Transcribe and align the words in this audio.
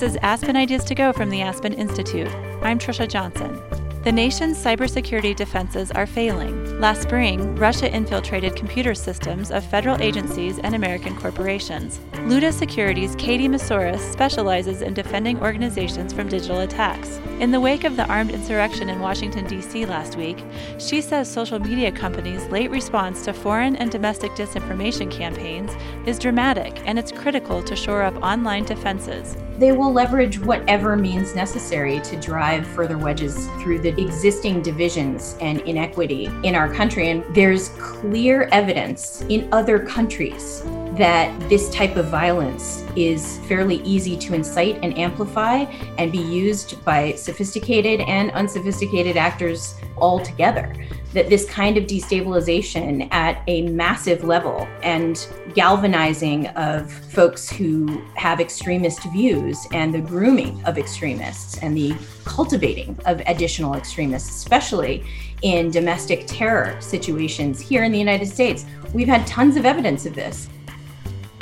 This 0.00 0.12
is 0.12 0.18
Aspen 0.22 0.56
Ideas 0.56 0.84
to 0.84 0.94
Go 0.94 1.12
from 1.12 1.28
the 1.28 1.42
Aspen 1.42 1.74
Institute. 1.74 2.34
I'm 2.62 2.78
Trisha 2.78 3.06
Johnson. 3.06 3.60
The 4.02 4.10
nation's 4.10 4.56
cybersecurity 4.56 5.36
defenses 5.36 5.90
are 5.90 6.06
failing. 6.06 6.80
Last 6.80 7.02
spring, 7.02 7.54
Russia 7.56 7.94
infiltrated 7.94 8.56
computer 8.56 8.94
systems 8.94 9.50
of 9.50 9.62
federal 9.62 10.00
agencies 10.00 10.58
and 10.58 10.74
American 10.74 11.14
corporations. 11.20 12.00
Luta 12.12 12.50
Security's 12.50 13.14
Katie 13.16 13.46
Moussouris 13.46 14.00
specializes 14.10 14.80
in 14.80 14.94
defending 14.94 15.38
organizations 15.42 16.14
from 16.14 16.30
digital 16.30 16.60
attacks. 16.60 17.20
In 17.40 17.52
the 17.52 17.58
wake 17.58 17.84
of 17.84 17.96
the 17.96 18.06
armed 18.06 18.32
insurrection 18.32 18.90
in 18.90 19.00
Washington, 19.00 19.46
D.C. 19.46 19.86
last 19.86 20.14
week, 20.14 20.44
she 20.76 21.00
says 21.00 21.26
social 21.26 21.58
media 21.58 21.90
companies' 21.90 22.46
late 22.48 22.70
response 22.70 23.24
to 23.24 23.32
foreign 23.32 23.76
and 23.76 23.90
domestic 23.90 24.32
disinformation 24.32 25.10
campaigns 25.10 25.72
is 26.04 26.18
dramatic 26.18 26.78
and 26.84 26.98
it's 26.98 27.10
critical 27.10 27.62
to 27.62 27.74
shore 27.74 28.02
up 28.02 28.14
online 28.16 28.66
defenses. 28.66 29.38
They 29.56 29.72
will 29.72 29.90
leverage 29.90 30.38
whatever 30.38 30.96
means 30.96 31.34
necessary 31.34 32.00
to 32.00 32.20
drive 32.20 32.66
further 32.66 32.98
wedges 32.98 33.46
through 33.62 33.78
the 33.78 33.98
existing 33.98 34.60
divisions 34.60 35.38
and 35.40 35.60
inequity 35.62 36.26
in 36.44 36.54
our 36.54 36.70
country. 36.70 37.08
And 37.08 37.24
there's 37.34 37.70
clear 37.78 38.50
evidence 38.52 39.22
in 39.30 39.48
other 39.50 39.78
countries 39.78 40.62
that 40.96 41.38
this 41.48 41.70
type 41.70 41.96
of 41.96 42.06
violence 42.06 42.84
is 42.96 43.38
fairly 43.46 43.76
easy 43.82 44.16
to 44.16 44.34
incite 44.34 44.78
and 44.82 44.96
amplify 44.98 45.58
and 45.98 46.10
be 46.10 46.18
used 46.18 46.84
by 46.84 47.12
sophisticated 47.12 48.00
and 48.00 48.30
unsophisticated 48.32 49.16
actors 49.16 49.74
all 49.96 50.18
together. 50.18 50.74
That 51.12 51.28
this 51.28 51.48
kind 51.48 51.76
of 51.76 51.84
destabilization 51.84 53.08
at 53.12 53.42
a 53.46 53.62
massive 53.68 54.24
level 54.24 54.66
and 54.82 55.26
galvanizing 55.54 56.46
of 56.48 56.90
folks 56.90 57.50
who 57.50 58.00
have 58.14 58.40
extremist 58.40 59.02
views 59.12 59.58
and 59.72 59.92
the 59.92 60.00
grooming 60.00 60.62
of 60.64 60.78
extremists 60.78 61.58
and 61.58 61.76
the 61.76 61.94
cultivating 62.24 62.98
of 63.06 63.20
additional 63.26 63.74
extremists, 63.74 64.30
especially 64.30 65.04
in 65.42 65.70
domestic 65.70 66.24
terror 66.26 66.76
situations 66.80 67.60
here 67.60 67.84
in 67.84 67.92
the 67.92 67.98
United 67.98 68.26
States. 68.26 68.64
We've 68.92 69.08
had 69.08 69.26
tons 69.26 69.56
of 69.56 69.64
evidence 69.64 70.06
of 70.06 70.14
this. 70.14 70.48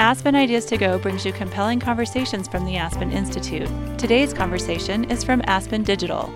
Aspen 0.00 0.36
Ideas 0.36 0.64
to 0.66 0.76
Go 0.76 0.96
brings 0.96 1.26
you 1.26 1.32
compelling 1.32 1.80
conversations 1.80 2.46
from 2.46 2.64
the 2.64 2.76
Aspen 2.76 3.10
Institute. 3.10 3.68
Today's 3.98 4.32
conversation 4.32 5.02
is 5.10 5.24
from 5.24 5.42
Aspen 5.46 5.82
Digital. 5.82 6.32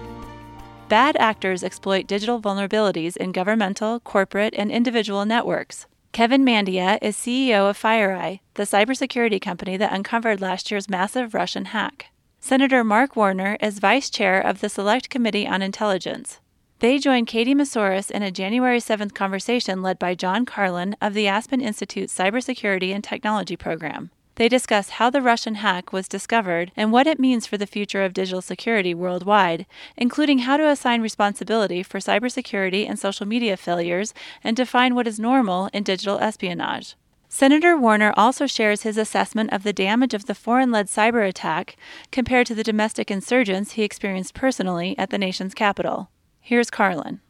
Bad 0.89 1.17
actors 1.17 1.63
exploit 1.63 2.09
digital 2.09 2.43
vulnerabilities 2.43 3.17
in 3.17 3.31
governmental, 3.31 4.01
corporate, 4.01 4.53
and 4.57 4.73
individual 4.73 5.25
networks. 5.25 5.87
Kevin 6.11 6.45
Mandia 6.45 6.99
is 7.01 7.17
CEO 7.17 7.71
of 7.71 7.81
FireEye, 7.81 8.41
the 8.55 8.65
cybersecurity 8.65 9.41
company 9.41 9.77
that 9.77 9.93
uncovered 9.93 10.41
last 10.41 10.73
year's 10.73 10.91
massive 10.91 11.33
Russian 11.33 11.67
hack. 11.67 12.07
Senator 12.41 12.83
Mark 12.83 13.15
Warner 13.15 13.57
is 13.61 13.79
vice 13.79 14.11
chair 14.11 14.41
of 14.41 14.61
the 14.61 14.69
Select 14.69 15.09
Committee 15.09 15.47
on 15.47 15.63
Intelligence. 15.63 16.41
They 16.83 16.99
joined 16.99 17.29
Katie 17.29 17.55
Moussouris 17.55 18.11
in 18.11 18.25
a 18.25 18.33
January 18.33 18.81
7th 18.81 19.15
conversation 19.15 19.83
led 19.83 20.01
by 20.01 20.17
John 20.17 20.45
Carlin 20.45 20.97
of 21.01 21.15
the 21.15 21.29
Aspen 21.29 21.61
Institute 21.61 22.09
Cybersecurity 22.09 22.93
and 22.93 23.05
Technology 23.05 23.57
Program. 23.57 24.11
They 24.35 24.49
discuss 24.49 24.89
how 24.89 25.09
the 25.09 25.23
Russian 25.23 25.55
hack 25.55 25.93
was 25.93 26.09
discovered 26.09 26.73
and 26.77 26.91
what 26.91 27.07
it 27.07 27.21
means 27.21 27.47
for 27.47 27.57
the 27.57 27.69
future 27.69 28.03
of 28.03 28.13
digital 28.13 28.43
security 28.43 28.95
worldwide, 28.95 29.65
including 29.97 30.41
how 30.41 30.57
to 30.57 30.67
assign 30.67 31.03
responsibility 31.03 31.85
for 31.85 32.01
cybersecurity 32.01 32.89
and 32.89 32.99
social 32.99 33.27
media 33.27 33.57
failures 33.57 34.13
and 34.43 34.57
define 34.57 34.97
what 34.97 35.07
is 35.07 35.21
normal 35.21 35.71
in 35.73 35.85
digital 35.85 36.19
espionage. 36.19 36.97
Senator 37.29 37.77
Warner 37.77 38.13
also 38.17 38.49
shares 38.49 38.83
his 38.83 38.97
assessment 38.97 39.53
of 39.53 39.63
the 39.63 39.73
damage 39.73 40.15
of 40.15 40.27
the 40.27 40.35
foreign 40.35 40.73
led 40.73 40.89
cyber 40.89 41.29
attack 41.29 41.77
compared 42.11 42.49
to 42.49 42.57
the 42.57 42.65
domestic 42.65 43.09
insurgents 43.09 43.75
he 43.75 43.85
experienced 43.85 44.35
personally 44.35 44.99
at 44.99 45.11
the 45.11 45.19
nation's 45.19 45.55
capital. 45.55 46.09
Here's 46.45 46.71
Carlin. 46.71 47.21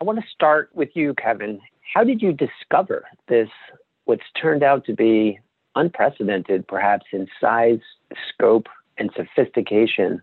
I 0.00 0.04
want 0.04 0.20
to 0.20 0.26
start 0.30 0.68
with 0.74 0.90
you, 0.94 1.14
Kevin. 1.14 1.58
How 1.94 2.04
did 2.04 2.20
you 2.20 2.34
discover 2.34 3.06
this, 3.26 3.48
what's 4.04 4.22
turned 4.40 4.62
out 4.62 4.84
to 4.84 4.94
be 4.94 5.40
unprecedented, 5.74 6.68
perhaps 6.68 7.06
in 7.12 7.26
size, 7.40 7.80
scope, 8.28 8.66
and 8.98 9.10
sophistication 9.16 10.20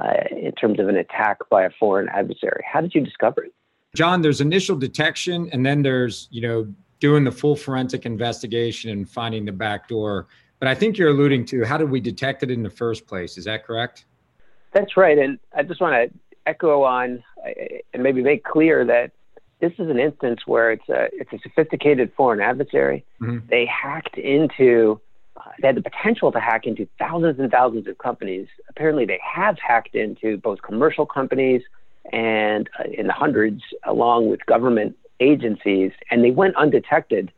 uh, 0.00 0.24
in 0.32 0.50
terms 0.52 0.80
of 0.80 0.88
an 0.88 0.96
attack 0.96 1.38
by 1.50 1.62
a 1.62 1.70
foreign 1.78 2.08
adversary? 2.08 2.64
How 2.70 2.80
did 2.80 2.96
you 2.96 3.00
discover 3.00 3.44
it? 3.44 3.54
John, 3.94 4.22
there's 4.22 4.40
initial 4.40 4.74
detection, 4.74 5.48
and 5.52 5.64
then 5.64 5.82
there's, 5.82 6.26
you 6.32 6.42
know, 6.42 6.66
doing 6.98 7.22
the 7.22 7.32
full 7.32 7.54
forensic 7.54 8.06
investigation 8.06 8.90
and 8.90 9.08
finding 9.08 9.44
the 9.44 9.52
back 9.52 9.86
door. 9.86 10.26
But 10.58 10.66
I 10.66 10.74
think 10.74 10.98
you're 10.98 11.10
alluding 11.10 11.44
to 11.46 11.64
how 11.64 11.78
did 11.78 11.90
we 11.90 12.00
detect 12.00 12.42
it 12.42 12.50
in 12.50 12.64
the 12.64 12.70
first 12.70 13.06
place? 13.06 13.38
Is 13.38 13.44
that 13.44 13.64
correct? 13.64 14.04
That's 14.72 14.96
right. 14.96 15.16
And 15.16 15.38
I 15.56 15.62
just 15.62 15.80
want 15.80 15.94
to 15.94 16.18
echo 16.48 16.82
on 16.82 17.22
and 17.92 18.02
maybe 18.02 18.22
make 18.22 18.44
clear 18.44 18.84
that 18.84 19.12
this 19.60 19.72
is 19.78 19.90
an 19.90 19.98
instance 19.98 20.40
where 20.46 20.70
it's 20.70 20.88
a 20.88 21.08
it's 21.12 21.32
a 21.32 21.38
sophisticated 21.42 22.12
foreign 22.16 22.40
adversary. 22.40 23.04
Mm-hmm. 23.20 23.46
They 23.50 23.66
hacked 23.66 24.16
into 24.16 25.00
uh, 25.36 25.50
they 25.60 25.68
had 25.68 25.76
the 25.76 25.82
potential 25.82 26.32
to 26.32 26.40
hack 26.40 26.66
into 26.66 26.88
thousands 26.98 27.38
and 27.38 27.50
thousands 27.50 27.86
of 27.86 27.98
companies. 27.98 28.48
Apparently, 28.68 29.04
they 29.04 29.20
have 29.22 29.56
hacked 29.58 29.94
into 29.94 30.36
both 30.36 30.62
commercial 30.62 31.06
companies 31.06 31.62
and 32.12 32.68
uh, 32.78 32.84
in 32.96 33.06
the 33.06 33.12
hundreds, 33.12 33.62
along 33.84 34.28
with 34.28 34.44
government 34.46 34.96
agencies, 35.20 35.92
and 36.10 36.24
they 36.24 36.30
went 36.30 36.56
undetected 36.56 37.32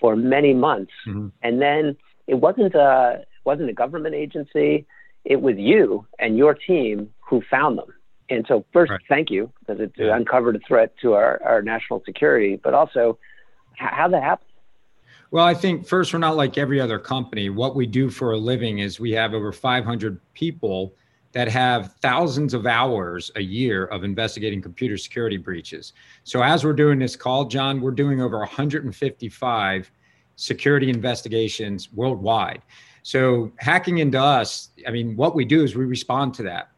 for 0.00 0.16
many 0.16 0.54
months. 0.54 0.92
Mm-hmm. 1.06 1.28
And 1.42 1.60
then 1.60 1.96
it 2.26 2.34
wasn't 2.34 2.74
a 2.74 3.20
it 3.20 3.44
wasn't 3.44 3.70
a 3.70 3.74
government 3.74 4.14
agency; 4.14 4.86
it 5.24 5.40
was 5.42 5.56
you 5.56 6.06
and 6.18 6.36
your 6.36 6.54
team 6.54 7.10
who 7.20 7.42
found 7.50 7.78
them. 7.78 7.92
And 8.28 8.44
so, 8.48 8.64
first, 8.72 8.90
right. 8.90 9.00
thank 9.08 9.30
you 9.30 9.52
because 9.60 9.80
it 9.80 9.92
yeah. 9.96 10.16
uncovered 10.16 10.56
a 10.56 10.60
threat 10.60 10.96
to 11.02 11.14
our, 11.14 11.40
our 11.44 11.62
national 11.62 12.02
security, 12.04 12.58
but 12.62 12.74
also 12.74 13.18
how 13.74 14.08
that 14.08 14.22
happened. 14.22 14.50
Well, 15.30 15.44
I 15.44 15.54
think 15.54 15.86
first, 15.86 16.12
we're 16.12 16.18
not 16.18 16.36
like 16.36 16.56
every 16.56 16.80
other 16.80 16.98
company. 16.98 17.50
What 17.50 17.74
we 17.74 17.86
do 17.86 18.10
for 18.10 18.32
a 18.32 18.36
living 18.36 18.78
is 18.78 19.00
we 19.00 19.12
have 19.12 19.34
over 19.34 19.52
500 19.52 20.20
people 20.34 20.94
that 21.32 21.48
have 21.48 21.94
thousands 22.00 22.54
of 22.54 22.66
hours 22.66 23.30
a 23.36 23.42
year 23.42 23.84
of 23.86 24.04
investigating 24.04 24.62
computer 24.62 24.96
security 24.96 25.36
breaches. 25.36 25.92
So, 26.24 26.42
as 26.42 26.64
we're 26.64 26.72
doing 26.72 26.98
this 26.98 27.16
call, 27.16 27.44
John, 27.44 27.80
we're 27.80 27.90
doing 27.90 28.22
over 28.22 28.38
155 28.38 29.90
security 30.36 30.88
investigations 30.88 31.92
worldwide. 31.92 32.62
So, 33.02 33.52
hacking 33.58 33.98
into 33.98 34.18
us, 34.18 34.70
I 34.86 34.90
mean, 34.90 35.16
what 35.16 35.34
we 35.34 35.44
do 35.44 35.62
is 35.62 35.76
we 35.76 35.84
respond 35.84 36.34
to 36.34 36.42
that. 36.44 36.70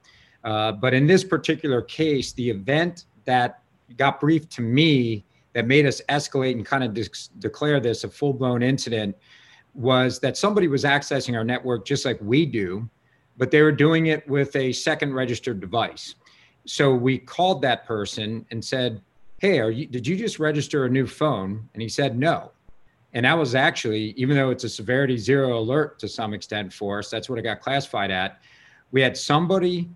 Uh, 0.44 0.72
but 0.72 0.94
in 0.94 1.06
this 1.06 1.25
particular 1.25 1.82
case, 1.82 2.32
the 2.32 2.49
event 2.49 3.04
that 3.25 3.62
got 3.97 4.21
briefed 4.21 4.50
to 4.53 4.62
me 4.62 5.25
that 5.53 5.66
made 5.66 5.87
us 5.87 6.00
escalate 6.09 6.53
and 6.53 6.65
kind 6.65 6.84
of 6.84 6.94
de- 6.94 7.09
declare 7.38 7.81
this 7.81 8.04
a 8.04 8.09
full 8.09 8.32
blown 8.32 8.62
incident 8.62 9.16
was 9.75 10.19
that 10.21 10.37
somebody 10.37 10.69
was 10.69 10.84
accessing 10.84 11.37
our 11.37 11.44
network 11.44 11.84
just 11.84 12.04
like 12.04 12.19
we 12.21 12.44
do, 12.44 12.88
but 13.37 13.50
they 13.50 13.62
were 13.62 13.72
doing 13.72 14.06
it 14.06 14.28
with 14.28 14.54
a 14.56 14.72
second 14.72 15.15
registered 15.15 15.60
device. 15.60 16.15
So 16.66 16.94
we 16.94 17.19
called 17.19 17.62
that 17.62 17.87
person 17.87 18.44
and 18.50 18.65
said, 18.65 19.00
Hey, 19.38 19.56
you, 19.71 19.87
did 19.87 20.06
you 20.06 20.16
just 20.16 20.38
register 20.38 20.84
a 20.84 20.88
new 20.88 21.06
phone? 21.06 21.69
And 21.75 21.82
he 21.82 21.88
said, 21.88 22.19
No. 22.19 22.50
And 23.15 23.25
that 23.25 23.38
was 23.38 23.54
actually, 23.54 24.12
even 24.16 24.37
though 24.37 24.50
it's 24.50 24.65
a 24.65 24.69
severity 24.69 25.16
zero 25.16 25.59
alert 25.59 25.98
to 26.00 26.09
some 26.09 26.34
extent 26.34 26.72
for 26.72 26.98
us, 26.98 27.09
that's 27.09 27.28
what 27.31 27.38
it 27.38 27.43
got 27.43 27.60
classified 27.60 28.10
at. 28.10 28.41
We 28.91 29.00
had 29.00 29.16
somebody 29.16 29.88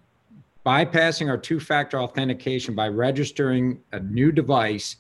bypassing 0.65 1.29
our 1.29 1.39
two 1.39 1.59
factor 1.59 2.01
authentication 2.01 2.75
by 2.75 2.89
registering 2.89 3.81
a 3.93 4.01
new 4.01 4.31
device 4.31 4.97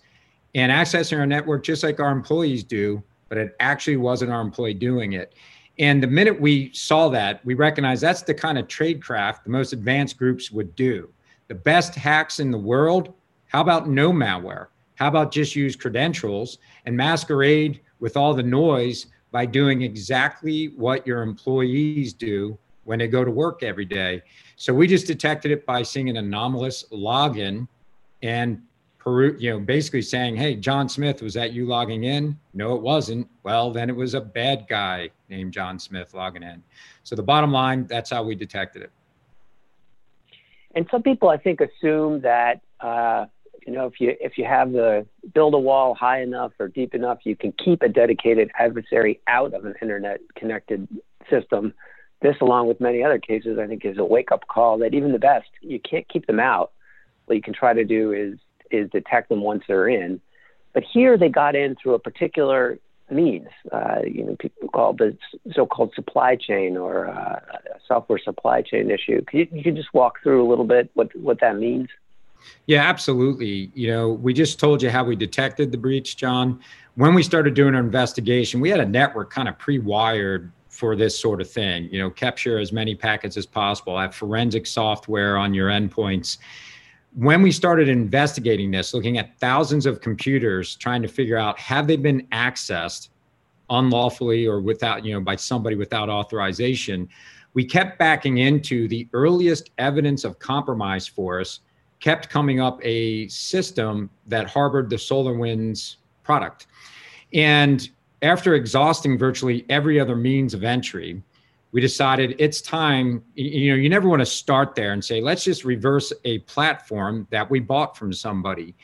and 0.55 0.73
accessing 0.73 1.19
our 1.19 1.27
network 1.27 1.63
just 1.63 1.83
like 1.83 2.01
our 2.01 2.11
employees 2.11 2.65
do, 2.65 3.03
but 3.29 3.39
it 3.39 3.55
actually 3.61 3.97
wasn't 3.97 4.31
our 4.31 4.41
employee 4.41 4.75
doing 4.75 5.13
it. 5.13 5.35
And 5.79 6.03
the 6.03 6.09
minute 6.09 6.39
we 6.39 6.73
saw 6.75 7.09
that, 7.11 7.45
we 7.45 7.55
recognized 7.55 8.03
that's 8.03 8.23
the 8.23 8.35
kind 8.35 8.59
of 8.59 8.67
tradecraft 8.67 9.45
the 9.45 9.51
most 9.51 9.73
advanced 9.73 10.19
groups 10.19 10.51
would 10.51 10.75
do. 10.77 11.09
The 11.49 11.55
best 11.55 11.95
hacks 11.95 12.41
in 12.41 12.51
the 12.51 12.59
world, 12.59 13.15
how 13.47 13.61
about 13.61 13.89
no 13.89 14.13
malware? 14.13 14.67
How 14.97 15.09
about 15.09 15.33
just 15.33 15.57
use 15.57 15.75
credentials 15.77 16.59
and 16.85 16.97
masquerade 16.97 17.81
with 18.01 18.17
all 18.17 18.35
the 18.35 18.43
noise 18.43 19.07
by 19.31 19.47
doing 19.47 19.83
exactly 19.83 20.67
what 20.77 21.07
your 21.07 21.23
employees 21.23 22.13
do 22.13 22.59
when 22.85 22.99
they 22.99 23.09
go 23.09 23.25
to 23.25 23.31
work 23.31 23.63
every 23.63 23.85
day? 23.85 24.23
So 24.57 24.73
we 24.73 24.87
just 24.87 25.07
detected 25.07 25.51
it 25.51 25.67
by 25.67 25.83
seeing 25.83 26.09
an 26.09 26.17
anomalous 26.17 26.85
login 26.93 27.69
and 28.23 28.63
you 29.07 29.51
know, 29.51 29.59
basically 29.59 30.03
saying, 30.03 30.37
"Hey, 30.37 30.55
John 30.55 30.89
Smith, 30.89 31.23
was 31.23 31.35
that 31.35 31.53
you 31.53 31.67
logging 31.67 32.05
in?" 32.05 32.39
No, 32.55 32.77
it 32.77 32.83
wasn't. 32.83 33.29
Well, 33.43 33.73
then 33.73 33.91
it 33.91 33.97
was 33.97 34.15
a 34.15 34.21
bad 34.21 34.67
guy 34.69 35.11
named 35.29 35.53
John 35.53 35.79
Smith 35.79 36.15
logging 36.15 36.43
in. 36.43 36.63
So 37.03 37.17
the 37.17 37.23
bottom 37.23 37.51
line, 37.51 37.87
that's 37.87 38.11
how 38.11 38.23
we 38.23 38.35
detected 38.35 38.83
it. 38.83 38.91
And 40.75 40.87
some 40.91 41.03
people, 41.03 41.29
I 41.29 41.37
think, 41.37 41.61
assume 41.61 42.21
that 42.21 42.61
uh, 42.81 43.27
you 43.67 43.73
know 43.73 43.87
if 43.87 44.01
you 44.01 44.17
if 44.21 44.39
you 44.39 44.45
have 44.45 44.73
the 44.73 45.07
build 45.35 45.55
a 45.55 45.59
wall 45.59 45.95
high 45.95 46.23
enough 46.23 46.53
or 46.59 46.69
deep 46.69 46.95
enough, 46.95 47.19
you 47.25 47.35
can 47.35 47.53
keep 47.53 47.83
a 47.83 47.89
dedicated 47.89 48.51
adversary 48.59 49.21
out 49.27 49.53
of 49.53 49.65
an 49.65 49.75
internet 49.83 50.21
connected 50.37 50.87
system 51.29 51.75
this, 52.23 52.37
along 52.41 52.69
with 52.69 52.81
many 52.81 53.03
other 53.03 53.19
cases, 53.19 53.59
I 53.59 53.67
think 53.67 53.85
is 53.85 53.99
a 53.99 54.05
wake 54.05 54.33
up 54.33 54.47
call 54.49 54.79
that 54.79 54.95
even 54.95 55.13
the 55.13 55.19
best, 55.19 55.49
you 55.61 55.81
can't 55.81 56.09
keep 56.09 56.27
them 56.27 56.41
out. 56.41 56.73
What 57.27 57.35
you 57.35 57.43
can 57.43 57.55
try 57.55 57.73
to 57.73 57.85
do 57.85 58.13
is 58.13 58.39
is 58.71 58.89
detect 58.91 59.29
them 59.29 59.43
once 59.43 59.65
they're 59.69 59.89
in. 59.89 60.21
But 60.73 60.85
here 60.91 61.19
they 61.19 61.29
got 61.29 61.55
in 61.55 61.77
through 61.77 61.95
a 61.95 61.99
particular 61.99 62.79
means. 63.11 63.49
Uh, 63.71 64.01
you 64.07 64.25
know, 64.25 64.37
people 64.39 64.69
call 64.69 64.95
the 64.95 65.17
so-called 65.53 65.93
supply 65.95 66.37
chain 66.37 66.77
or 66.79 67.09
uh, 67.09 67.41
software 67.87 68.19
supply 68.19 68.63
chain 68.63 68.91
issue. 68.91 69.23
Can 69.27 69.41
you, 69.41 69.49
you 69.53 69.63
can 69.63 69.77
just 69.77 69.93
walk 69.93 70.23
through 70.23 70.47
a 70.47 70.49
little 70.49 70.65
bit 70.65 70.91
what 70.95 71.15
what 71.17 71.41
that 71.41 71.57
means? 71.57 71.89
Yeah, 72.67 72.83
absolutely. 72.83 73.71
You 73.75 73.89
know, 73.89 74.11
we 74.11 74.33
just 74.33 74.59
told 74.59 74.83
you 74.83 74.91
how 74.91 75.05
we 75.05 75.15
detected 75.15 75.71
the 75.71 75.79
breach, 75.79 76.17
John. 76.17 76.61
When 76.97 77.15
we 77.15 77.23
started 77.23 77.55
doing 77.55 77.75
our 77.75 77.81
investigation, 77.81 78.61
we 78.61 78.69
had 78.69 78.81
a 78.81 78.87
network 78.87 79.31
kind 79.31 79.49
of 79.49 79.59
pre-wired 79.59 80.51
for 80.73 80.97
this 80.97 81.17
sort 81.19 81.41
of 81.41 81.49
thing. 81.49 81.89
You 81.93 82.01
know, 82.01 82.11
capture 82.11 82.59
as 82.59 82.73
many 82.73 82.97
packets 82.97 83.37
as 83.37 83.47
possible, 83.47 83.97
have 83.99 84.15
forensic 84.15 84.67
software 84.67 85.37
on 85.37 85.55
your 85.55 85.69
endpoints 85.69 86.39
when 87.15 87.43
we 87.43 87.53
started 87.53 87.89
investigating 87.89 88.71
this, 88.71 88.95
looking 88.95 89.19
at 89.19 89.39
thousands 89.39 89.85
of 89.85 90.01
computers, 90.01 90.77
trying 90.77 91.03
to 91.03 91.09
figure 91.09 91.37
out 91.37 91.59
have 91.59 91.87
they 91.87 91.97
been 91.97 92.27
accessed 92.33 93.11
unlawfully 93.71 94.47
or 94.47 94.61
without, 94.61 95.05
you 95.05 95.13
know, 95.13 95.21
by 95.21 95.37
somebody 95.37 95.77
without 95.77 96.09
authorization, 96.09 97.09
we 97.55 97.65
kept 97.65 97.99
backing 97.99 98.39
into 98.39 98.89
the 98.89 99.07
earliest 99.13 99.71
evidence 99.77 100.25
of 100.25 100.39
compromise 100.39 101.07
for 101.07 101.41
us, 101.41 101.61
kept 102.01 102.31
coming 102.31 102.61
up 102.61 102.81
a 102.83 103.29
system 103.29 104.09
that 104.27 104.49
harbored 104.49 104.89
the 104.89 104.97
SolarWinds 104.97 105.97
product. 106.23 106.67
And 107.35 107.91
after 108.23 108.55
exhausting 108.55 109.19
virtually 109.19 109.67
every 109.69 110.01
other 110.01 110.17
means 110.17 110.55
of 110.55 110.65
entry, 110.65 111.23
we 111.73 111.81
decided 111.81 112.37
it's 112.39 112.61
time 112.61 113.23
you 113.35 113.71
know 113.71 113.77
you 113.77 113.89
never 113.89 114.09
want 114.09 114.21
to 114.21 114.27
start 114.27 114.75
there 114.75 114.93
and 114.93 115.05
say 115.05 115.21
let's 115.21 115.43
just 115.43 115.65
reverse 115.65 116.13
a 116.25 116.39
platform 116.41 117.27
that 117.31 117.51
we 117.51 117.61
bought 117.61 117.97
from 117.97 118.13
somebody. 118.13 118.75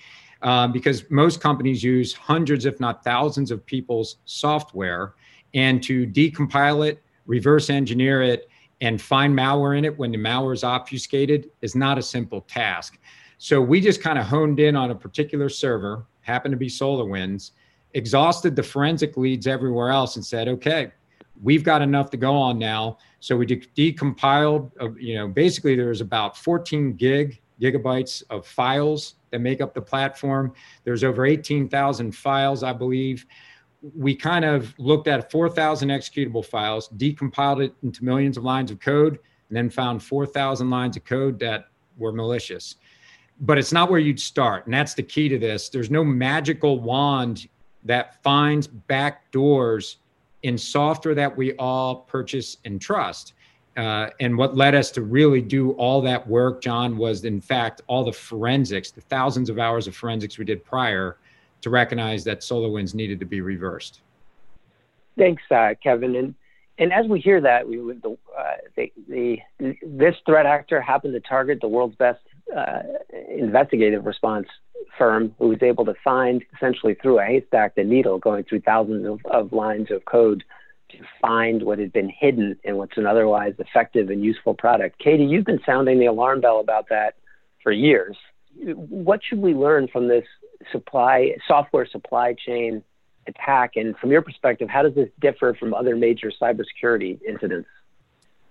Um, 0.40 0.70
because 0.70 1.11
most 1.11 1.40
companies 1.40 1.82
use 1.82 2.14
hundreds 2.14 2.64
if 2.64 2.79
not 2.79 3.02
thousands 3.02 3.50
of 3.50 3.67
people's 3.67 4.19
software 4.25 5.14
and 5.52 5.82
to 5.82 6.06
decompile 6.06 6.88
it 6.88 7.02
reverse 7.26 7.70
engineer 7.70 8.23
it 8.23 8.49
and 8.81 9.00
find 9.00 9.37
malware 9.37 9.76
in 9.76 9.84
it 9.84 9.96
when 9.99 10.11
the 10.11 10.19
malware 10.19 10.55
is 10.55 10.64
obfuscated 10.64 11.50
is 11.61 11.75
not 11.75 11.99
a 11.99 12.02
simple 12.02 12.41
task. 12.43 12.99
So 13.38 13.61
we 13.61 13.81
just 13.81 14.02
kind 14.02 14.19
of 14.19 14.26
honed 14.26 14.61
in 14.61 14.76
on 14.76 14.91
a 14.91 14.94
particular 14.94 15.49
server 15.49 16.06
happened 16.23 16.52
to 16.52 16.58
be 16.58 16.69
SolarWinds 16.69 17.52
exhausted 17.94 18.55
the 18.55 18.62
forensic 18.62 19.17
leads 19.17 19.46
everywhere 19.46 19.90
else 19.90 20.17
and 20.17 20.25
said 20.25 20.46
okay 20.49 20.93
we've 21.43 21.64
got 21.64 21.82
enough 21.82 22.11
to 22.11 22.17
go 22.17 22.35
on 22.35 22.58
now. 22.58 22.99
So 23.20 23.37
we 23.37 23.46
de- 23.46 23.93
decompiled, 23.93 24.70
uh, 24.81 24.93
you 24.94 25.14
know, 25.14 25.29
basically 25.29 25.76
there's 25.76 26.00
about 26.00 26.37
14 26.37 26.94
gig 26.94 27.40
gigabytes 27.61 28.23
of 28.31 28.46
files 28.46 29.14
that 29.31 29.40
make 29.40 29.61
up 29.61 29.75
the 29.75 29.81
platform. 29.81 30.52
There's 30.85 31.05
over 31.05 31.26
18,000 31.26 32.12
files, 32.12 32.62
I 32.62 32.73
believe. 32.73 33.26
We 33.96 34.14
kind 34.14 34.44
of 34.44 34.75
looked 34.79 35.08
at 35.08 35.31
4,000 35.31 35.88
executable 35.88 36.44
files, 36.44 36.88
decompiled 36.96 37.64
it 37.64 37.75
into 37.82 38.05
millions 38.05 38.37
of 38.37 38.44
lines 38.44 38.70
of 38.70 38.81
code, 38.81 39.19
and 39.49 39.56
then 39.56 39.70
found 39.70 40.02
4,000 40.02 40.70
lines 40.70 40.96
of 40.96 41.05
code 41.05 41.38
that 41.41 41.67
were 41.96 42.12
malicious. 42.12 42.76
But 43.41 43.58
it's 43.58 43.73
not 43.73 43.91
where 43.91 44.00
you'd 44.00 44.20
start. 44.20 44.67
And 44.67 44.75
that's 44.75 44.94
the 44.94 45.02
key 45.02 45.29
to 45.29 45.38
this. 45.38 45.69
There's 45.69 45.91
no 45.91 46.05
magical 46.05 46.81
wand 46.81 47.49
that 47.85 48.23
finds 48.23 48.67
back 48.67 49.31
doors 49.31 49.99
in 50.43 50.57
software 50.57 51.15
that 51.15 51.37
we 51.37 51.55
all 51.55 51.97
purchase 51.97 52.59
and 52.65 52.81
trust. 52.81 53.35
Uh, 53.77 54.11
and 54.21 54.37
what 54.37 54.57
led 54.57 54.75
us 54.75 54.91
to 54.91 55.03
really 55.03 55.41
do 55.41 55.71
all 55.73 56.01
that 56.01 56.27
work, 56.27 56.61
John, 56.61 56.97
was 56.97 57.25
in 57.25 57.41
fact 57.41 57.81
all 57.87 58.05
the 58.05 58.13
forensics, 58.13 58.91
the 58.91 59.01
thousands 59.01 59.49
of 59.49 59.59
hours 59.59 59.87
of 59.87 59.95
forensics 59.95 60.37
we 60.37 60.45
did 60.45 60.65
prior 60.65 61.17
to 61.61 61.71
recognize 61.71 62.25
that 62.25 62.41
SolarWinds 62.41 62.95
needed 62.95 63.21
to 63.21 63.27
be 63.27 63.41
reversed. 63.41 64.01
Thanks, 65.17 65.43
uh, 65.51 65.75
Kevin. 65.83 66.17
And 66.17 66.35
and 66.79 66.93
as 66.93 67.07
we 67.07 67.21
hear 67.21 67.41
that, 67.41 67.69
we 67.69 67.77
the, 67.77 68.17
uh, 68.37 68.53
the, 68.77 68.93
the 69.09 69.39
this 69.83 70.15
threat 70.25 70.47
actor 70.47 70.81
happened 70.81 71.15
to 71.15 71.21
target 71.21 71.61
the 71.61 71.69
world's 71.69 71.97
best 71.97 72.21
uh, 72.56 72.83
investigative 73.29 74.06
response 74.06 74.47
firm 74.97 75.35
who 75.39 75.49
was 75.49 75.62
able 75.62 75.85
to 75.85 75.95
find 76.03 76.43
essentially 76.56 76.95
through 76.95 77.19
a 77.21 77.25
haystack 77.25 77.75
the 77.75 77.85
needle 77.85 78.19
going 78.19 78.45
through 78.45 78.61
thousands 78.61 79.06
of, 79.06 79.21
of 79.27 79.53
lines 79.53 79.91
of 79.91 80.05
code 80.05 80.45
to 80.91 80.99
find 81.21 81.62
what 81.62 81.79
had 81.79 81.93
been 81.93 82.09
hidden 82.09 82.56
in 82.65 82.77
what's 82.77 82.97
an 82.97 83.06
otherwise 83.06 83.55
effective 83.59 84.09
and 84.09 84.25
useful 84.25 84.55
product. 84.55 84.99
Katie, 84.99 85.25
you've 85.25 85.45
been 85.45 85.61
sounding 85.67 85.99
the 85.99 86.06
alarm 86.06 86.41
bell 86.41 86.61
about 86.61 86.89
that 86.89 87.15
for 87.62 87.73
years. 87.73 88.17
What 88.56 89.21
should 89.23 89.41
we 89.41 89.55
learn 89.55 89.89
from 89.89 90.09
this 90.09 90.25
supply 90.73 91.33
software 91.47 91.87
supply 91.87 92.35
chain 92.35 92.83
attack? 93.27 93.73
And 93.77 93.97
from 93.99 94.11
your 94.11 94.23
perspective, 94.23 94.69
how 94.69 94.83
does 94.83 94.94
this 94.94 95.11
differ 95.21 95.55
from 95.59 95.75
other 95.75 95.94
major 95.94 96.33
cybersecurity 96.41 97.21
incidents? 97.29 97.69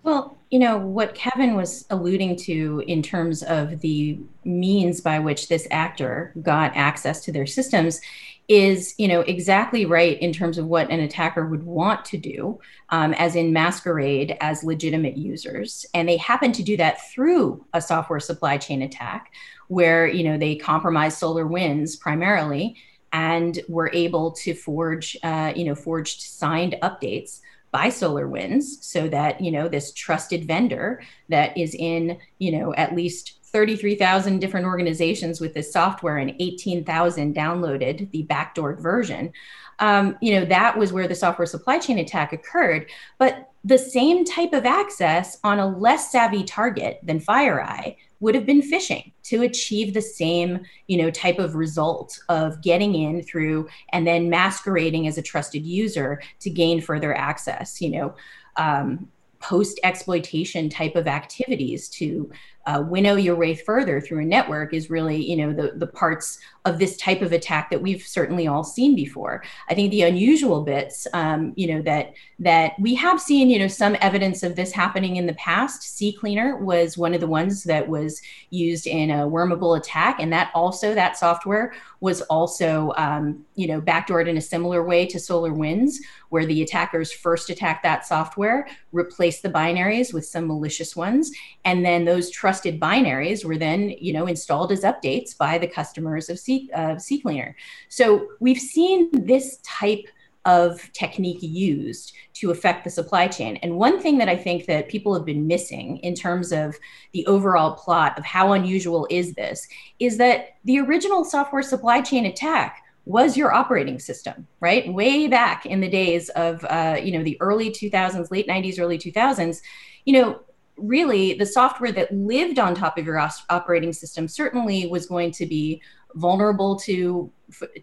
Well, 0.08 0.38
you 0.52 0.60
know, 0.60 0.78
what 0.78 1.16
Kevin 1.16 1.56
was 1.56 1.86
alluding 1.90 2.38
to 2.38 2.82
in 2.88 3.02
terms 3.02 3.44
of 3.44 3.82
the 3.82 4.18
means 4.46 5.02
by 5.02 5.20
which 5.20 5.50
this 5.50 5.68
actor 5.70 6.32
got 6.42 6.74
access 6.78 7.26
to 7.26 7.34
their 7.34 7.46
systems 7.46 8.00
is, 8.48 8.96
you 8.98 9.10
know, 9.10 9.20
exactly 9.20 9.86
right 9.86 10.18
in 10.22 10.32
terms 10.32 10.58
of 10.58 10.66
what 10.66 10.90
an 10.90 11.02
attacker 11.02 11.46
would 11.48 11.64
want 11.64 12.06
to 12.06 12.18
do, 12.18 12.58
um, 12.88 13.14
as 13.16 13.36
in 13.36 13.52
masquerade 13.52 14.38
as 14.40 14.64
legitimate 14.64 15.18
users. 15.18 15.86
And 15.94 16.08
they 16.08 16.16
happen 16.16 16.54
to 16.54 16.64
do 16.64 16.78
that 16.78 17.06
through 17.12 17.66
a 17.74 17.82
software 17.82 18.22
supply 18.22 18.58
chain 18.58 18.84
attack 18.84 19.34
where, 19.68 20.08
you 20.08 20.24
know, 20.24 20.38
they 20.38 20.56
compromise 20.56 21.20
SolarWinds 21.20 22.00
primarily 22.00 22.78
and 23.12 23.60
were 23.68 23.92
able 23.94 24.32
to 24.32 24.54
forge, 24.54 25.18
uh, 25.24 25.52
you 25.54 25.66
know, 25.66 25.76
forged 25.76 26.22
signed 26.22 26.78
updates 26.82 27.42
by 27.78 27.90
SolarWinds 27.90 28.64
so 28.82 29.08
that, 29.08 29.40
you 29.40 29.52
know, 29.52 29.68
this 29.68 29.94
trusted 29.94 30.46
vendor 30.46 31.00
that 31.30 31.56
is 31.56 31.76
in, 31.76 32.18
you 32.40 32.52
know, 32.52 32.74
at 32.74 32.96
least 32.96 33.38
33,000 33.44 34.40
different 34.40 34.66
organizations 34.66 35.40
with 35.40 35.54
this 35.54 35.72
software 35.72 36.18
and 36.18 36.34
18,000 36.40 37.36
downloaded 37.36 38.10
the 38.10 38.26
backdoored 38.26 38.82
version. 38.82 39.32
Um, 39.78 40.18
you 40.24 40.40
know, 40.40 40.46
that 40.46 40.76
was 40.76 40.92
where 40.92 41.08
the 41.08 41.14
software 41.14 41.46
supply 41.46 41.78
chain 41.78 42.00
attack 42.00 42.34
occurred. 42.34 42.90
But 43.20 43.52
the 43.64 43.78
same 43.78 44.26
type 44.26 44.54
of 44.54 44.66
access 44.66 45.38
on 45.44 45.60
a 45.60 45.78
less 45.78 46.12
savvy 46.12 46.46
target 46.46 47.00
than 47.04 47.20
FireEye 47.20 47.96
would 48.20 48.36
have 48.36 48.46
been 48.46 48.62
phishing 48.62 49.12
to 49.24 49.44
achieve 49.44 49.94
the 49.94 50.02
same 50.02 50.60
you 50.88 50.98
know 50.98 51.12
type 51.12 51.40
of 51.40 51.56
result 51.56 52.20
of 52.30 52.62
getting 52.62 52.96
in 52.96 53.22
through 53.22 53.68
and 53.94 54.08
then 54.08 54.30
masquerading 54.30 55.08
as 55.08 55.18
a 55.18 55.22
trusted 55.22 55.66
user 55.66 56.22
to 56.40 56.50
gain 56.50 56.82
further 56.82 57.16
access 57.16 57.82
you 57.82 57.90
know 57.90 58.16
um, 58.58 59.08
post 59.40 59.80
exploitation 59.84 60.70
type 60.70 60.96
of 60.96 61.08
activities 61.08 61.90
to 61.90 62.30
uh, 62.68 62.82
winnow 62.82 63.16
your 63.16 63.36
way 63.36 63.56
further 63.56 64.02
through 64.02 64.20
a 64.20 64.26
network 64.26 64.74
is 64.74 64.90
really 64.90 65.18
you 65.18 65.38
know 65.38 65.54
the 65.54 65.72
the 65.78 65.88
parts 65.88 66.38
of 66.66 66.80
this 66.80 66.98
type 66.98 67.22
of 67.22 67.32
attack 67.32 67.70
that 67.70 67.82
we've 67.82 68.06
certainly 68.06 68.46
all 68.46 68.64
seen 68.64 68.94
before. 68.94 69.42
I 69.70 69.74
think 69.74 69.90
the 69.90 70.02
unusual 70.02 70.64
bits 70.64 71.08
um, 71.14 71.54
you 71.56 71.74
know 71.74 71.82
that 71.84 72.14
that 72.40 72.74
we 72.78 72.94
have 72.96 73.22
seen 73.22 73.50
you 73.50 73.58
know 73.58 73.70
some 73.70 73.96
evidence 74.02 74.44
of 74.44 74.58
this 74.58 74.74
happening 74.74 75.16
in 75.16 75.26
the 75.26 75.34
past. 75.34 75.82
CCleaner 75.98 76.60
was 76.60 76.98
one 76.98 77.14
of 77.14 77.22
the 77.22 77.28
ones 77.28 77.64
that 77.64 77.88
was 77.88 78.22
used 78.50 78.86
in 78.86 79.12
a 79.12 79.26
wormable 79.26 79.78
attack 79.78 80.20
and 80.20 80.32
that 80.34 80.52
also 80.54 80.94
that 80.94 81.18
software 81.18 81.74
was 82.02 82.22
also 82.24 82.94
um, 82.98 83.46
you 83.56 83.68
know 83.68 83.80
backdoored 83.80 84.28
in 84.28 84.36
a 84.36 84.42
similar 84.42 84.84
way 84.84 85.06
to 85.06 85.18
SolarWinds, 85.18 85.96
where 86.30 86.46
the 86.46 86.62
attackers 86.62 87.14
first 87.14 87.50
attacked 87.50 87.84
that 87.84 88.06
software 88.06 88.68
replaced 88.92 89.42
the 89.42 89.50
binaries 89.50 90.14
with 90.14 90.26
some 90.26 90.48
malicious 90.48 90.98
ones 90.98 91.32
and 91.64 91.86
then 91.86 92.04
those 92.04 92.30
trust 92.30 92.57
trusted 92.58 92.80
binaries 92.80 93.46
were 93.46 93.58
then, 93.58 93.92
you 94.00 94.12
know, 94.12 94.26
installed 94.26 94.72
as 94.72 94.82
updates 94.82 95.38
by 95.38 95.60
the 95.60 95.68
customers 95.68 96.28
of 96.28 96.40
C, 96.40 96.72
uh, 96.74 96.96
CCleaner. 96.96 97.54
So 97.88 98.30
we've 98.40 98.60
seen 98.60 99.12
this 99.12 99.60
type 99.64 100.08
of 100.46 100.92
technique 100.94 101.38
used 101.42 102.14
to 102.34 102.50
affect 102.50 102.84
the 102.84 102.90
supply 102.90 103.28
chain. 103.28 103.58
And 103.58 103.78
one 103.78 104.00
thing 104.00 104.18
that 104.18 104.30
I 104.30 104.36
think 104.36 104.66
that 104.66 104.88
people 104.88 105.14
have 105.14 105.26
been 105.26 105.46
missing 105.46 105.98
in 105.98 106.16
terms 106.16 106.52
of 106.52 106.76
the 107.12 107.28
overall 107.28 107.76
plot 107.76 108.18
of 108.18 108.26
how 108.26 108.54
unusual 108.54 109.06
is 109.12 109.36
this 109.36 109.68
is 110.00 110.18
that 110.18 110.56
the 110.64 110.80
original 110.80 111.24
software 111.24 111.62
supply 111.62 112.02
chain 112.02 112.26
attack 112.26 112.82
was 113.06 113.38
your 113.38 113.54
operating 113.54 114.00
system, 114.00 114.48
right? 114.62 114.92
Way 114.92 115.28
back 115.28 115.68
in 115.68 115.80
the 115.80 115.90
days 115.90 116.30
of, 116.30 116.64
uh, 116.66 116.98
you 117.02 117.12
know, 117.12 117.24
the 117.24 117.38
early 117.40 117.70
2000s, 117.70 118.32
late 118.32 118.48
90s, 118.48 118.80
early 118.80 118.98
2000s, 118.98 119.62
you 120.06 120.14
know, 120.14 120.40
really 120.78 121.34
the 121.34 121.46
software 121.46 121.92
that 121.92 122.14
lived 122.14 122.60
on 122.60 122.76
top 122.76 122.98
of 122.98 123.06
your 123.06 123.20
operating 123.50 123.94
system 123.94 124.28
certainly 124.28 124.88
was 124.88 125.06
going 125.06 125.32
to 125.32 125.46
be 125.46 125.82
vulnerable 126.16 126.76
to 126.76 127.32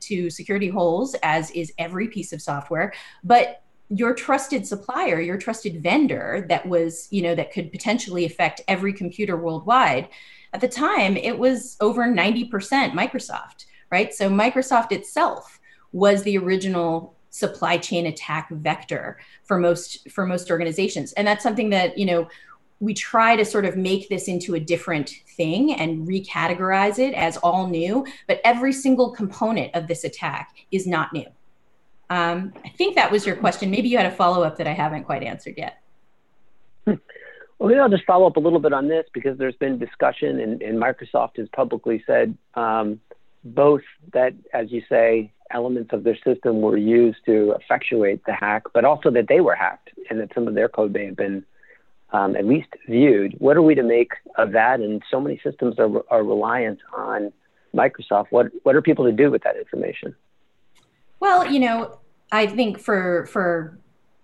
to 0.01 0.31
security 0.31 0.69
holes 0.69 1.15
as 1.23 1.51
is 1.53 1.73
every 1.79 2.09
piece 2.09 2.33
of 2.33 2.43
software 2.43 2.93
but 3.23 3.65
your 3.89 4.15
trusted 4.15 4.67
supplier, 4.67 5.21
your 5.21 5.37
trusted 5.37 5.83
vendor 5.83 6.47
that 6.49 6.67
was, 6.67 7.09
you 7.11 7.23
know, 7.23 7.35
that 7.35 7.53
could 7.53 7.71
potentially 7.71 8.25
affect 8.25 8.61
every 8.67 8.93
computer 8.93 9.37
worldwide. 9.37 10.09
At 10.53 10.61
the 10.61 10.69
time, 10.69 11.17
it 11.17 11.39
was 11.39 11.77
over 11.81 12.05
90% 12.05 12.49
Microsoft, 12.93 13.67
right? 13.91 14.15
So 14.15 14.31
Microsoft 14.31 14.93
itself 14.93 15.61
was 15.93 16.23
the 16.23 16.39
original 16.39 17.17
supply 17.31 17.77
chain 17.77 18.07
attack 18.07 18.49
vector 18.51 19.19
for 19.43 19.59
most 19.59 20.09
for 20.11 20.25
most 20.25 20.51
organizations. 20.51 21.13
And 21.15 21.27
that's 21.27 21.43
something 21.43 21.71
that, 21.71 21.99
you 21.99 22.07
know, 22.07 22.29
we 22.85 22.95
try 22.95 23.35
to 23.35 23.45
sort 23.45 23.64
of 23.64 23.76
make 23.76 24.09
this 24.09 24.29
into 24.29 24.55
a 24.55 24.61
different 24.61 25.09
thing 25.37 25.73
and 25.75 26.07
recategorize 26.07 26.99
it 26.99 27.14
as 27.14 27.37
all 27.38 27.67
new, 27.67 28.07
but 28.29 28.41
every 28.45 28.73
single 28.73 29.11
component 29.11 29.75
of 29.75 29.87
this 29.87 30.05
attack 30.05 30.55
is 30.71 30.87
not 30.87 31.12
new. 31.12 31.26
Um, 32.11 32.53
I 32.64 32.69
think 32.69 32.95
that 32.97 33.11
was 33.11 33.26
your 33.26 33.37
question. 33.37 33.71
Maybe 33.71 33.88
you 33.88 33.97
had 33.97 34.07
a 34.07 34.11
follow 34.14 34.43
up 34.45 34.59
that 34.59 34.67
I 34.67 34.73
haven't 34.73 35.05
quite 35.05 35.23
answered 35.23 35.55
yet. 35.57 35.81
Well, 36.87 37.69
maybe 37.69 37.81
I'll 37.81 37.88
just 37.88 38.05
follow 38.05 38.26
up 38.26 38.37
a 38.37 38.41
little 38.41 38.59
bit 38.59 38.73
on 38.73 38.88
this 38.88 39.07
because 39.14 39.38
there's 39.38 39.55
been 39.57 39.79
discussion, 39.79 40.41
and, 40.41 40.61
and 40.61 40.79
Microsoft 40.79 41.38
has 41.38 41.49
publicly 41.55 42.03
said 42.07 42.37
um, 42.55 43.00
both 43.45 43.83
that, 44.12 44.35
as 44.53 44.71
you 44.71 44.83
say, 44.88 45.33
elements 45.50 45.93
of 45.93 46.03
their 46.03 46.19
system 46.26 46.61
were 46.61 46.76
used 46.76 47.19
to 47.26 47.53
effectuate 47.53 48.25
the 48.26 48.35
hack, 48.35 48.64
but 48.75 48.85
also 48.85 49.11
that 49.11 49.29
they 49.29 49.41
were 49.41 49.55
hacked 49.55 49.91
and 50.11 50.21
that 50.21 50.35
some 50.35 50.49
of 50.49 50.55
their 50.55 50.69
code 50.69 50.93
may 50.93 51.07
have 51.07 51.17
been 51.17 51.45
um, 52.14 52.37
at 52.37 52.47
least 52.47 52.68
viewed. 52.88 53.35
What 53.40 53.56
are 53.56 53.62
we 53.62 53.75
to 53.75 53.83
make 53.83 54.12
of 54.38 54.52
that? 54.52 54.78
And 54.80 55.02
so 55.11 55.21
many 55.21 55.40
systems 55.42 55.75
are, 55.78 55.90
are 56.11 56.23
reliant 56.23 56.78
on 56.97 57.33
Microsoft. 57.75 58.26
What, 58.30 58.47
what 58.62 58.76
are 58.76 58.83
people 58.83 59.04
to 59.04 59.12
do 59.12 59.33
with 59.33 59.42
that 59.42 59.56
information? 59.56 60.14
Well, 61.18 61.50
you 61.50 61.59
know, 61.59 61.99
I 62.30 62.47
think 62.47 62.78
for 62.78 63.26
for 63.26 63.78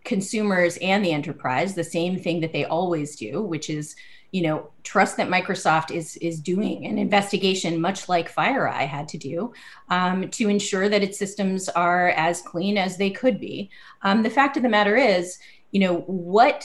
consumers 0.04 0.76
and 0.78 1.04
the 1.04 1.12
enterprise, 1.12 1.74
the 1.74 1.84
same 1.84 2.18
thing 2.18 2.40
that 2.40 2.52
they 2.52 2.64
always 2.64 3.16
do, 3.16 3.42
which 3.42 3.68
is, 3.68 3.96
you 4.30 4.42
know, 4.42 4.70
trust 4.84 5.16
that 5.16 5.28
Microsoft 5.28 5.90
is 5.90 6.16
is 6.18 6.40
doing 6.40 6.86
an 6.86 6.98
investigation, 6.98 7.80
much 7.80 8.08
like 8.08 8.32
FireEye 8.32 8.86
had 8.86 9.08
to 9.08 9.18
do, 9.18 9.52
um, 9.88 10.28
to 10.30 10.48
ensure 10.48 10.88
that 10.88 11.02
its 11.02 11.18
systems 11.18 11.68
are 11.70 12.10
as 12.10 12.42
clean 12.42 12.78
as 12.78 12.96
they 12.96 13.10
could 13.10 13.40
be. 13.40 13.70
Um, 14.02 14.22
the 14.22 14.30
fact 14.30 14.56
of 14.56 14.62
the 14.62 14.68
matter 14.68 14.96
is, 14.96 15.38
you 15.72 15.80
know, 15.80 16.00
what 16.06 16.64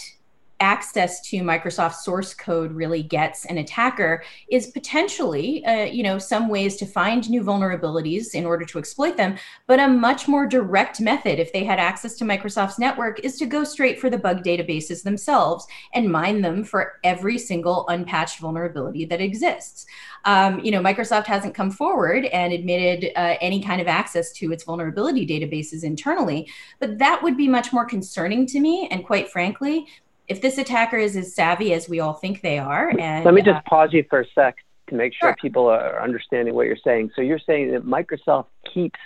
access 0.60 1.22
to 1.30 1.38
Microsoft 1.42 1.96
source 1.96 2.34
code 2.34 2.72
really 2.72 3.04
gets 3.04 3.46
an 3.46 3.58
attacker 3.58 4.24
is 4.50 4.68
potentially, 4.68 5.66
uh, 5.66 5.84
you 5.84 6.04
know, 6.04 6.18
some 6.18 6.48
ways 6.48 6.76
to 6.78 6.86
find 6.86 7.30
new 7.30 7.44
vulnerabilities 7.44 8.34
in 8.34 8.46
order 8.46 8.66
to 8.66 8.80
exploit 8.80 9.18
them. 9.18 9.38
But 9.68 9.80
a 9.80 9.88
much 9.88 10.28
more 10.28 10.46
direct 10.46 11.02
method, 11.02 11.40
if 11.40 11.52
they 11.52 11.64
had 11.64 11.80
access 11.80 12.16
to 12.16 12.26
Microsoft's 12.26 12.80
network, 12.80 13.20
is 13.20 13.38
to 13.38 13.46
go 13.46 13.64
straight 13.64 14.00
for 14.00 14.10
the 14.10 14.18
bug 14.18 14.44
databases 14.44 15.04
themselves 15.04 15.68
and 15.94 16.12
mine 16.12 16.42
them 16.42 16.64
for 16.64 17.00
every 17.04 17.38
single 17.38 17.88
unpatched 17.88 18.40
vulnerability 18.40 19.06
that 19.06 19.22
exists. 19.22 19.86
Um, 20.26 20.60
you 20.62 20.72
know, 20.72 20.82
Microsoft 20.82 21.26
hasn't 21.26 21.54
come 21.54 21.70
forward 21.70 22.26
and 22.26 22.52
admitted 22.52 23.12
uh, 23.16 23.36
any 23.42 23.62
kind 23.62 23.80
of 23.80 23.88
access 23.88 24.32
to 24.34 24.52
its 24.52 24.64
vulnerability 24.64 25.28
databases 25.28 25.84
internally, 25.84 26.50
but 26.80 26.98
that 26.98 27.22
would 27.22 27.38
be 27.38 27.48
much 27.48 27.72
more 27.72 27.86
concerning 27.86 28.46
to 28.48 28.60
me. 28.60 28.88
And 28.90 29.06
quite 29.06 29.30
frankly, 29.30 29.86
if 30.28 30.42
this 30.42 30.58
attacker 30.58 30.98
is 30.98 31.16
as 31.16 31.34
savvy 31.34 31.74
as 31.74 31.88
we 31.88 32.00
all 32.00 32.14
think 32.14 32.42
they 32.42 32.58
are, 32.58 32.90
and 33.00 33.26
let 33.26 33.34
me 33.34 33.42
just 33.42 33.58
uh, 33.58 33.70
pause 33.70 33.94
you 33.94 34.06
for 34.10 34.22
a 34.22 34.26
sec 34.34 34.58
to 34.88 34.96
make 34.96 35.14
sure, 35.14 35.30
sure 35.30 35.36
people 35.42 35.68
are 35.68 36.02
understanding 36.02 36.54
what 36.54 36.68
you're 36.68 36.78
saying. 36.84 37.12
So 37.16 37.22
you're 37.22 37.40
saying 37.40 37.72
that 37.72 37.86
Microsoft 37.86 38.48
keeps 38.72 39.00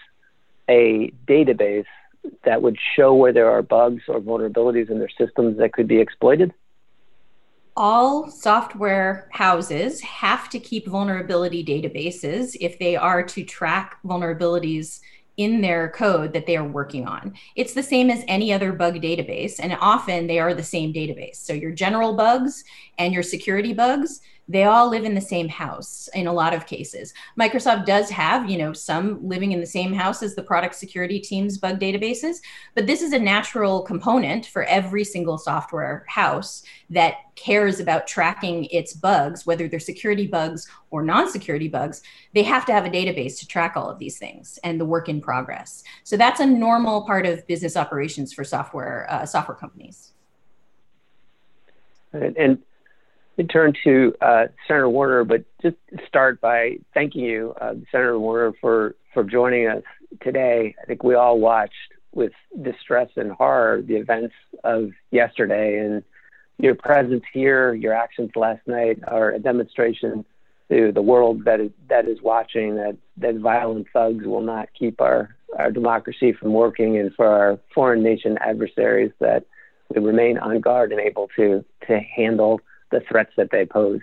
a 0.69 1.11
database 1.27 1.85
that 2.43 2.61
would 2.61 2.77
show 2.95 3.13
where 3.13 3.31
there 3.31 3.49
are 3.49 3.61
bugs 3.61 4.03
or 4.07 4.19
vulnerabilities 4.19 4.89
in 4.89 4.99
their 4.99 5.09
systems 5.09 5.57
that 5.57 5.73
could 5.73 5.87
be 5.87 5.99
exploited? 5.99 6.53
all 7.79 8.29
software 8.29 9.29
houses 9.31 10.01
have 10.01 10.49
to 10.49 10.59
keep 10.59 10.85
vulnerability 10.85 11.63
databases 11.63 12.57
if 12.59 12.77
they 12.77 12.97
are 12.97 13.23
to 13.23 13.41
track 13.41 13.97
vulnerabilities 14.05 14.99
in 15.39 15.61
their 15.61 15.87
code 15.91 16.33
that 16.33 16.45
they 16.45 16.57
are 16.57 16.67
working 16.67 17.07
on. 17.07 17.33
It's 17.55 17.73
the 17.73 17.81
same 17.81 18.09
as 18.09 18.25
any 18.27 18.51
other 18.51 18.73
bug 18.73 18.95
database, 18.95 19.55
and 19.57 19.75
often 19.79 20.27
they 20.27 20.37
are 20.37 20.53
the 20.53 20.61
same 20.61 20.91
database. 20.91 21.37
So 21.37 21.53
your 21.53 21.71
general 21.71 22.13
bugs 22.13 22.65
and 22.97 23.13
your 23.13 23.23
security 23.23 23.71
bugs, 23.71 24.19
they 24.49 24.63
all 24.63 24.89
live 24.89 25.05
in 25.05 25.13
the 25.13 25.21
same 25.21 25.47
house 25.47 26.09
in 26.15 26.25
a 26.25 26.33
lot 26.33 26.55
of 26.55 26.65
cases. 26.65 27.13
Microsoft 27.39 27.85
does 27.85 28.09
have, 28.09 28.49
you 28.49 28.57
know, 28.57 28.73
some 28.73 29.25
living 29.25 29.51
in 29.51 29.59
the 29.59 29.65
same 29.65 29.93
house 29.93 30.23
as 30.23 30.33
the 30.33 30.41
product 30.41 30.73
security 30.73 31.19
team's 31.19 31.59
bug 31.59 31.79
databases, 31.79 32.37
but 32.73 32.87
this 32.87 33.03
is 33.03 33.13
a 33.13 33.19
natural 33.19 33.83
component 33.83 34.47
for 34.47 34.63
every 34.63 35.03
single 35.03 35.37
software 35.37 36.03
house 36.07 36.63
that 36.89 37.17
cares 37.35 37.79
about 37.79 38.07
tracking 38.07 38.65
its 38.65 38.93
bugs, 38.93 39.45
whether 39.45 39.67
they're 39.67 39.79
security 39.79 40.25
bugs 40.25 40.67
or 40.89 41.03
non-security 41.03 41.67
bugs. 41.67 42.01
They 42.33 42.43
have 42.43 42.65
to 42.65 42.73
have 42.73 42.85
a 42.85 42.89
database 42.89 43.37
to 43.39 43.47
track 43.47 43.77
all 43.77 43.87
of 43.87 43.99
these 43.99 44.17
things 44.17 44.57
and 44.63 44.81
the 44.81 44.85
work 44.85 45.09
in 45.09 45.21
progress. 45.21 45.83
So 46.03 46.17
that's 46.17 46.39
a 46.39 46.45
normal 46.45 47.03
part 47.03 47.27
of 47.27 47.45
business 47.45 47.77
operations 47.77 48.33
for 48.33 48.43
software 48.43 49.05
uh, 49.11 49.27
software 49.27 49.55
companies. 49.55 50.13
And, 52.11 52.35
and 52.35 52.57
turn 53.45 53.73
to 53.83 54.13
uh, 54.21 54.45
Senator 54.67 54.89
Warner, 54.89 55.23
but 55.23 55.43
just 55.61 55.77
start 56.07 56.41
by 56.41 56.77
thanking 56.93 57.23
you, 57.23 57.53
uh, 57.61 57.73
Senator 57.91 58.19
Warner, 58.19 58.53
for, 58.59 58.95
for 59.13 59.23
joining 59.23 59.67
us 59.67 59.83
today. 60.21 60.75
I 60.81 60.85
think 60.85 61.03
we 61.03 61.15
all 61.15 61.39
watched 61.39 61.73
with 62.13 62.31
distress 62.61 63.09
and 63.15 63.31
horror 63.31 63.81
the 63.81 63.95
events 63.95 64.33
of 64.63 64.89
yesterday, 65.11 65.79
and 65.79 66.03
your 66.57 66.75
presence 66.75 67.23
here, 67.31 67.73
your 67.73 67.93
actions 67.93 68.31
last 68.35 68.67
night 68.67 68.99
are 69.07 69.31
a 69.31 69.39
demonstration 69.39 70.25
to 70.69 70.91
the 70.91 71.01
world 71.01 71.45
that 71.45 71.59
is 71.59 71.71
that 71.87 72.07
is 72.07 72.21
watching 72.21 72.75
that 72.75 72.95
that 73.17 73.35
violent 73.37 73.87
thugs 73.91 74.25
will 74.25 74.41
not 74.41 74.69
keep 74.77 75.01
our 75.01 75.35
our 75.57 75.71
democracy 75.71 76.33
from 76.33 76.53
working, 76.53 76.97
and 76.97 77.13
for 77.15 77.27
our 77.27 77.59
foreign 77.73 78.03
nation 78.03 78.37
adversaries 78.41 79.11
that 79.19 79.45
we 79.93 80.01
remain 80.01 80.37
on 80.37 80.59
guard 80.59 80.91
and 80.91 81.01
able 81.01 81.27
to 81.35 81.63
to 81.87 81.99
handle 82.15 82.59
the 82.91 83.01
threats 83.09 83.31
that 83.37 83.49
they 83.51 83.65
pose. 83.65 84.01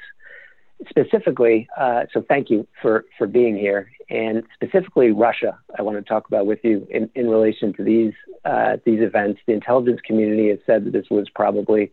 Specifically, 0.88 1.68
uh, 1.78 2.04
so 2.12 2.22
thank 2.28 2.50
you 2.50 2.66
for, 2.82 3.06
for 3.16 3.26
being 3.26 3.56
here. 3.56 3.90
And 4.10 4.42
specifically, 4.54 5.10
Russia, 5.10 5.58
I 5.78 5.82
want 5.82 5.96
to 5.96 6.02
talk 6.02 6.28
about 6.28 6.46
with 6.46 6.58
you 6.62 6.86
in, 6.90 7.10
in 7.14 7.28
relation 7.28 7.72
to 7.74 7.82
these, 7.82 8.12
uh, 8.44 8.76
these 8.84 9.00
events. 9.00 9.40
The 9.46 9.54
intelligence 9.54 10.00
community 10.06 10.50
has 10.50 10.58
said 10.66 10.84
that 10.84 10.92
this 10.92 11.06
was 11.10 11.28
probably 11.34 11.90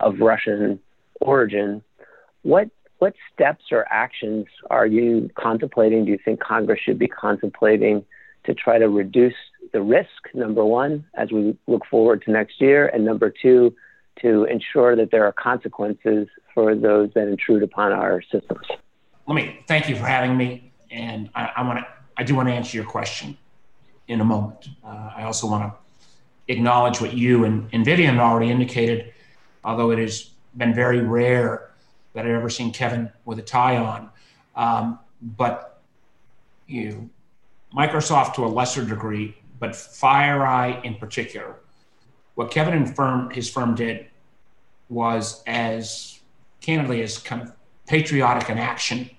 of 0.00 0.18
Russian 0.18 0.80
origin. 1.20 1.82
What, 2.42 2.70
what 2.98 3.14
steps 3.32 3.64
or 3.70 3.86
actions 3.90 4.46
are 4.70 4.86
you 4.86 5.30
contemplating? 5.38 6.04
Do 6.06 6.10
you 6.10 6.18
think 6.24 6.40
Congress 6.40 6.80
should 6.82 6.98
be 6.98 7.08
contemplating 7.08 8.04
to 8.44 8.54
try 8.54 8.78
to 8.78 8.88
reduce 8.88 9.34
the 9.72 9.82
risk, 9.82 10.08
number 10.34 10.64
one, 10.64 11.04
as 11.14 11.30
we 11.30 11.56
look 11.66 11.82
forward 11.90 12.22
to 12.22 12.32
next 12.32 12.60
year? 12.60 12.88
And 12.88 13.04
number 13.04 13.32
two, 13.42 13.74
to 14.20 14.44
ensure 14.44 14.94
that 14.96 15.10
there 15.10 15.24
are 15.24 15.32
consequences 15.32 16.28
for 16.54 16.74
those 16.74 17.10
that 17.14 17.28
intrude 17.28 17.62
upon 17.62 17.92
our 17.92 18.22
systems. 18.22 18.66
Let 19.26 19.34
me 19.34 19.60
thank 19.66 19.88
you 19.88 19.96
for 19.96 20.04
having 20.04 20.36
me, 20.36 20.72
and 20.90 21.30
I, 21.34 21.50
I 21.56 21.62
want 21.62 21.78
to. 21.80 21.86
I 22.16 22.24
do 22.24 22.34
want 22.34 22.48
to 22.48 22.52
answer 22.52 22.76
your 22.76 22.84
question 22.84 23.38
in 24.08 24.20
a 24.20 24.24
moment. 24.24 24.68
Uh, 24.84 25.10
I 25.16 25.22
also 25.22 25.46
want 25.46 25.72
to 25.72 26.52
acknowledge 26.52 27.00
what 27.00 27.14
you 27.14 27.44
and, 27.44 27.68
and 27.72 27.84
Vivian 27.84 28.18
already 28.18 28.50
indicated, 28.50 29.14
although 29.64 29.90
it 29.90 29.98
has 29.98 30.30
been 30.56 30.74
very 30.74 31.00
rare 31.00 31.70
that 32.12 32.26
I've 32.26 32.32
ever 32.32 32.50
seen 32.50 32.72
Kevin 32.72 33.10
with 33.24 33.38
a 33.38 33.42
tie 33.42 33.78
on. 33.78 34.10
Um, 34.54 34.98
but 35.22 35.80
you, 36.66 37.08
Microsoft 37.74 38.34
to 38.34 38.44
a 38.44 38.48
lesser 38.48 38.84
degree, 38.84 39.36
but 39.58 39.70
FireEye 39.70 40.84
in 40.84 40.96
particular, 40.96 41.56
what 42.34 42.50
Kevin 42.50 42.74
and 42.74 42.96
firm, 42.96 43.30
his 43.30 43.50
firm 43.50 43.74
did 43.74 44.06
was 44.88 45.42
as 45.46 46.20
candidly 46.60 47.02
as 47.02 47.18
kind 47.18 47.42
of 47.42 47.52
patriotic 47.86 48.48
an 48.48 48.58
action 48.58 49.10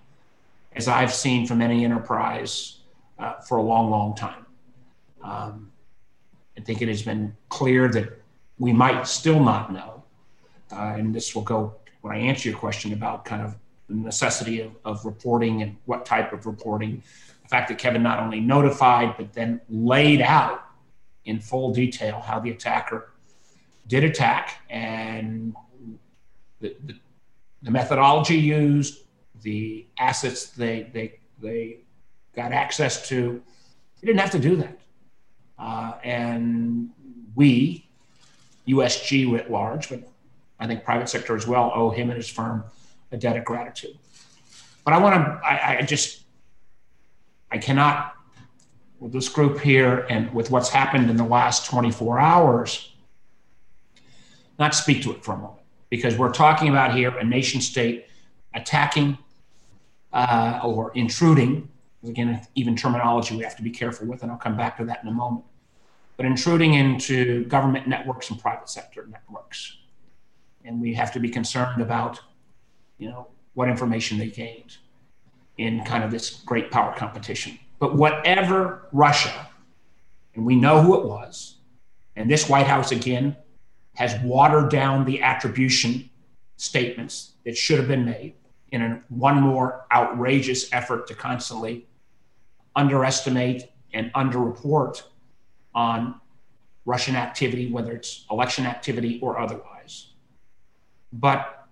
as 0.76 0.88
I've 0.88 1.14
seen 1.14 1.46
from 1.46 1.62
any 1.62 1.86
enterprise 1.86 2.78
uh, 3.20 3.34
for 3.42 3.58
a 3.58 3.62
long, 3.62 3.90
long 3.92 4.16
time. 4.16 4.46
Um, 5.24 5.72
I 6.58 6.62
think 6.62 6.82
it 6.82 6.88
has 6.88 7.04
been 7.04 7.36
clear 7.50 7.88
that 7.90 8.22
we 8.58 8.74
might 8.74 9.08
still 9.08 9.44
not 9.44 9.72
know, 9.72 10.04
uh, 10.72 10.96
and 10.98 11.14
this 11.14 11.36
will 11.36 11.42
go 11.42 11.76
when 12.02 12.16
I 12.16 12.20
answer 12.20 12.50
your 12.50 12.58
question 12.58 12.94
about 12.94 13.26
kind 13.26 13.42
of 13.42 13.56
the 13.88 13.96
necessity 13.96 14.62
of, 14.62 14.72
of 14.86 15.06
reporting 15.06 15.62
and 15.62 15.78
what 15.86 16.06
type 16.06 16.34
of 16.34 16.46
reporting. 16.46 17.02
The 17.44 17.50
fact 17.50 17.70
that 17.70 17.78
Kevin 17.78 18.04
not 18.04 18.20
only 18.20 18.40
notified, 18.40 19.16
but 19.18 19.34
then 19.34 19.62
laid 19.70 20.22
out 20.22 20.63
in 21.26 21.40
full 21.40 21.74
detail 21.74 22.20
how 22.20 22.40
the 22.40 22.52
attacker 22.52 23.12
did 23.88 24.04
attack 24.04 24.62
and 24.70 25.56
the, 26.60 26.76
the, 26.86 26.96
the 27.62 27.72
methodology 27.72 28.36
used, 28.36 29.04
the 29.42 29.86
assets 29.98 30.48
they, 30.48 30.90
they, 30.94 31.20
they 31.42 31.78
got 32.36 32.52
access 32.52 33.08
to. 33.10 33.42
They 34.00 34.08
didn't 34.08 34.20
have 34.20 34.32
to 34.32 34.40
do 34.40 34.56
that. 34.58 34.80
Uh, 35.58 35.94
and 36.04 36.90
we, 37.36 37.90
USG 38.68 39.32
writ 39.32 39.52
large, 39.52 39.90
but 39.90 40.02
I 40.60 40.68
think 40.68 40.84
private 40.84 41.10
sector 41.10 41.36
as 41.36 41.46
well 41.48 41.72
owe 41.74 41.90
him 41.90 42.10
and 42.10 42.18
his 42.18 42.30
firm 42.30 42.64
a 43.12 43.18
debt 43.18 43.38
of 43.38 43.46
gratitude. 43.46 43.98
But 44.84 44.94
I 44.94 44.98
want 44.98 45.16
to, 45.16 45.46
I, 45.46 45.78
I 45.80 45.82
just, 45.82 46.24
I 47.52 47.58
cannot, 47.58 48.13
with 49.04 49.12
this 49.12 49.28
group 49.28 49.60
here 49.60 50.08
and 50.10 50.34
with 50.34 50.50
what's 50.50 50.70
happened 50.70 51.10
in 51.10 51.18
the 51.18 51.26
last 51.26 51.66
24 51.70 52.20
hours, 52.20 52.94
not 54.58 54.74
speak 54.74 55.04
to 55.04 55.12
it 55.12 55.26
for 55.26 55.34
a 55.34 55.38
moment 55.38 55.60
because 55.90 56.18
we're 56.18 56.32
talking 56.32 56.70
about 56.70 56.96
here 56.96 57.10
a 57.18 57.24
nation 57.24 57.60
state 57.60 58.08
attacking 58.54 59.18
uh, 60.14 60.62
or 60.64 60.94
intruding. 60.96 61.68
Again, 62.08 62.48
even 62.56 62.78
terminology 62.78 63.36
we 63.36 63.44
have 63.44 63.58
to 63.58 63.62
be 63.62 63.72
careful 63.72 64.08
with, 64.08 64.24
and 64.24 64.32
I'll 64.32 64.38
come 64.38 64.56
back 64.56 64.78
to 64.78 64.86
that 64.86 65.04
in 65.04 65.10
a 65.10 65.14
moment. 65.14 65.44
But 66.16 66.26
intruding 66.26 66.76
into 66.76 67.44
government 67.46 67.88
networks 67.88 68.30
and 68.30 68.40
private 68.40 68.70
sector 68.70 69.06
networks, 69.12 69.80
and 70.64 70.80
we 70.80 70.94
have 70.94 71.12
to 71.12 71.20
be 71.20 71.28
concerned 71.28 71.82
about, 71.82 72.22
you 72.98 73.10
know, 73.10 73.28
what 73.54 73.68
information 73.68 74.18
they 74.18 74.28
gained 74.28 74.78
in 75.58 75.84
kind 75.84 76.06
of 76.06 76.12
this 76.12 76.42
great 76.46 76.72
power 76.72 76.96
competition. 76.96 77.60
But 77.84 77.96
whatever 77.96 78.88
Russia, 78.94 79.50
and 80.36 80.46
we 80.46 80.56
know 80.56 80.82
who 80.82 81.02
it 81.02 81.06
was, 81.06 81.58
and 82.16 82.32
this 82.32 82.48
White 82.48 82.66
House 82.66 82.94
again 82.94 83.36
has 83.96 84.16
watered 84.24 84.72
down 84.72 85.04
the 85.04 85.22
attribution 85.22 86.10
statements 86.56 87.34
that 87.44 87.58
should 87.58 87.80
have 87.80 87.90
been 87.90 88.06
made 88.06 88.36
in 88.72 89.04
one 89.10 89.42
more 89.42 89.86
outrageous 89.92 90.72
effort 90.72 91.08
to 91.08 91.14
constantly 91.14 91.86
underestimate 92.74 93.64
and 93.94 94.14
underreport 94.14 95.04
on 95.76 96.22
Russian 96.86 97.18
activity, 97.18 97.70
whether 97.70 97.92
it's 97.92 98.26
election 98.32 98.66
activity 98.66 99.20
or 99.22 99.38
otherwise. 99.38 100.14
But 101.12 101.68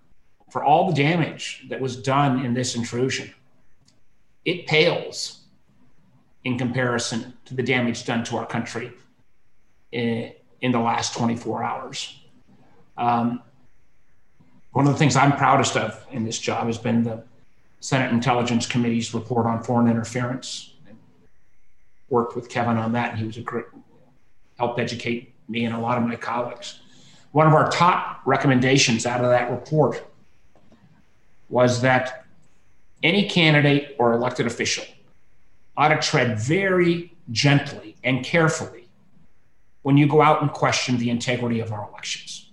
for 0.50 0.62
all 0.62 0.88
the 0.88 0.94
damage 0.94 1.64
that 1.70 1.80
was 1.80 1.96
done 1.96 2.44
in 2.44 2.52
this 2.52 2.76
intrusion, 2.76 3.32
it 4.44 4.66
pales 4.66 5.38
in 6.44 6.58
comparison 6.58 7.34
to 7.44 7.54
the 7.54 7.62
damage 7.62 8.04
done 8.04 8.24
to 8.24 8.36
our 8.36 8.46
country 8.46 8.92
in, 9.92 10.32
in 10.60 10.72
the 10.72 10.80
last 10.80 11.14
24 11.16 11.62
hours. 11.62 12.18
Um, 12.96 13.42
one 14.72 14.86
of 14.86 14.92
the 14.92 14.98
things 14.98 15.16
I'm 15.16 15.36
proudest 15.36 15.76
of 15.76 16.04
in 16.10 16.24
this 16.24 16.38
job 16.38 16.66
has 16.66 16.78
been 16.78 17.04
the 17.04 17.22
Senate 17.80 18.12
Intelligence 18.12 18.66
Committee's 18.66 19.12
report 19.12 19.46
on 19.46 19.62
foreign 19.62 19.88
interference. 19.88 20.74
I 20.88 20.92
worked 22.08 22.34
with 22.34 22.48
Kevin 22.48 22.78
on 22.78 22.92
that, 22.92 23.10
and 23.10 23.18
he 23.18 23.26
was 23.26 23.36
a 23.36 23.42
great 23.42 23.66
helped 24.58 24.78
educate 24.78 25.34
me 25.48 25.64
and 25.64 25.74
a 25.74 25.78
lot 25.78 25.98
of 25.98 26.04
my 26.04 26.14
colleagues. 26.14 26.80
One 27.32 27.46
of 27.46 27.54
our 27.54 27.70
top 27.70 28.20
recommendations 28.24 29.06
out 29.06 29.24
of 29.24 29.30
that 29.30 29.50
report 29.50 30.04
was 31.48 31.80
that 31.80 32.24
any 33.02 33.28
candidate 33.28 33.96
or 33.98 34.12
elected 34.12 34.46
official 34.46 34.84
ought 35.76 35.88
to 35.88 35.98
tread 35.98 36.38
very 36.38 37.14
gently 37.30 37.96
and 38.04 38.24
carefully 38.24 38.88
when 39.82 39.96
you 39.96 40.06
go 40.06 40.22
out 40.22 40.42
and 40.42 40.52
question 40.52 40.98
the 40.98 41.10
integrity 41.10 41.60
of 41.60 41.72
our 41.72 41.88
elections. 41.88 42.50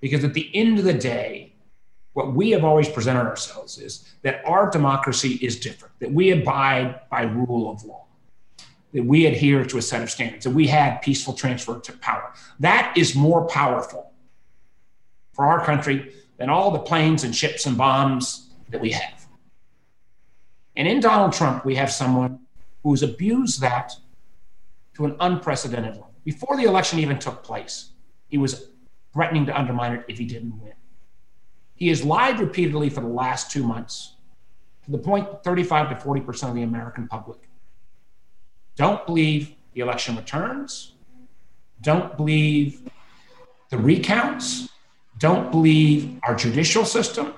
Because 0.00 0.24
at 0.24 0.34
the 0.34 0.54
end 0.54 0.78
of 0.78 0.84
the 0.84 0.94
day, 0.94 1.54
what 2.12 2.32
we 2.32 2.50
have 2.50 2.64
always 2.64 2.88
presented 2.88 3.26
ourselves 3.26 3.78
is 3.78 4.14
that 4.22 4.42
our 4.46 4.70
democracy 4.70 5.38
is 5.42 5.60
different, 5.60 5.98
that 6.00 6.12
we 6.12 6.30
abide 6.30 7.00
by 7.10 7.22
rule 7.22 7.70
of 7.70 7.84
law, 7.84 8.06
that 8.92 9.04
we 9.04 9.26
adhere 9.26 9.64
to 9.64 9.78
a 9.78 9.82
set 9.82 10.02
of 10.02 10.10
standards, 10.10 10.44
that 10.44 10.50
we 10.50 10.66
have 10.66 11.02
peaceful 11.02 11.34
transfer 11.34 11.78
to 11.78 11.92
power. 11.98 12.32
That 12.60 12.96
is 12.96 13.14
more 13.14 13.46
powerful 13.46 14.12
for 15.32 15.44
our 15.44 15.64
country 15.64 16.14
than 16.38 16.48
all 16.48 16.70
the 16.70 16.78
planes 16.78 17.24
and 17.24 17.34
ships 17.34 17.66
and 17.66 17.76
bombs 17.76 18.50
that 18.70 18.80
we 18.80 18.92
have. 18.92 19.15
And 20.76 20.86
in 20.86 21.00
Donald 21.00 21.32
Trump, 21.32 21.64
we 21.64 21.74
have 21.76 21.90
someone 21.90 22.40
who's 22.82 23.02
abused 23.02 23.60
that 23.60 23.94
to 24.94 25.04
an 25.06 25.16
unprecedented 25.20 25.94
level. 25.94 26.12
Before 26.24 26.56
the 26.56 26.64
election 26.64 26.98
even 26.98 27.18
took 27.18 27.42
place, 27.42 27.90
he 28.28 28.38
was 28.38 28.70
threatening 29.12 29.46
to 29.46 29.58
undermine 29.58 29.92
it 29.92 30.04
if 30.08 30.18
he 30.18 30.24
didn't 30.24 30.60
win. 30.60 30.72
He 31.74 31.88
has 31.88 32.04
lied 32.04 32.40
repeatedly 32.40 32.90
for 32.90 33.00
the 33.00 33.08
last 33.08 33.50
two 33.50 33.62
months 33.62 34.14
to 34.84 34.90
the 34.90 34.98
point 34.98 35.30
that 35.30 35.44
35 35.44 35.88
to 35.90 36.06
40% 36.06 36.48
of 36.48 36.54
the 36.54 36.62
American 36.62 37.08
public 37.08 37.48
don't 38.76 39.04
believe 39.06 39.54
the 39.72 39.80
election 39.80 40.16
returns, 40.16 40.92
don't 41.80 42.16
believe 42.16 42.82
the 43.70 43.78
recounts, 43.78 44.68
don't 45.18 45.50
believe 45.50 46.18
our 46.22 46.34
judicial 46.34 46.84
system, 46.84 47.34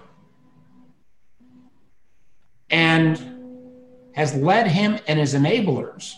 and 2.70 3.27
has 4.18 4.34
led 4.34 4.66
him 4.66 4.98
and 5.06 5.18
his 5.18 5.32
enablers 5.34 6.14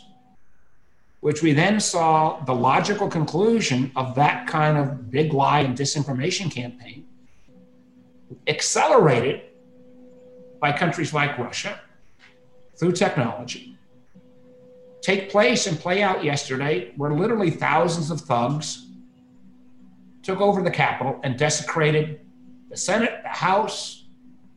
which 1.20 1.42
we 1.42 1.52
then 1.52 1.78
saw 1.78 2.42
the 2.44 2.54
logical 2.54 3.08
conclusion 3.08 3.92
of 3.94 4.14
that 4.14 4.46
kind 4.46 4.78
of 4.78 5.10
big 5.10 5.32
lie 5.32 5.60
and 5.60 5.76
disinformation 5.76 6.50
campaign, 6.50 7.06
accelerated 8.46 9.42
by 10.60 10.72
countries 10.72 11.12
like 11.12 11.36
Russia 11.38 11.78
through 12.78 12.92
technology, 12.92 13.76
take 15.02 15.30
place 15.30 15.66
and 15.66 15.78
play 15.78 16.02
out 16.02 16.24
yesterday, 16.24 16.92
where 16.96 17.12
literally 17.12 17.50
thousands 17.50 18.10
of 18.10 18.20
thugs 18.22 18.86
took 20.22 20.40
over 20.40 20.62
the 20.62 20.70
Capitol 20.70 21.20
and 21.22 21.38
desecrated 21.38 22.20
the 22.70 22.76
Senate, 22.76 23.20
the 23.22 23.28
House. 23.28 24.04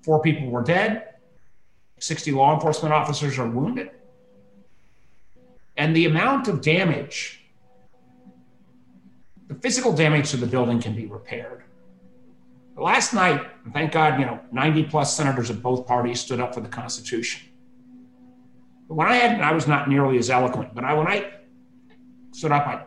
Four 0.01 0.21
people 0.21 0.49
were 0.49 0.63
dead, 0.63 1.12
60 2.03 2.33
law 2.33 2.53
enforcement 2.53 2.93
officers 2.93 3.39
are 3.39 3.47
wounded. 3.47 3.89
And 5.77 5.95
the 5.95 6.05
amount 6.05 6.49
of 6.49 6.61
damage, 6.61 7.39
the 9.47 9.55
physical 9.55 9.93
damage 9.93 10.31
to 10.31 10.37
the 10.37 10.45
building 10.45 10.81
can 10.81 10.93
be 10.93 11.05
repaired. 11.05 11.63
Last 12.75 13.13
night, 13.13 13.41
thank 13.71 13.93
God, 13.93 14.19
you 14.19 14.25
know, 14.25 14.41
90 14.51 14.83
plus 14.83 15.15
senators 15.15 15.49
of 15.49 15.63
both 15.63 15.87
parties 15.87 16.19
stood 16.19 16.41
up 16.41 16.53
for 16.53 16.59
the 16.59 16.67
Constitution. 16.67 17.41
But 18.89 18.95
when 18.95 19.07
I 19.07 19.15
had, 19.15 19.39
I 19.39 19.53
was 19.53 19.65
not 19.65 19.87
nearly 19.87 20.17
as 20.17 20.29
eloquent, 20.29 20.75
but 20.75 20.83
I, 20.83 20.93
when 20.95 21.07
I 21.07 21.31
stood 22.33 22.51
up, 22.51 22.67
I 22.67 22.83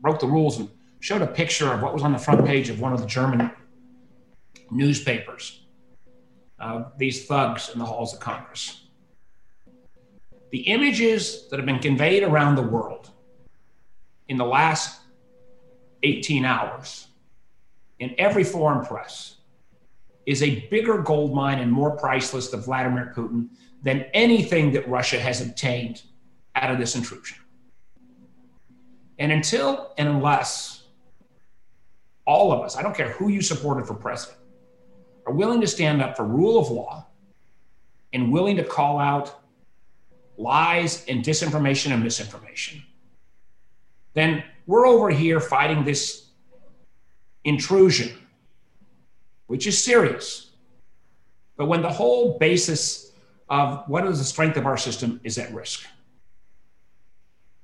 broke 0.00 0.20
the 0.20 0.28
rules 0.28 0.58
and 0.58 0.70
showed 1.00 1.22
a 1.22 1.26
picture 1.26 1.72
of 1.72 1.82
what 1.82 1.92
was 1.92 2.04
on 2.04 2.12
the 2.12 2.18
front 2.18 2.46
page 2.46 2.68
of 2.68 2.78
one 2.78 2.92
of 2.92 3.00
the 3.00 3.06
German 3.06 3.50
newspapers. 4.70 5.65
Uh, 6.58 6.84
these 6.96 7.26
thugs 7.26 7.70
in 7.72 7.78
the 7.78 7.84
halls 7.84 8.14
of 8.14 8.20
Congress 8.20 8.86
the 10.50 10.62
images 10.62 11.48
that 11.48 11.58
have 11.58 11.66
been 11.66 11.78
conveyed 11.78 12.22
around 12.22 12.54
the 12.54 12.62
world 12.62 13.10
in 14.28 14.36
the 14.36 14.44
last 14.44 15.00
18 16.02 16.44
hours 16.44 17.08
in 17.98 18.14
every 18.18 18.44
foreign 18.44 18.84
press 18.84 19.36
is 20.24 20.42
a 20.42 20.60
bigger 20.70 20.98
gold 20.98 21.34
mine 21.34 21.58
and 21.58 21.70
more 21.70 21.90
priceless 21.92 22.48
to 22.48 22.56
Vladimir 22.56 23.12
Putin 23.14 23.48
than 23.82 24.06
anything 24.14 24.72
that 24.72 24.88
Russia 24.88 25.18
has 25.18 25.40
obtained 25.40 26.02
out 26.54 26.70
of 26.70 26.78
this 26.78 26.96
intrusion. 26.96 27.38
And 29.18 29.30
until 29.32 29.92
and 29.98 30.08
unless 30.08 30.84
all 32.26 32.52
of 32.52 32.60
us, 32.62 32.76
I 32.76 32.82
don't 32.82 32.96
care 32.96 33.10
who 33.10 33.28
you 33.28 33.40
supported 33.40 33.86
for 33.86 33.94
president, 33.94 34.38
are 35.26 35.32
willing 35.32 35.60
to 35.60 35.66
stand 35.66 36.00
up 36.00 36.16
for 36.16 36.24
rule 36.24 36.58
of 36.58 36.70
law 36.70 37.06
and 38.12 38.32
willing 38.32 38.56
to 38.56 38.64
call 38.64 38.98
out 38.98 39.40
lies 40.38 41.04
and 41.08 41.24
disinformation 41.24 41.92
and 41.92 42.02
misinformation, 42.02 42.82
then 44.14 44.42
we're 44.66 44.86
over 44.86 45.10
here 45.10 45.40
fighting 45.40 45.84
this 45.84 46.26
intrusion, 47.44 48.16
which 49.46 49.66
is 49.66 49.82
serious. 49.82 50.50
But 51.56 51.66
when 51.66 51.82
the 51.82 51.92
whole 51.92 52.38
basis 52.38 53.06
of 53.48 53.88
what 53.88 54.06
is 54.06 54.18
the 54.18 54.24
strength 54.24 54.56
of 54.56 54.66
our 54.66 54.76
system 54.76 55.20
is 55.22 55.38
at 55.38 55.52
risk. 55.52 55.86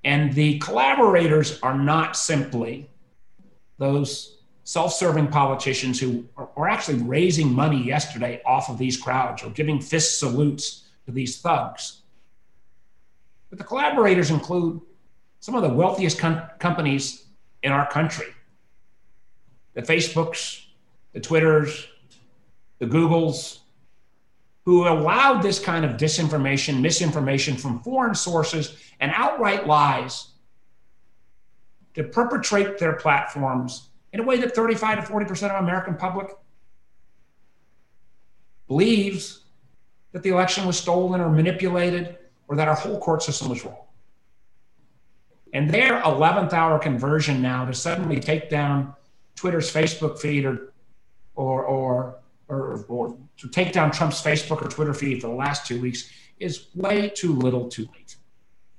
And 0.05 0.33
the 0.33 0.59
collaborators 0.59 1.61
are 1.61 1.77
not 1.77 2.17
simply 2.17 2.89
those 3.79 4.42
self 4.65 4.93
serving 4.93 5.29
politicians 5.29 5.99
who 5.99 6.25
are, 6.37 6.69
actually 6.69 7.03
raising 7.03 7.53
money 7.53 7.83
yesterday 7.83 8.41
off 8.47 8.69
of 8.69 8.79
these 8.79 8.97
crowds 8.97 9.43
or 9.43 9.51
giving 9.51 9.81
fist 9.81 10.19
salutes 10.19 10.85
to 11.07 11.13
these 11.13 11.41
thugs. 11.41 12.03
But 13.51 13.59
the 13.59 13.65
collaborators 13.65 14.31
include 14.31 14.81
some 15.41 15.55
of 15.55 15.63
the 15.63 15.69
wealthiest 15.69 16.19
com- 16.19 16.43
companies 16.59 17.27
in 17.63 17.73
our 17.73 17.91
country 17.91 18.27
the 19.75 19.83
Facebooks, 19.83 20.67
the 21.15 21.21
Twitters, 21.21 21.89
the 22.79 22.85
Googles, 22.87 23.61
who 24.67 24.87
allowed 24.87 25.41
this 25.41 25.59
kind 25.59 25.85
of 25.85 25.93
disinformation, 25.93 26.81
misinformation 26.81 27.57
from 27.57 27.81
foreign 27.83 28.15
sources, 28.15 28.77
and 29.01 29.11
outright 29.15 29.67
lies 29.67 30.29
to 31.95 32.05
perpetrate 32.05 32.79
their 32.79 32.93
platforms 32.93 33.89
in 34.13 34.21
a 34.21 34.23
way 34.23 34.37
that 34.39 34.55
35 34.55 35.07
to 35.07 35.13
40% 35.13 35.51
of 35.51 35.63
American 35.63 35.97
public 35.97 36.29
believes 38.69 39.45
that 40.13 40.23
the 40.23 40.31
election 40.31 40.67
was 40.67 40.79
stolen 40.79 41.21
or 41.21 41.31
manipulated 41.31 42.19
or 42.49 42.57
that 42.57 42.69
our 42.69 42.75
whole 42.75 42.99
court 42.99 43.23
system 43.23 43.49
was 43.49 43.65
wrong. 43.65 43.77
And 45.55 45.69
their 45.69 46.01
11th 46.03 46.53
hour 46.53 46.79
conversion 46.79 47.43
now 47.43 47.65
to 47.65 47.75
suddenly 47.75 48.21
take 48.21 48.49
down 48.49 48.95
Twitter's 49.37 49.73
Facebook 49.73 50.19
feed 50.19 50.45
or, 50.45 50.73
or, 51.35 51.65
or, 51.65 52.23
or, 52.49 52.85
or 52.89 53.17
to 53.39 53.49
take 53.49 53.73
down 53.73 53.91
Trump's 53.91 54.23
Facebook 54.23 54.63
or 54.63 54.69
Twitter 54.69 54.95
feed 54.95 55.21
for 55.21 55.29
the 55.29 55.35
last 55.35 55.67
two 55.67 55.81
weeks 55.81 56.11
is 56.39 56.69
way 56.75 57.09
too 57.09 57.35
little 57.35 57.69
too 57.69 57.89
late. 57.95 58.17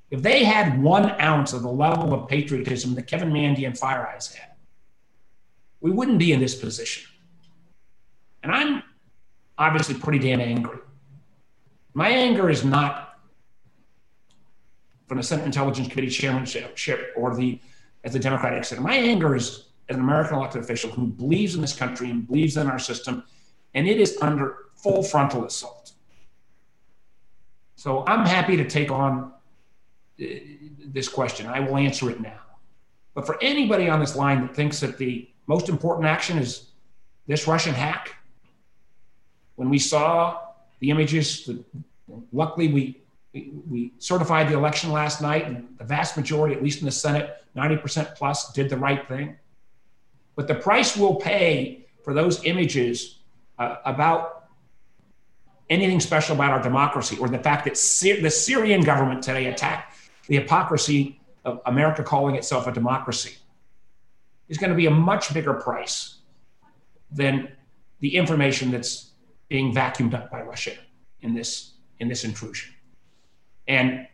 If 0.09 0.21
they 0.21 0.43
had 0.43 0.81
one 0.81 1.19
ounce 1.19 1.53
of 1.53 1.63
the 1.63 1.71
level 1.71 2.13
of 2.13 2.27
patriotism 2.27 2.93
that 2.95 3.07
Kevin 3.07 3.31
Mandia 3.31 3.67
and 3.67 3.75
FireEye's 3.75 4.33
had, 4.33 4.52
we 5.83 5.91
wouldn't 5.91 6.17
be 6.17 6.31
in 6.31 6.39
this 6.39 6.55
position. 6.55 7.03
And 8.41 8.51
I'm 8.51 8.83
obviously 9.57 9.95
pretty 9.95 10.17
damn 10.17 10.39
angry. 10.39 10.79
My 11.93 12.07
anger 12.07 12.49
is 12.49 12.63
not 12.63 13.19
from 15.07 15.17
the 15.17 15.23
Senate 15.23 15.45
Intelligence 15.45 15.89
Committee 15.89 16.09
chairmanship 16.09 17.13
or 17.15 17.35
the 17.35 17.59
as 18.05 18.13
the 18.13 18.19
Democratic 18.19 18.63
Senate. 18.63 18.81
My 18.81 18.95
anger 18.95 19.35
is 19.35 19.67
as 19.89 19.97
an 19.97 20.01
American 20.01 20.37
elected 20.37 20.61
official 20.61 20.89
who 20.89 21.07
believes 21.07 21.55
in 21.55 21.61
this 21.61 21.75
country 21.75 22.09
and 22.09 22.25
believes 22.25 22.57
in 22.57 22.67
our 22.67 22.79
system, 22.79 23.23
and 23.73 23.87
it 23.87 23.99
is 23.99 24.17
under 24.21 24.57
full 24.75 25.03
frontal 25.03 25.45
assault. 25.45 25.91
So 27.75 28.05
I'm 28.07 28.25
happy 28.25 28.55
to 28.55 28.67
take 28.67 28.89
on 28.89 29.33
uh, 30.21 30.25
this 30.85 31.09
question. 31.09 31.47
I 31.47 31.59
will 31.59 31.75
answer 31.75 32.09
it 32.09 32.21
now. 32.21 32.39
But 33.13 33.25
for 33.25 33.37
anybody 33.41 33.89
on 33.89 33.99
this 33.99 34.15
line 34.15 34.41
that 34.41 34.55
thinks 34.55 34.79
that 34.79 34.97
the 34.97 35.29
most 35.47 35.69
important 35.69 36.07
action 36.07 36.37
is 36.37 36.67
this 37.27 37.47
Russian 37.47 37.73
hack, 37.73 38.15
when 39.55 39.69
we 39.69 39.79
saw 39.79 40.39
the 40.79 40.89
images, 40.89 41.49
luckily 42.31 42.67
we, 42.67 43.01
we, 43.33 43.51
we 43.69 43.93
certified 43.99 44.49
the 44.49 44.53
election 44.53 44.91
last 44.91 45.21
night, 45.21 45.45
and 45.45 45.67
the 45.77 45.83
vast 45.83 46.17
majority, 46.17 46.55
at 46.55 46.63
least 46.63 46.79
in 46.79 46.85
the 46.85 46.91
Senate, 46.91 47.43
90% 47.55 48.15
plus, 48.15 48.51
did 48.53 48.69
the 48.69 48.77
right 48.77 49.07
thing. 49.07 49.37
But 50.35 50.47
the 50.47 50.55
price 50.55 50.97
we'll 50.97 51.15
pay 51.15 51.85
for 52.03 52.13
those 52.13 52.43
images 52.43 53.19
uh, 53.59 53.77
about 53.85 54.49
anything 55.69 55.99
special 55.99 56.35
about 56.35 56.51
our 56.51 56.61
democracy 56.61 57.17
or 57.19 57.29
the 57.29 57.39
fact 57.39 57.65
that 57.65 57.77
Sy- 57.77 58.19
the 58.21 58.29
Syrian 58.29 58.81
government 58.81 59.23
today 59.23 59.45
attacked 59.45 59.97
the 60.27 60.35
hypocrisy 60.35 61.19
of 61.45 61.61
America 61.65 62.03
calling 62.03 62.35
itself 62.35 62.67
a 62.67 62.71
democracy 62.71 63.37
is 64.53 64.59
going 64.59 64.69
to 64.69 64.75
be 64.75 64.85
a 64.85 64.91
much 64.91 65.33
bigger 65.33 65.55
price 65.55 66.17
than 67.11 67.51
the 68.01 68.15
information 68.15 68.69
that's 68.69 69.09
being 69.49 69.73
vacuumed 69.73 70.13
up 70.13 70.29
by 70.29 70.41
Russia 70.43 70.75
in 71.21 71.33
this 71.33 71.73
in 71.99 72.07
this 72.07 72.23
intrusion. 72.23 72.71
And 73.67 74.07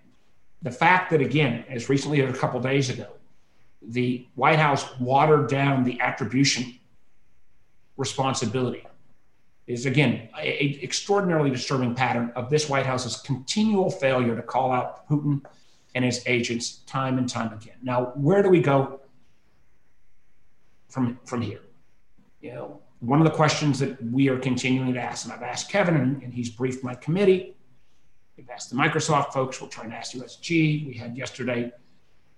the 0.62 0.72
fact 0.72 1.12
that 1.12 1.20
again, 1.20 1.66
as 1.70 1.90
recently 1.90 2.22
as 2.22 2.34
a 2.34 2.38
couple 2.38 2.60
days 2.62 2.90
ago, 2.90 3.08
the 3.82 4.26
White 4.36 4.60
House 4.60 4.86
watered 5.00 5.50
down 5.50 5.84
the 5.84 6.00
attribution 6.00 6.80
responsibility 7.98 8.88
is 9.68 9.86
again 9.86 10.30
an 10.38 10.80
extraordinarily 10.82 11.50
disturbing 11.50 11.94
pattern 11.96 12.32
of 12.38 12.50
this 12.50 12.70
White 12.70 12.86
House's 12.86 13.18
continual 13.18 13.92
failure 13.92 14.38
to 14.38 14.42
call 14.42 14.72
out 14.72 15.06
Putin 15.10 15.42
and 15.96 16.06
his 16.06 16.24
agents 16.28 16.78
time 16.86 17.18
and 17.18 17.28
time 17.28 17.52
again. 17.52 17.76
Now, 17.84 18.14
where 18.16 18.42
do 18.42 18.50
we 18.50 18.62
go 18.62 19.02
from 20.90 21.20
from 21.26 21.42
here? 21.42 21.62
You 22.42 22.54
know, 22.54 22.82
one 23.00 23.20
of 23.20 23.26
the 23.26 23.34
questions 23.34 23.80
that 23.80 24.02
we 24.12 24.28
are 24.30 24.38
continuing 24.38 24.94
to 24.94 25.00
ask, 25.00 25.26
and 25.26 25.34
I've 25.34 25.44
asked 25.44 25.70
Kevin, 25.70 25.96
and, 25.96 26.22
and 26.22 26.34
he's 26.34 26.50
briefed 26.50 26.84
my 26.84 26.96
committee. 26.96 27.56
We've 28.36 28.50
asked 28.50 28.70
the 28.70 28.76
Microsoft 28.76 29.34
folks. 29.34 29.62
We're 29.62 29.68
trying 29.68 29.90
to 29.92 29.96
ask 29.96 30.14
USG. 30.14 30.88
We 30.88 30.94
had 30.94 31.18
yesterday 31.18 31.72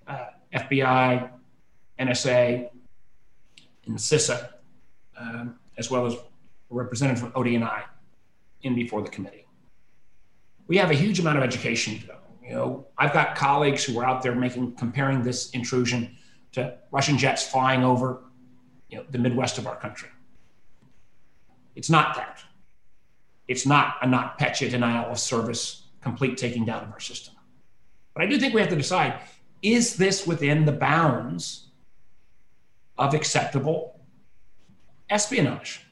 uh, 0.07 0.25
FBI, 0.53 1.29
NSA, 1.99 2.69
and 3.85 3.97
CISA, 3.97 4.49
um, 5.17 5.59
as 5.77 5.89
well 5.89 6.05
as 6.05 6.13
a 6.13 6.19
representative 6.69 7.21
from 7.21 7.31
ODNI 7.33 7.83
in 8.63 8.75
before 8.75 9.01
the 9.01 9.09
committee. 9.09 9.45
We 10.67 10.77
have 10.77 10.91
a 10.91 10.95
huge 10.95 11.19
amount 11.19 11.37
of 11.37 11.43
education 11.43 11.99
to 11.99 12.07
go. 12.07 12.17
You 12.43 12.55
know, 12.55 12.87
I've 12.97 13.13
got 13.13 13.35
colleagues 13.35 13.83
who 13.83 13.99
are 13.99 14.05
out 14.05 14.21
there 14.21 14.35
making 14.35 14.73
comparing 14.75 15.21
this 15.21 15.51
intrusion 15.51 16.17
to 16.53 16.77
Russian 16.91 17.17
jets 17.17 17.47
flying 17.47 17.83
over 17.83 18.23
you 18.91 18.97
know, 18.97 19.06
the 19.10 19.17
Midwest 19.17 19.58
of 19.58 19.65
our 19.65 19.77
country. 19.77 20.10
It's 21.75 21.89
not 21.89 22.15
that. 22.15 22.43
It's 23.47 23.65
not 23.65 23.95
a 24.01 24.06
NotPetya 24.06 24.69
denial 24.69 25.10
of 25.10 25.17
service, 25.17 25.88
complete 26.01 26.38
taking 26.38 26.65
down 26.65 26.84
of 26.84 26.91
our 26.91 26.99
system. 26.99 27.34
But 28.13 28.23
I 28.23 28.27
do 28.27 28.38
think 28.38 28.54
we 28.54 28.60
have 28.60 28.69
to 28.69 28.75
decide 28.75 29.19
is 29.62 29.95
this 29.95 30.25
within 30.27 30.65
the 30.65 30.71
bounds 30.71 31.67
of 32.97 33.13
acceptable 33.13 33.99
espionage? 35.10 35.86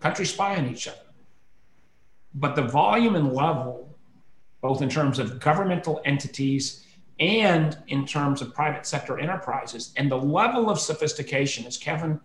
countries 0.00 0.30
spy 0.30 0.56
on 0.56 0.68
each 0.68 0.86
other. 0.86 0.98
But 2.34 2.54
the 2.54 2.62
volume 2.62 3.16
and 3.16 3.32
level, 3.32 3.96
both 4.60 4.82
in 4.82 4.90
terms 4.90 5.18
of 5.18 5.40
governmental 5.40 6.02
entities 6.04 6.84
and 7.20 7.76
in 7.88 8.06
terms 8.06 8.40
of 8.40 8.54
private 8.54 8.86
sector 8.86 9.18
enterprises, 9.18 9.92
and 9.96 10.10
the 10.10 10.16
level 10.16 10.70
of 10.70 10.80
sophistication, 10.80 11.66
as 11.66 11.76
Kevin 11.76 12.18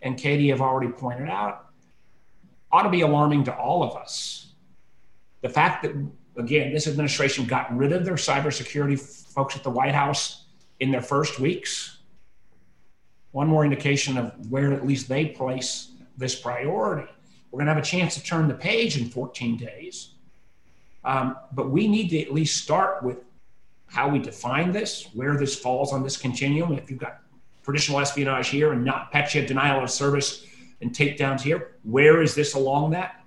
and 0.00 0.16
Katie 0.16 0.48
have 0.48 0.62
already 0.62 0.90
pointed 0.90 1.28
out, 1.28 1.66
ought 2.72 2.82
to 2.82 2.88
be 2.88 3.02
alarming 3.02 3.44
to 3.44 3.54
all 3.54 3.82
of 3.82 3.94
us. 3.96 4.52
The 5.42 5.48
fact 5.50 5.82
that, 5.82 5.92
again, 6.36 6.72
this 6.72 6.86
administration 6.86 7.44
got 7.44 7.74
rid 7.76 7.92
of 7.92 8.04
their 8.06 8.14
cybersecurity 8.14 8.98
folks 8.98 9.56
at 9.56 9.62
the 9.62 9.70
White 9.70 9.94
House 9.94 10.46
in 10.80 10.90
their 10.90 11.02
first 11.02 11.38
weeks, 11.38 11.98
one 13.32 13.46
more 13.46 13.64
indication 13.64 14.16
of 14.16 14.50
where 14.50 14.72
at 14.72 14.86
least 14.86 15.08
they 15.08 15.26
place 15.26 15.92
this 16.16 16.34
priority. 16.34 17.10
We're 17.50 17.58
going 17.58 17.66
to 17.66 17.74
have 17.74 17.82
a 17.82 17.86
chance 17.86 18.14
to 18.14 18.22
turn 18.22 18.48
the 18.48 18.54
page 18.54 18.96
in 18.96 19.08
14 19.08 19.58
days. 19.58 20.14
Um, 21.04 21.36
but 21.52 21.70
we 21.70 21.88
need 21.88 22.08
to 22.10 22.20
at 22.20 22.32
least 22.32 22.62
start 22.62 23.02
with 23.02 23.18
how 23.90 24.08
we 24.08 24.18
define 24.18 24.72
this, 24.72 25.08
where 25.14 25.36
this 25.36 25.58
falls 25.58 25.92
on 25.92 26.02
this 26.02 26.16
continuum. 26.16 26.72
If 26.72 26.90
you've 26.90 27.00
got 27.00 27.20
traditional 27.62 28.00
espionage 28.00 28.48
here 28.48 28.72
and 28.72 28.84
not 28.84 29.12
NotPetya 29.12 29.46
denial 29.46 29.82
of 29.82 29.90
service 29.90 30.46
and 30.80 30.92
takedowns 30.92 31.40
here. 31.40 31.76
Where 31.82 32.22
is 32.22 32.34
this 32.34 32.54
along 32.54 32.92
that? 32.92 33.24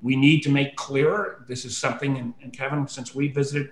We 0.00 0.16
need 0.16 0.42
to 0.42 0.50
make 0.50 0.76
clearer. 0.76 1.44
This 1.48 1.64
is 1.64 1.76
something, 1.76 2.16
and, 2.16 2.34
and 2.42 2.52
Kevin, 2.52 2.86
since 2.88 3.14
we 3.14 3.28
visited, 3.28 3.70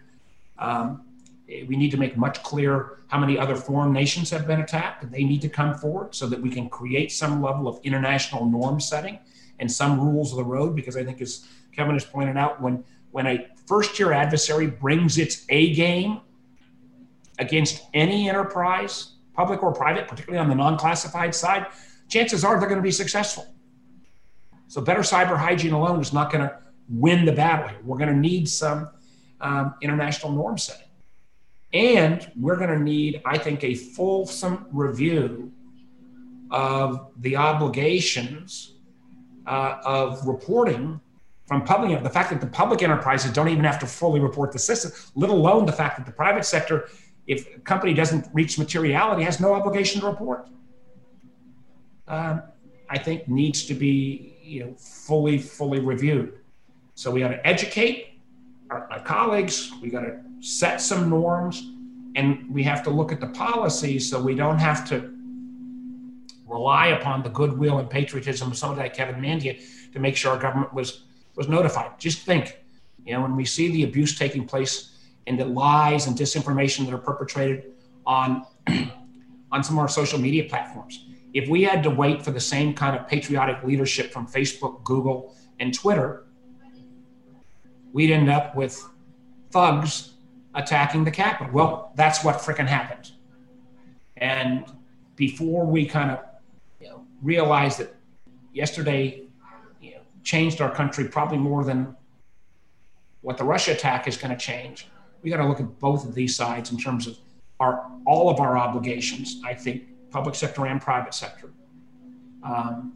um, 0.59 1.03
we 1.46 1.77
need 1.77 1.90
to 1.90 1.96
make 1.96 2.16
much 2.16 2.42
clearer 2.42 3.01
how 3.09 3.18
many 3.18 3.38
other 3.38 3.55
foreign 3.55 3.92
nations 3.92 4.31
have 4.31 4.46
been 4.46 4.61
attacked. 4.61 5.11
They 5.11 5.22
need 5.22 5.40
to 5.42 5.49
come 5.49 5.75
forward 5.75 6.14
so 6.14 6.27
that 6.27 6.40
we 6.40 6.51
can 6.51 6.68
create 6.68 7.12
some 7.12 7.40
level 7.40 7.68
of 7.68 7.79
international 7.85 8.46
norm 8.46 8.81
setting 8.81 9.18
and 9.61 9.70
some 9.70 10.01
rules 10.01 10.33
of 10.33 10.38
the 10.38 10.44
road. 10.44 10.75
Because 10.75 10.96
I 10.96 11.05
think, 11.05 11.20
as 11.20 11.46
Kevin 11.72 11.94
has 11.94 12.05
pointed 12.05 12.37
out, 12.37 12.61
when 12.61 12.85
when 13.12 13.27
a 13.27 13.46
first 13.66 13.99
year 13.99 14.12
adversary 14.12 14.66
brings 14.66 15.18
its 15.18 15.46
A 15.49 15.72
game 15.75 16.20
against 17.38 17.85
any 17.94 18.29
enterprise, 18.29 19.12
public 19.35 19.62
or 19.62 19.72
private, 19.72 20.09
particularly 20.09 20.40
on 20.40 20.49
the 20.49 20.55
non 20.55 20.79
classified 20.79 21.35
side, 21.35 21.66
chances 22.09 22.44
are 22.44 22.59
they're 22.59 22.68
going 22.68 22.81
to 22.81 22.83
be 22.83 22.90
successful. 22.90 23.46
So, 24.68 24.81
better 24.81 25.01
cyber 25.01 25.37
hygiene 25.37 25.72
alone 25.72 26.01
is 26.01 26.12
not 26.12 26.33
going 26.33 26.49
to 26.49 26.59
win 26.88 27.25
the 27.25 27.33
battle. 27.33 27.70
We're 27.85 27.99
going 27.99 28.12
to 28.12 28.18
need 28.18 28.49
some 28.49 28.90
um, 29.40 29.75
international 29.81 30.33
norm 30.33 30.59
setting. 30.59 30.87
And 31.72 32.31
we're 32.40 32.57
going 32.57 32.70
to 32.70 32.79
need, 32.79 33.20
I 33.25 33.38
think, 33.38 33.64
a 33.64 33.75
fulsome 33.75 34.66
review 34.70 35.53
of 36.51 37.11
the 37.18 37.37
obligations 37.37 38.75
uh, 39.46 39.79
of 39.85 40.27
reporting 40.27 41.01
from 41.46 41.64
public, 41.64 42.03
the 42.03 42.11
fact 42.11 42.31
that 42.31 42.40
the 42.40 42.46
public 42.46 42.83
enterprises 42.83 43.33
don't 43.33 43.49
even 43.49 43.64
have 43.64 43.79
to 43.79 43.87
fully 43.87 44.20
report 44.20 44.53
the 44.53 44.59
system, 44.59 44.90
let 45.14 45.31
alone 45.31 45.64
the 45.64 45.72
fact 45.72 45.96
that 45.96 46.07
the 46.07 46.12
private 46.12 46.44
sector, 46.44 46.88
if 47.26 47.56
a 47.56 47.60
company 47.60 47.92
doesn't 47.94 48.26
reach 48.32 48.58
materiality, 48.58 49.22
has 49.22 49.40
no 49.40 49.54
obligation 49.54 50.00
to 50.00 50.06
report 50.06 50.48
um, 52.08 52.42
I 52.88 52.98
think 52.98 53.28
needs 53.28 53.64
to 53.66 53.74
be 53.74 54.36
you 54.42 54.64
know 54.64 54.74
fully 54.74 55.38
fully 55.38 55.80
reviewed. 55.80 56.38
So 56.94 57.10
we 57.10 57.20
got 57.20 57.28
to 57.28 57.46
educate 57.46 58.20
our, 58.70 58.90
our 58.90 59.00
colleagues. 59.00 59.72
We 59.82 59.90
got 59.90 60.02
to 60.02 60.20
set 60.40 60.80
some 60.80 61.10
norms, 61.10 61.68
and 62.14 62.48
we 62.52 62.62
have 62.62 62.82
to 62.84 62.90
look 62.90 63.12
at 63.12 63.20
the 63.20 63.28
policies 63.28 64.08
so 64.08 64.20
we 64.20 64.34
don't 64.34 64.58
have 64.58 64.88
to 64.88 65.12
rely 66.46 66.88
upon 66.88 67.22
the 67.22 67.28
goodwill 67.28 67.78
and 67.78 67.90
patriotism 67.90 68.52
of 68.52 68.56
somebody 68.56 68.82
like 68.82 68.94
Kevin 68.94 69.16
Mandia 69.16 69.58
to 69.92 69.98
make 69.98 70.16
sure 70.16 70.32
our 70.32 70.38
government 70.38 70.72
was 70.72 71.04
was 71.34 71.48
notified. 71.48 71.98
Just 71.98 72.20
think, 72.20 72.58
you 73.04 73.12
know, 73.12 73.22
when 73.22 73.36
we 73.36 73.44
see 73.44 73.70
the 73.70 73.82
abuse 73.82 74.16
taking 74.16 74.46
place 74.46 74.92
and 75.26 75.38
the 75.38 75.44
lies 75.44 76.06
and 76.06 76.16
disinformation 76.16 76.84
that 76.84 76.94
are 76.94 76.98
perpetrated 76.98 77.72
on 78.04 78.44
on 79.52 79.62
some 79.62 79.76
of 79.76 79.80
our 79.80 79.88
social 79.88 80.18
media 80.18 80.44
platforms 80.44 81.06
if 81.36 81.50
we 81.50 81.62
had 81.62 81.82
to 81.82 81.90
wait 81.90 82.22
for 82.22 82.30
the 82.30 82.40
same 82.40 82.72
kind 82.72 82.96
of 82.96 83.06
patriotic 83.06 83.62
leadership 83.62 84.10
from 84.10 84.26
Facebook, 84.26 84.82
Google, 84.84 85.36
and 85.60 85.74
Twitter, 85.74 86.24
we'd 87.92 88.10
end 88.10 88.30
up 88.30 88.56
with 88.56 88.82
thugs 89.50 90.14
attacking 90.54 91.04
the 91.04 91.10
Capitol. 91.10 91.52
Well, 91.52 91.92
that's 91.94 92.24
what 92.24 92.36
fricking 92.36 92.66
happened. 92.66 93.12
And 94.16 94.64
before 95.14 95.66
we 95.66 95.84
kind 95.84 96.10
of 96.10 96.20
you 96.80 96.88
know, 96.88 97.04
realized 97.22 97.80
that 97.80 97.94
yesterday 98.54 99.24
you 99.82 99.90
know, 99.90 100.00
changed 100.24 100.62
our 100.62 100.74
country 100.74 101.04
probably 101.04 101.36
more 101.36 101.64
than 101.64 101.94
what 103.20 103.36
the 103.36 103.44
Russia 103.44 103.72
attack 103.72 104.08
is 104.08 104.16
going 104.16 104.30
to 104.30 104.38
change, 104.38 104.88
we 105.26 105.32
got 105.32 105.38
to 105.38 105.48
look 105.48 105.58
at 105.58 105.80
both 105.80 106.04
of 106.04 106.14
these 106.14 106.36
sides 106.36 106.70
in 106.70 106.78
terms 106.78 107.08
of 107.08 107.18
our 107.58 107.90
all 108.06 108.30
of 108.30 108.38
our 108.38 108.56
obligations. 108.56 109.40
I 109.44 109.54
think 109.54 109.82
public 110.12 110.36
sector 110.36 110.66
and 110.66 110.80
private 110.80 111.14
sector 111.14 111.50
um, 112.44 112.92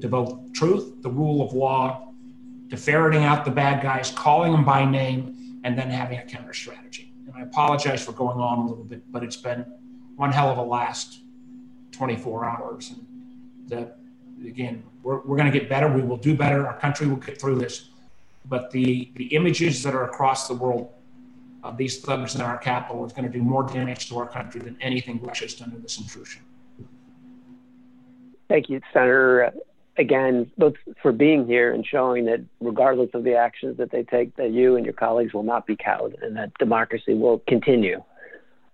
to 0.00 0.06
both 0.06 0.52
truth, 0.52 1.02
the 1.02 1.10
rule 1.10 1.44
of 1.44 1.54
law, 1.54 2.12
to 2.70 2.76
ferreting 2.76 3.24
out 3.24 3.44
the 3.44 3.50
bad 3.50 3.82
guys, 3.82 4.12
calling 4.12 4.52
them 4.52 4.64
by 4.64 4.84
name, 4.84 5.60
and 5.64 5.76
then 5.76 5.90
having 5.90 6.20
a 6.20 6.22
counter 6.22 6.52
strategy. 6.52 7.12
And 7.26 7.34
I 7.34 7.40
apologize 7.40 8.04
for 8.04 8.12
going 8.12 8.38
on 8.38 8.60
a 8.60 8.68
little 8.68 8.84
bit, 8.84 9.02
but 9.10 9.24
it's 9.24 9.36
been 9.36 9.66
one 10.14 10.30
hell 10.30 10.50
of 10.50 10.58
a 10.58 10.62
last 10.62 11.18
24 11.90 12.44
hours. 12.44 12.92
And 12.92 13.04
the, 13.66 13.92
again, 14.48 14.84
we're, 15.02 15.18
we're 15.22 15.36
going 15.36 15.50
to 15.50 15.58
get 15.58 15.68
better. 15.68 15.88
We 15.88 16.02
will 16.02 16.16
do 16.16 16.36
better. 16.36 16.64
Our 16.64 16.78
country 16.78 17.08
will 17.08 17.16
get 17.16 17.40
through 17.40 17.56
this. 17.56 17.88
But 18.44 18.70
the, 18.70 19.10
the 19.16 19.24
images 19.34 19.82
that 19.82 19.96
are 19.96 20.04
across 20.04 20.46
the 20.46 20.54
world 20.54 20.92
of 21.62 21.76
these 21.76 22.00
thugs 22.00 22.34
in 22.34 22.40
our 22.40 22.58
capital 22.58 23.04
is 23.04 23.12
going 23.12 23.30
to 23.30 23.30
do 23.30 23.42
more 23.42 23.62
damage 23.62 24.08
to 24.08 24.18
our 24.18 24.26
country 24.26 24.60
than 24.60 24.76
anything 24.80 25.20
Russia's 25.22 25.54
done 25.54 25.70
to 25.70 25.78
this 25.78 25.98
intrusion. 25.98 26.42
Thank 28.48 28.68
you, 28.68 28.80
Senator. 28.92 29.52
Again, 29.98 30.50
both 30.58 30.74
for 31.00 31.12
being 31.12 31.46
here 31.46 31.72
and 31.72 31.86
showing 31.86 32.24
that 32.26 32.44
regardless 32.60 33.10
of 33.14 33.24
the 33.24 33.34
actions 33.34 33.76
that 33.76 33.90
they 33.90 34.02
take, 34.02 34.34
that 34.36 34.50
you 34.50 34.76
and 34.76 34.84
your 34.84 34.94
colleagues 34.94 35.34
will 35.34 35.42
not 35.42 35.66
be 35.66 35.76
cowed 35.76 36.16
and 36.22 36.36
that 36.36 36.52
democracy 36.58 37.14
will 37.14 37.42
continue. 37.46 38.02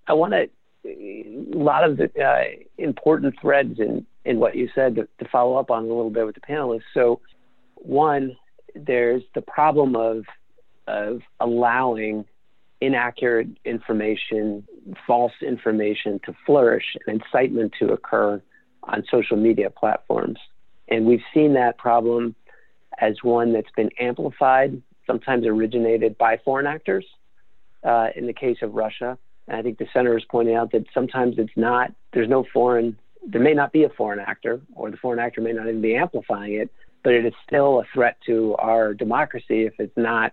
I 0.06 0.14
want 0.14 0.32
to 0.32 0.48
a 0.84 1.56
lot 1.56 1.84
of 1.84 1.96
the 1.96 2.10
uh, 2.22 2.44
important 2.78 3.34
threads 3.40 3.78
in, 3.78 4.06
in 4.24 4.38
what 4.38 4.56
you 4.56 4.68
said 4.74 4.94
to, 4.96 5.08
to, 5.18 5.28
follow 5.30 5.56
up 5.56 5.70
on 5.70 5.84
a 5.84 5.86
little 5.86 6.10
bit 6.10 6.24
with 6.24 6.34
the 6.34 6.40
panelists. 6.40 6.82
So, 6.94 7.20
one, 7.74 8.36
there's 8.74 9.22
the 9.34 9.42
problem 9.42 9.96
of 9.96 10.24
of 10.86 11.20
allowing 11.40 12.24
inaccurate 12.80 13.48
information, 13.64 14.66
false 15.06 15.32
information 15.42 16.20
to 16.24 16.34
flourish, 16.46 16.84
and 17.06 17.20
incitement 17.20 17.72
to 17.78 17.92
occur 17.92 18.40
on 18.84 19.04
social 19.10 19.36
media 19.36 19.70
platforms. 19.70 20.38
And 20.88 21.06
we've 21.06 21.24
seen 21.34 21.54
that 21.54 21.78
problem 21.78 22.34
as 23.00 23.16
one 23.22 23.52
that's 23.52 23.70
been 23.76 23.90
amplified, 23.98 24.80
sometimes 25.06 25.46
originated 25.46 26.16
by 26.18 26.38
foreign 26.44 26.66
actors. 26.66 27.04
Uh, 27.84 28.08
in 28.16 28.26
the 28.26 28.32
case 28.32 28.56
of 28.62 28.74
Russia, 28.74 29.16
and 29.46 29.56
I 29.56 29.62
think 29.62 29.78
the 29.78 29.86
senator 29.92 30.18
is 30.18 30.24
pointing 30.28 30.56
out 30.56 30.72
that 30.72 30.84
sometimes 30.92 31.36
it's 31.38 31.52
not, 31.54 31.92
there's 32.12 32.28
no 32.28 32.44
foreign, 32.52 32.98
there 33.24 33.40
may 33.40 33.54
not 33.54 33.70
be 33.70 33.84
a 33.84 33.88
foreign 33.88 34.18
actor, 34.18 34.60
or 34.74 34.90
the 34.90 34.96
foreign 34.96 35.20
actor 35.20 35.40
may 35.40 35.52
not 35.52 35.68
even 35.68 35.80
be 35.80 35.94
amplifying 35.94 36.54
it, 36.54 36.72
but 37.04 37.12
it 37.12 37.24
is 37.24 37.32
still 37.46 37.78
a 37.78 37.84
threat 37.94 38.16
to 38.26 38.56
our 38.58 38.94
democracy 38.94 39.64
if 39.64 39.74
it's 39.78 39.96
not 39.96 40.32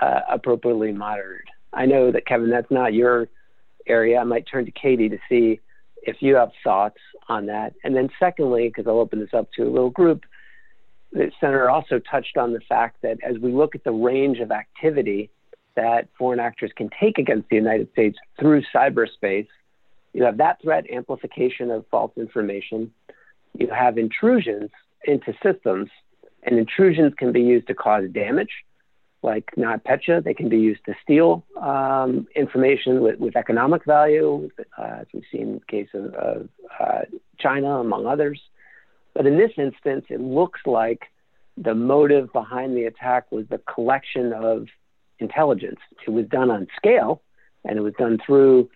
uh, 0.00 0.20
appropriately 0.30 0.92
monitored. 0.92 1.48
I 1.72 1.86
know 1.86 2.10
that, 2.10 2.26
Kevin, 2.26 2.50
that's 2.50 2.70
not 2.70 2.94
your 2.94 3.28
area. 3.86 4.18
I 4.18 4.24
might 4.24 4.46
turn 4.50 4.64
to 4.64 4.70
Katie 4.70 5.08
to 5.08 5.18
see 5.28 5.60
if 6.02 6.16
you 6.20 6.36
have 6.36 6.50
thoughts 6.64 6.98
on 7.28 7.46
that. 7.46 7.74
And 7.84 7.94
then, 7.94 8.08
secondly, 8.18 8.68
because 8.68 8.86
I'll 8.86 8.98
open 8.98 9.20
this 9.20 9.34
up 9.34 9.48
to 9.56 9.62
a 9.62 9.70
little 9.70 9.90
group, 9.90 10.24
the 11.12 11.30
senator 11.40 11.70
also 11.70 11.98
touched 11.98 12.36
on 12.36 12.52
the 12.52 12.60
fact 12.68 13.02
that 13.02 13.18
as 13.22 13.38
we 13.38 13.52
look 13.52 13.74
at 13.74 13.84
the 13.84 13.92
range 13.92 14.38
of 14.38 14.50
activity 14.50 15.30
that 15.76 16.08
foreign 16.18 16.40
actors 16.40 16.70
can 16.76 16.90
take 17.00 17.18
against 17.18 17.48
the 17.48 17.56
United 17.56 17.90
States 17.92 18.18
through 18.38 18.62
cyberspace. 18.74 19.46
You 20.12 20.24
have 20.24 20.38
that 20.38 20.60
threat 20.62 20.84
amplification 20.90 21.70
of 21.70 21.86
false 21.90 22.12
information. 22.16 22.92
You 23.56 23.68
have 23.68 23.98
intrusions 23.98 24.70
into 25.04 25.32
systems, 25.42 25.88
and 26.42 26.58
intrusions 26.58 27.14
can 27.16 27.32
be 27.32 27.40
used 27.40 27.66
to 27.68 27.74
cause 27.74 28.04
damage, 28.12 28.50
like 29.22 29.50
NotPetya. 29.56 30.24
They 30.24 30.34
can 30.34 30.48
be 30.48 30.58
used 30.58 30.84
to 30.86 30.94
steal 31.02 31.44
um, 31.60 32.26
information 32.34 33.00
with, 33.00 33.18
with, 33.18 33.36
economic 33.36 33.84
value, 33.84 34.50
uh, 34.78 35.00
as 35.00 35.06
we've 35.12 35.24
seen 35.30 35.42
in 35.42 35.54
the 35.54 35.66
case 35.66 35.88
of, 35.94 36.14
of 36.14 36.48
uh, 36.78 37.00
China, 37.38 37.80
among 37.80 38.06
others. 38.06 38.40
But 39.14 39.26
in 39.26 39.36
this 39.36 39.50
instance, 39.56 40.06
it 40.08 40.20
looks 40.20 40.60
like 40.64 41.02
the 41.56 41.74
motive 41.74 42.32
behind 42.32 42.76
the 42.76 42.84
attack 42.84 43.30
was 43.30 43.46
the 43.50 43.58
collection 43.58 44.32
of 44.32 44.66
intelligence. 45.18 45.80
It 46.06 46.10
was 46.10 46.26
done 46.26 46.50
on 46.50 46.66
scale 46.76 47.22
and 47.64 47.76
it 47.76 47.82
was 47.82 47.94
done 47.98 48.18
through 48.24 48.70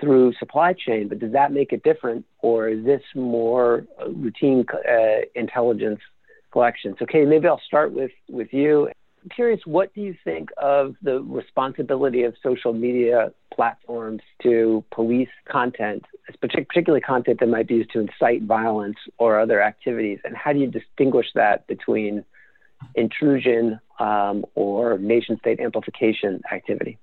through 0.00 0.32
supply 0.40 0.72
chain, 0.72 1.06
but 1.08 1.20
does 1.20 1.30
that 1.30 1.52
make 1.52 1.72
it 1.72 1.84
different 1.84 2.24
or 2.40 2.68
is 2.68 2.84
this 2.84 3.02
more 3.14 3.86
routine 4.08 4.64
uh, 4.72 5.20
intelligence 5.36 6.00
collection? 6.50 6.96
Katie, 6.98 7.24
maybe 7.24 7.46
I'll 7.46 7.60
start 7.64 7.92
with, 7.92 8.10
with 8.28 8.52
you. 8.52 8.88
I'm 9.26 9.30
curious, 9.30 9.60
what 9.64 9.92
do 9.92 10.02
you 10.02 10.14
think 10.22 10.50
of 10.56 10.94
the 11.02 11.20
responsibility 11.20 12.22
of 12.22 12.34
social 12.44 12.72
media 12.72 13.32
platforms 13.52 14.22
to 14.44 14.84
police 14.92 15.28
content, 15.50 16.04
particularly 16.40 17.00
content 17.00 17.40
that 17.40 17.48
might 17.48 17.66
be 17.66 17.74
used 17.74 17.90
to 17.94 17.98
incite 17.98 18.44
violence 18.44 18.94
or 19.18 19.40
other 19.40 19.60
activities? 19.60 20.20
And 20.22 20.36
how 20.36 20.52
do 20.52 20.60
you 20.60 20.68
distinguish 20.68 21.26
that 21.34 21.66
between 21.66 22.24
intrusion 22.94 23.80
um, 23.98 24.44
or 24.54 24.96
nation 24.96 25.36
state 25.40 25.58
amplification 25.58 26.40
activity? 26.52 26.96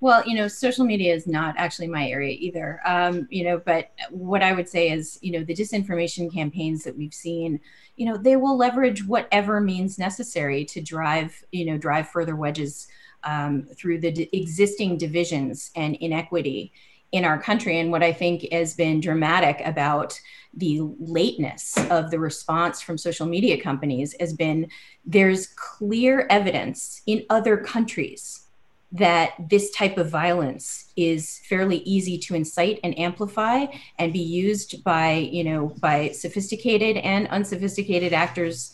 Well, 0.00 0.22
you 0.26 0.36
know, 0.36 0.46
social 0.46 0.84
media 0.84 1.14
is 1.14 1.26
not 1.26 1.54
actually 1.56 1.88
my 1.88 2.08
area 2.08 2.36
either. 2.38 2.80
Um, 2.84 3.26
you 3.30 3.44
know, 3.44 3.58
but 3.64 3.92
what 4.10 4.42
I 4.42 4.52
would 4.52 4.68
say 4.68 4.90
is, 4.90 5.18
you 5.22 5.32
know, 5.32 5.42
the 5.42 5.54
disinformation 5.54 6.32
campaigns 6.32 6.84
that 6.84 6.96
we've 6.96 7.14
seen, 7.14 7.60
you 7.96 8.04
know, 8.04 8.16
they 8.18 8.36
will 8.36 8.58
leverage 8.58 9.06
whatever 9.06 9.60
means 9.60 9.98
necessary 9.98 10.66
to 10.66 10.82
drive, 10.82 11.42
you 11.50 11.64
know, 11.64 11.78
drive 11.78 12.08
further 12.08 12.36
wedges 12.36 12.88
um, 13.24 13.66
through 13.74 14.00
the 14.00 14.12
d- 14.12 14.28
existing 14.32 14.98
divisions 14.98 15.70
and 15.76 15.96
inequity 15.96 16.72
in 17.12 17.24
our 17.24 17.40
country. 17.40 17.78
And 17.78 17.90
what 17.90 18.02
I 18.02 18.12
think 18.12 18.46
has 18.52 18.74
been 18.74 19.00
dramatic 19.00 19.62
about 19.64 20.20
the 20.52 20.80
lateness 20.98 21.74
of 21.90 22.10
the 22.10 22.18
response 22.18 22.82
from 22.82 22.98
social 22.98 23.26
media 23.26 23.60
companies 23.62 24.14
has 24.20 24.34
been 24.34 24.68
there's 25.06 25.46
clear 25.48 26.26
evidence 26.28 27.00
in 27.06 27.24
other 27.30 27.56
countries 27.56 28.45
that 28.92 29.34
this 29.50 29.70
type 29.72 29.98
of 29.98 30.10
violence 30.10 30.92
is 30.96 31.40
fairly 31.48 31.78
easy 31.78 32.16
to 32.18 32.34
incite 32.34 32.78
and 32.84 32.98
amplify 32.98 33.66
and 33.98 34.12
be 34.12 34.20
used 34.20 34.82
by 34.84 35.14
you 35.14 35.44
know 35.44 35.74
by 35.80 36.10
sophisticated 36.10 36.96
and 36.98 37.26
unsophisticated 37.28 38.12
actors 38.12 38.72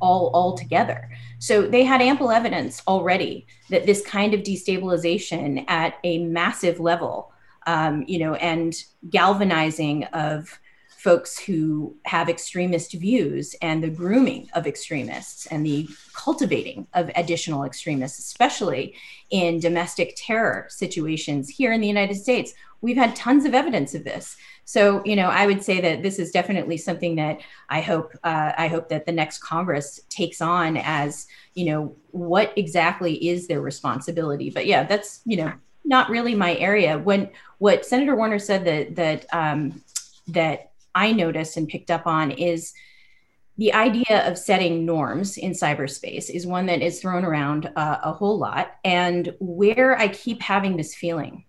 all 0.00 0.30
all 0.34 0.56
together. 0.56 1.10
So 1.38 1.62
they 1.62 1.84
had 1.84 2.00
ample 2.00 2.30
evidence 2.30 2.82
already 2.86 3.46
that 3.70 3.86
this 3.86 4.04
kind 4.04 4.34
of 4.34 4.40
destabilization 4.40 5.64
at 5.68 5.98
a 6.04 6.18
massive 6.18 6.78
level 6.80 7.32
um, 7.66 8.04
you 8.06 8.18
know 8.18 8.34
and 8.34 8.74
galvanizing 9.10 10.04
of 10.04 10.58
folks 11.02 11.36
who 11.36 11.96
have 12.04 12.28
extremist 12.28 12.92
views 12.92 13.56
and 13.60 13.82
the 13.82 13.90
grooming 13.90 14.48
of 14.54 14.68
extremists 14.68 15.46
and 15.46 15.66
the 15.66 15.88
cultivating 16.12 16.86
of 16.94 17.10
additional 17.16 17.64
extremists, 17.64 18.20
especially 18.20 18.94
in 19.30 19.58
domestic 19.58 20.14
terror 20.16 20.64
situations 20.68 21.48
here 21.48 21.72
in 21.72 21.80
the 21.80 21.88
United 21.88 22.14
States. 22.14 22.54
We've 22.82 22.96
had 22.96 23.16
tons 23.16 23.44
of 23.44 23.52
evidence 23.52 23.96
of 23.96 24.04
this. 24.04 24.36
So, 24.64 25.02
you 25.04 25.16
know, 25.16 25.26
I 25.26 25.44
would 25.44 25.64
say 25.64 25.80
that 25.80 26.04
this 26.04 26.20
is 26.20 26.30
definitely 26.30 26.76
something 26.76 27.16
that 27.16 27.40
I 27.68 27.80
hope 27.80 28.12
uh, 28.22 28.52
I 28.56 28.68
hope 28.68 28.88
that 28.90 29.04
the 29.04 29.12
next 29.12 29.38
Congress 29.38 30.02
takes 30.08 30.40
on 30.40 30.76
as, 30.76 31.26
you 31.54 31.64
know, 31.64 31.96
what 32.12 32.52
exactly 32.54 33.14
is 33.28 33.48
their 33.48 33.60
responsibility. 33.60 34.50
But 34.50 34.66
yeah, 34.66 34.84
that's 34.84 35.20
you 35.24 35.36
know 35.38 35.52
not 35.84 36.10
really 36.10 36.36
my 36.36 36.54
area. 36.58 36.96
When 36.96 37.30
what 37.58 37.84
Senator 37.84 38.14
Warner 38.14 38.38
said 38.38 38.64
that 38.66 38.94
that 38.94 39.26
um, 39.32 39.82
that 40.28 40.71
I 40.94 41.12
noticed 41.12 41.56
and 41.56 41.68
picked 41.68 41.90
up 41.90 42.06
on 42.06 42.30
is 42.30 42.72
the 43.58 43.74
idea 43.74 44.26
of 44.26 44.38
setting 44.38 44.86
norms 44.86 45.36
in 45.36 45.52
cyberspace 45.52 46.30
is 46.30 46.46
one 46.46 46.66
that 46.66 46.82
is 46.82 47.00
thrown 47.00 47.24
around 47.24 47.70
uh, 47.76 47.98
a 48.02 48.12
whole 48.12 48.38
lot. 48.38 48.72
And 48.84 49.34
where 49.40 49.98
I 49.98 50.08
keep 50.08 50.40
having 50.40 50.76
this 50.76 50.94
feeling 50.94 51.44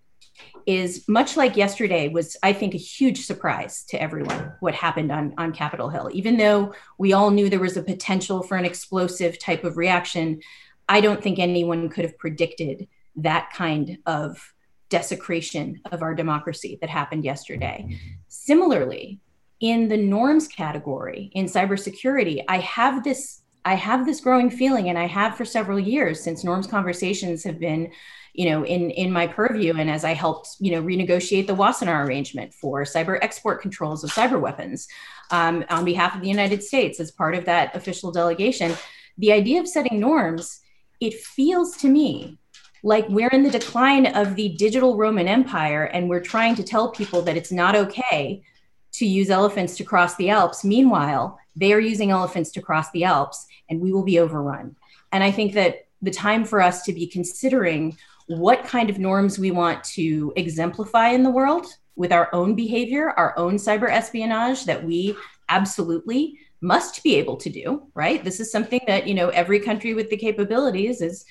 is 0.66 1.04
much 1.08 1.36
like 1.36 1.56
yesterday 1.56 2.08
was, 2.08 2.36
I 2.42 2.52
think, 2.52 2.74
a 2.74 2.78
huge 2.78 3.24
surprise 3.24 3.84
to 3.88 4.00
everyone 4.00 4.52
what 4.60 4.74
happened 4.74 5.12
on, 5.12 5.34
on 5.38 5.52
Capitol 5.52 5.88
Hill. 5.88 6.10
Even 6.12 6.36
though 6.36 6.74
we 6.98 7.12
all 7.12 7.30
knew 7.30 7.48
there 7.48 7.60
was 7.60 7.76
a 7.76 7.82
potential 7.82 8.42
for 8.42 8.56
an 8.56 8.64
explosive 8.64 9.38
type 9.38 9.64
of 9.64 9.76
reaction, 9.76 10.40
I 10.88 11.00
don't 11.00 11.22
think 11.22 11.38
anyone 11.38 11.88
could 11.88 12.04
have 12.04 12.18
predicted 12.18 12.88
that 13.16 13.50
kind 13.52 13.98
of 14.06 14.52
desecration 14.88 15.80
of 15.90 16.02
our 16.02 16.14
democracy 16.14 16.78
that 16.80 16.90
happened 16.90 17.24
yesterday. 17.24 17.98
Similarly, 18.28 19.20
in 19.64 19.88
the 19.88 19.96
norms 19.96 20.46
category 20.46 21.30
in 21.32 21.46
cybersecurity, 21.46 22.44
I 22.48 22.58
have 22.58 23.02
this 23.02 23.40
I 23.66 23.76
have 23.76 24.04
this 24.04 24.20
growing 24.20 24.50
feeling, 24.50 24.90
and 24.90 24.98
I 24.98 25.06
have 25.06 25.38
for 25.38 25.46
several 25.46 25.80
years 25.80 26.22
since 26.22 26.44
norms 26.44 26.66
conversations 26.66 27.42
have 27.44 27.58
been, 27.58 27.90
you 28.34 28.50
know, 28.50 28.66
in 28.66 28.90
in 28.90 29.10
my 29.10 29.26
purview, 29.26 29.72
and 29.78 29.88
as 29.88 30.04
I 30.04 30.12
helped, 30.12 30.56
you 30.60 30.72
know, 30.72 30.82
renegotiate 30.82 31.46
the 31.46 31.56
Wassenaar 31.56 32.06
arrangement 32.06 32.52
for 32.52 32.82
cyber 32.82 33.18
export 33.22 33.62
controls 33.62 34.04
of 34.04 34.10
cyber 34.10 34.38
weapons 34.38 34.86
um, 35.30 35.64
on 35.70 35.86
behalf 35.86 36.14
of 36.14 36.20
the 36.20 36.28
United 36.28 36.62
States 36.62 37.00
as 37.00 37.10
part 37.10 37.34
of 37.34 37.46
that 37.46 37.74
official 37.74 38.12
delegation. 38.12 38.74
The 39.16 39.32
idea 39.32 39.60
of 39.60 39.66
setting 39.66 39.98
norms, 39.98 40.60
it 41.00 41.14
feels 41.14 41.74
to 41.78 41.88
me 41.88 42.38
like 42.82 43.08
we're 43.08 43.30
in 43.30 43.44
the 43.44 43.58
decline 43.58 44.04
of 44.08 44.36
the 44.36 44.50
digital 44.58 44.98
Roman 44.98 45.26
Empire, 45.26 45.84
and 45.84 46.10
we're 46.10 46.20
trying 46.20 46.54
to 46.56 46.62
tell 46.62 46.90
people 46.90 47.22
that 47.22 47.38
it's 47.38 47.50
not 47.50 47.74
okay 47.74 48.42
to 48.94 49.06
use 49.06 49.30
elephants 49.30 49.76
to 49.76 49.84
cross 49.84 50.16
the 50.16 50.30
Alps. 50.30 50.64
Meanwhile, 50.64 51.38
they 51.56 51.72
are 51.72 51.80
using 51.80 52.10
elephants 52.10 52.50
to 52.52 52.62
cross 52.62 52.90
the 52.90 53.04
Alps, 53.04 53.46
and 53.68 53.80
we 53.80 53.92
will 53.92 54.04
be 54.04 54.18
overrun. 54.18 54.76
And 55.12 55.22
I 55.22 55.30
think 55.30 55.54
that 55.54 55.86
the 56.02 56.10
time 56.10 56.44
for 56.44 56.60
us 56.60 56.82
to 56.82 56.92
be 56.92 57.06
considering 57.06 57.96
what 58.26 58.64
kind 58.64 58.90
of 58.90 58.98
norms 58.98 59.38
we 59.38 59.50
want 59.50 59.82
to 59.84 60.32
exemplify 60.36 61.08
in 61.10 61.22
the 61.22 61.30
world 61.30 61.66
with 61.96 62.12
our 62.12 62.28
own 62.32 62.54
behavior, 62.54 63.10
our 63.10 63.36
own 63.38 63.54
cyber 63.54 63.90
espionage 63.90 64.64
that 64.64 64.82
we 64.82 65.16
absolutely 65.48 66.38
must 66.60 67.02
be 67.02 67.16
able 67.16 67.36
to 67.36 67.50
do, 67.50 67.86
right? 67.94 68.24
This 68.24 68.40
is 68.40 68.50
something 68.50 68.80
that, 68.86 69.06
you 69.06 69.14
know, 69.14 69.28
every 69.28 69.60
country 69.60 69.94
with 69.94 70.10
the 70.10 70.16
capabilities 70.16 71.00
is 71.00 71.24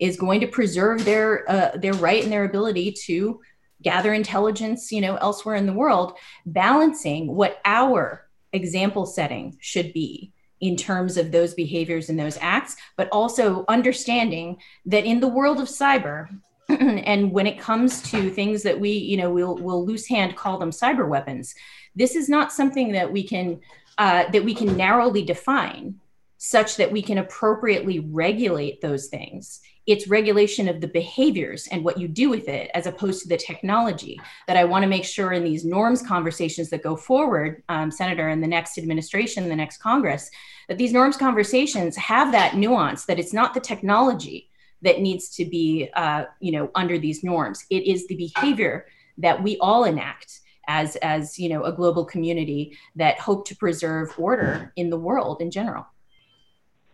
is 0.00 0.16
going 0.16 0.40
to 0.40 0.48
preserve 0.48 1.04
their 1.04 1.48
uh, 1.48 1.76
their 1.76 1.92
right 1.94 2.22
and 2.24 2.32
their 2.32 2.44
ability 2.44 2.90
to 3.06 3.40
gather 3.82 4.12
intelligence, 4.12 4.92
you 4.92 5.00
know, 5.00 5.16
elsewhere 5.16 5.56
in 5.56 5.66
the 5.66 5.72
world, 5.72 6.18
balancing 6.46 7.34
what 7.34 7.60
our 7.64 8.26
example 8.52 9.06
setting 9.06 9.56
should 9.60 9.92
be 9.92 10.32
in 10.60 10.76
terms 10.76 11.16
of 11.16 11.32
those 11.32 11.54
behaviors 11.54 12.08
and 12.08 12.18
those 12.18 12.38
acts, 12.40 12.76
but 12.96 13.08
also 13.10 13.64
understanding 13.68 14.56
that 14.86 15.04
in 15.04 15.18
the 15.18 15.28
world 15.28 15.60
of 15.60 15.66
cyber, 15.66 16.28
and 16.68 17.32
when 17.32 17.46
it 17.46 17.58
comes 17.58 18.00
to 18.02 18.30
things 18.30 18.62
that 18.62 18.78
we, 18.78 18.90
you 18.90 19.16
know, 19.16 19.30
we'll, 19.30 19.56
we'll 19.56 19.84
loose 19.84 20.06
hand 20.06 20.36
call 20.36 20.58
them 20.58 20.70
cyber 20.70 21.08
weapons, 21.08 21.54
this 21.96 22.14
is 22.14 22.28
not 22.28 22.52
something 22.52 22.92
that 22.92 23.12
we 23.12 23.26
can 23.26 23.60
uh, 23.98 24.30
that 24.30 24.44
we 24.44 24.54
can 24.54 24.74
narrowly 24.74 25.22
define 25.22 26.00
such 26.38 26.76
that 26.76 26.90
we 26.90 27.02
can 27.02 27.18
appropriately 27.18 28.00
regulate 28.00 28.80
those 28.80 29.08
things 29.08 29.60
it's 29.86 30.06
regulation 30.06 30.68
of 30.68 30.80
the 30.80 30.88
behaviors 30.88 31.66
and 31.68 31.84
what 31.84 31.98
you 31.98 32.06
do 32.06 32.30
with 32.30 32.48
it 32.48 32.70
as 32.74 32.86
opposed 32.86 33.22
to 33.22 33.28
the 33.28 33.36
technology 33.36 34.20
that 34.46 34.56
i 34.56 34.64
want 34.64 34.82
to 34.82 34.88
make 34.88 35.04
sure 35.04 35.32
in 35.32 35.44
these 35.44 35.64
norms 35.64 36.02
conversations 36.02 36.70
that 36.70 36.82
go 36.82 36.96
forward 36.96 37.62
um, 37.68 37.90
senator 37.90 38.28
in 38.28 38.40
the 38.40 38.46
next 38.46 38.78
administration 38.78 39.48
the 39.48 39.56
next 39.56 39.78
congress 39.78 40.30
that 40.68 40.78
these 40.78 40.92
norms 40.92 41.16
conversations 41.16 41.96
have 41.96 42.32
that 42.32 42.56
nuance 42.56 43.04
that 43.04 43.18
it's 43.18 43.32
not 43.32 43.54
the 43.54 43.60
technology 43.60 44.48
that 44.82 45.00
needs 45.00 45.28
to 45.30 45.44
be 45.44 45.88
uh, 45.94 46.24
you 46.40 46.52
know 46.52 46.70
under 46.74 46.98
these 46.98 47.24
norms. 47.24 47.64
It 47.70 47.86
is 47.86 48.06
the 48.06 48.16
behavior 48.16 48.86
that 49.18 49.42
we 49.42 49.56
all 49.58 49.84
enact 49.84 50.40
as 50.68 50.96
as 50.96 51.38
you 51.38 51.48
know 51.48 51.64
a 51.64 51.72
global 51.72 52.04
community 52.04 52.76
that 52.96 53.18
hope 53.18 53.46
to 53.48 53.56
preserve 53.56 54.12
order 54.18 54.72
in 54.76 54.90
the 54.90 54.98
world 54.98 55.40
in 55.40 55.50
general 55.50 55.86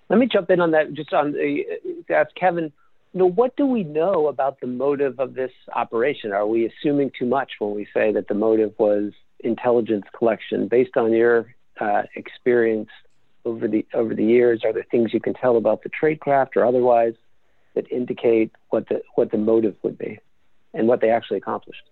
let 0.09 0.18
me 0.18 0.27
jump 0.27 0.51
in 0.51 0.61
on 0.61 0.71
that 0.73 0.94
just 0.94 1.12
on 1.12 1.33
the 1.33 1.64
ask 2.11 2.35
Kevin. 2.35 2.73
You 3.12 3.21
know, 3.21 3.27
what 3.31 3.57
do 3.57 3.66
we 3.66 3.85
know 3.85 4.29
about 4.29 4.61
the 4.61 4.66
motive 4.66 5.18
of 5.18 5.35
this 5.35 5.51
operation? 5.75 6.33
Are 6.33 6.47
we 6.47 6.66
assuming 6.66 7.11
too 7.18 7.27
much 7.27 7.53
when 7.59 7.75
we 7.75 7.87
say 7.94 8.12
that 8.12 8.29
the 8.29 8.35
motive 8.35 8.75
was 8.79 9.12
intelligence 9.40 10.05
collection? 10.16 10.68
Based 10.68 10.97
on 10.97 11.12
your 11.12 11.55
uh, 11.81 12.03
experience 12.16 12.90
over 13.44 13.66
the 13.66 13.87
over 13.94 14.14
the 14.14 14.25
years, 14.25 14.62
are 14.64 14.73
there 14.73 14.87
things 14.90 15.12
you 15.12 15.21
can 15.21 15.35
tell 15.35 15.57
about 15.57 15.83
the 15.83 15.90
tradecraft 15.90 16.57
or 16.57 16.64
otherwise 16.64 17.14
that 17.75 17.90
indicate 17.90 18.53
what 18.71 18.88
the 18.88 19.03
what 19.14 19.31
the 19.31 19.38
motive 19.38 19.77
would 19.83 19.99
be 19.99 20.18
and 20.75 20.87
what 20.87 21.01
they 21.01 21.11
actually 21.11 21.38
accomplished? 21.38 21.83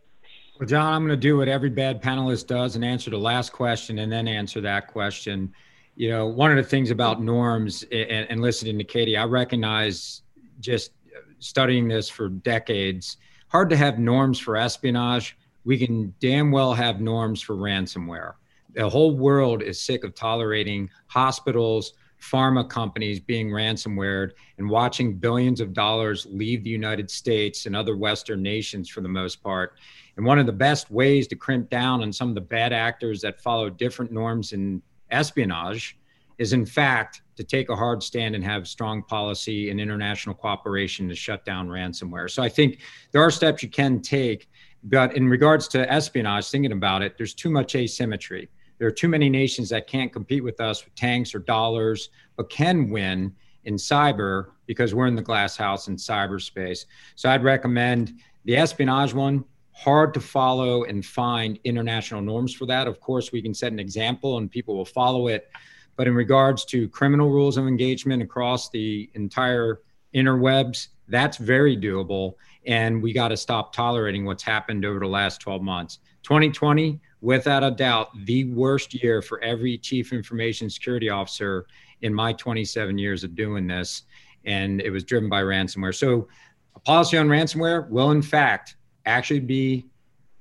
Well, 0.59 0.67
John, 0.67 0.93
I'm 0.93 1.03
going 1.03 1.11
to 1.11 1.17
do 1.17 1.37
what 1.37 1.49
every 1.49 1.69
bad 1.69 2.03
panelist 2.03 2.47
does 2.47 2.77
and 2.77 2.85
answer 2.85 3.11
the 3.11 3.19
last 3.19 3.53
question 3.53 3.99
and 3.99 4.11
then 4.11 4.27
answer 4.27 4.63
that 4.63 4.87
question 4.87 5.53
you 5.97 6.11
know, 6.11 6.27
one 6.27 6.51
of 6.51 6.59
the 6.59 6.63
things 6.63 6.91
about 6.91 7.23
norms 7.23 7.83
and, 7.91 8.31
and 8.31 8.43
listening 8.43 8.77
to 8.79 8.85
Katie, 8.85 9.17
I 9.17 9.25
recognize 9.25 10.23
just 10.61 10.93
studying 11.39 11.89
this 11.89 12.09
for 12.09 12.29
decades, 12.29 13.17
hard 13.49 13.71
to 13.71 13.77
have 13.77 13.99
norms 13.99 14.39
for 14.39 14.57
espionage. 14.57 15.37
We 15.65 15.79
can 15.79 16.15
damn 16.21 16.51
well 16.53 16.75
have 16.75 17.01
norms 17.01 17.41
for 17.41 17.57
ransomware. 17.57 18.35
The 18.75 18.89
whole 18.89 19.17
world 19.17 19.63
is 19.63 19.81
sick 19.81 20.05
of 20.05 20.15
tolerating 20.15 20.91
hospitals, 21.07 21.95
pharma 22.21 22.69
companies 22.69 23.19
being 23.19 23.49
ransomwared 23.49 24.33
and 24.59 24.69
watching 24.69 25.17
billions 25.17 25.61
of 25.61 25.73
dollars 25.73 26.27
leave 26.31 26.63
the 26.63 26.71
United 26.71 27.11
States 27.11 27.65
and 27.65 27.75
other 27.75 27.97
Western 27.97 28.43
nations 28.43 28.89
for 28.91 29.01
the 29.01 29.09
most 29.09 29.43
part. 29.43 29.79
And 30.17 30.27
one 30.27 30.39
of 30.39 30.47
the 30.47 30.53
best 30.53 30.91
ways 30.91 31.27
to 31.29 31.37
crimp 31.37 31.71
down 31.71 32.03
on 32.03 32.13
some 32.13 32.29
of 32.29 32.35
the 32.35 32.41
bad 32.41 32.75
actors 32.75 33.23
that 33.23 33.41
follow 33.41 33.71
different 33.71 34.13
norms 34.13 34.53
in 34.53 34.83
espionage 35.11 35.99
is, 36.39 36.53
in 36.53 36.67
fact, 36.67 37.23
to 37.37 37.45
take 37.45 37.69
a 37.69 37.77
hard 37.77 38.03
stand 38.03 38.35
and 38.35 38.45
have 38.45 38.67
strong 38.67 39.03
policy 39.03 39.71
and 39.71 39.81
international 39.81 40.35
cooperation 40.35 41.09
to 41.09 41.15
shut 41.15 41.45
down 41.45 41.69
ransomware. 41.69 42.31
So 42.31 42.43
I 42.43 42.49
think 42.49 42.81
there 43.13 43.23
are 43.23 43.31
steps 43.31 43.63
you 43.63 43.69
can 43.69 44.01
take. 44.01 44.49
But 44.85 45.17
in 45.17 45.29
regards 45.29 45.67
to 45.69 45.91
espionage, 45.91 46.49
thinking 46.49 46.73
about 46.73 47.03
it, 47.03 47.17
there's 47.17 47.35
too 47.35 47.51
much 47.51 47.75
asymmetry. 47.75 48.49
There 48.79 48.87
are 48.87 48.93
too 48.93 49.09
many 49.09 49.29
nations 49.29 49.69
that 49.71 49.87
can't 49.87 50.13
compete 50.13 50.45
with 50.45 50.61
us 50.61 50.85
with 50.85 50.95
tanks 50.95 51.35
or 51.35 51.41
dollars, 51.41 52.11
but 52.37 52.51
can 52.51 52.91
win 52.91 53.35
in 53.65 53.75
cyber 53.75 54.51
because 54.67 54.95
we're 54.95 55.07
in 55.07 55.17
the 55.17 55.23
glass 55.23 55.57
house 55.57 55.89
in 55.89 55.97
cyberspace. 55.97 56.85
So 57.17 57.29
I'd 57.29 57.43
recommend 57.43 58.21
the 58.45 58.57
espionage 58.57 59.13
one, 59.13 59.45
hard 59.77 60.15
to 60.15 60.21
follow 60.21 60.85
and 60.85 61.05
find 61.05 61.59
international 61.65 62.23
norms 62.23 62.55
for 62.55 62.65
that. 62.67 62.87
Of 62.87 62.99
course, 62.99 63.31
we 63.31 63.43
can 63.43 63.53
set 63.53 63.73
an 63.73 63.79
example 63.79 64.39
and 64.39 64.51
people 64.51 64.75
will 64.75 64.87
follow 64.87 65.29
it. 65.29 65.51
But 65.97 66.09
in 66.09 66.15
regards 66.15 66.65
to 66.67 66.89
criminal 66.89 67.31
rules 67.31 67.59
of 67.59 67.67
engagement 67.67 68.23
across 68.23 68.71
the 68.71 69.11
entire 69.15 69.81
interwebs, 70.15 70.89
that's 71.09 71.37
very 71.37 71.77
doable. 71.77 72.35
And 72.65 73.03
we 73.03 73.13
got 73.13 73.29
to 73.29 73.37
stop 73.37 73.75
tolerating 73.75 74.25
what's 74.25 74.43
happened 74.43 74.85
over 74.85 74.99
the 74.99 75.07
last 75.07 75.41
12 75.41 75.63
months. 75.63 75.99
2020, 76.23 76.99
without 77.21 77.63
a 77.63 77.71
doubt, 77.71 78.09
the 78.25 78.45
worst 78.45 78.95
year 79.03 79.21
for 79.21 79.43
every 79.43 79.77
chief 79.77 80.13
information 80.13 80.71
security 80.71 81.11
officer 81.11 81.67
in 82.01 82.15
my 82.15 82.33
27 82.33 82.97
years 82.97 83.25
of 83.25 83.35
doing 83.35 83.67
this. 83.67 84.03
And 84.47 84.81
it 84.81 84.91
was 84.91 85.05
driven 85.05 85.29
by 85.29 85.43
ransomware. 85.43 85.95
So, 85.95 86.29
a 86.75 86.81
policy 86.81 87.17
on 87.19 87.29
ransomware 87.29 87.89
will, 87.89 88.11
in 88.11 88.23
fact, 88.23 88.77
actually 89.07 89.41
be 89.41 89.87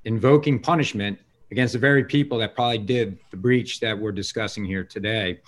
invoking 0.03 0.59
punishment 0.59 1.19
against 1.51 1.73
the 1.73 1.79
very 1.79 2.03
people 2.03 2.37
that 2.39 2.55
probably 2.55 2.79
did 2.79 3.17
the 3.31 3.37
breach 3.37 3.79
that 3.79 3.97
we're 3.97 4.11
discussing 4.11 4.65
here 4.65 4.83
today. 4.83 5.39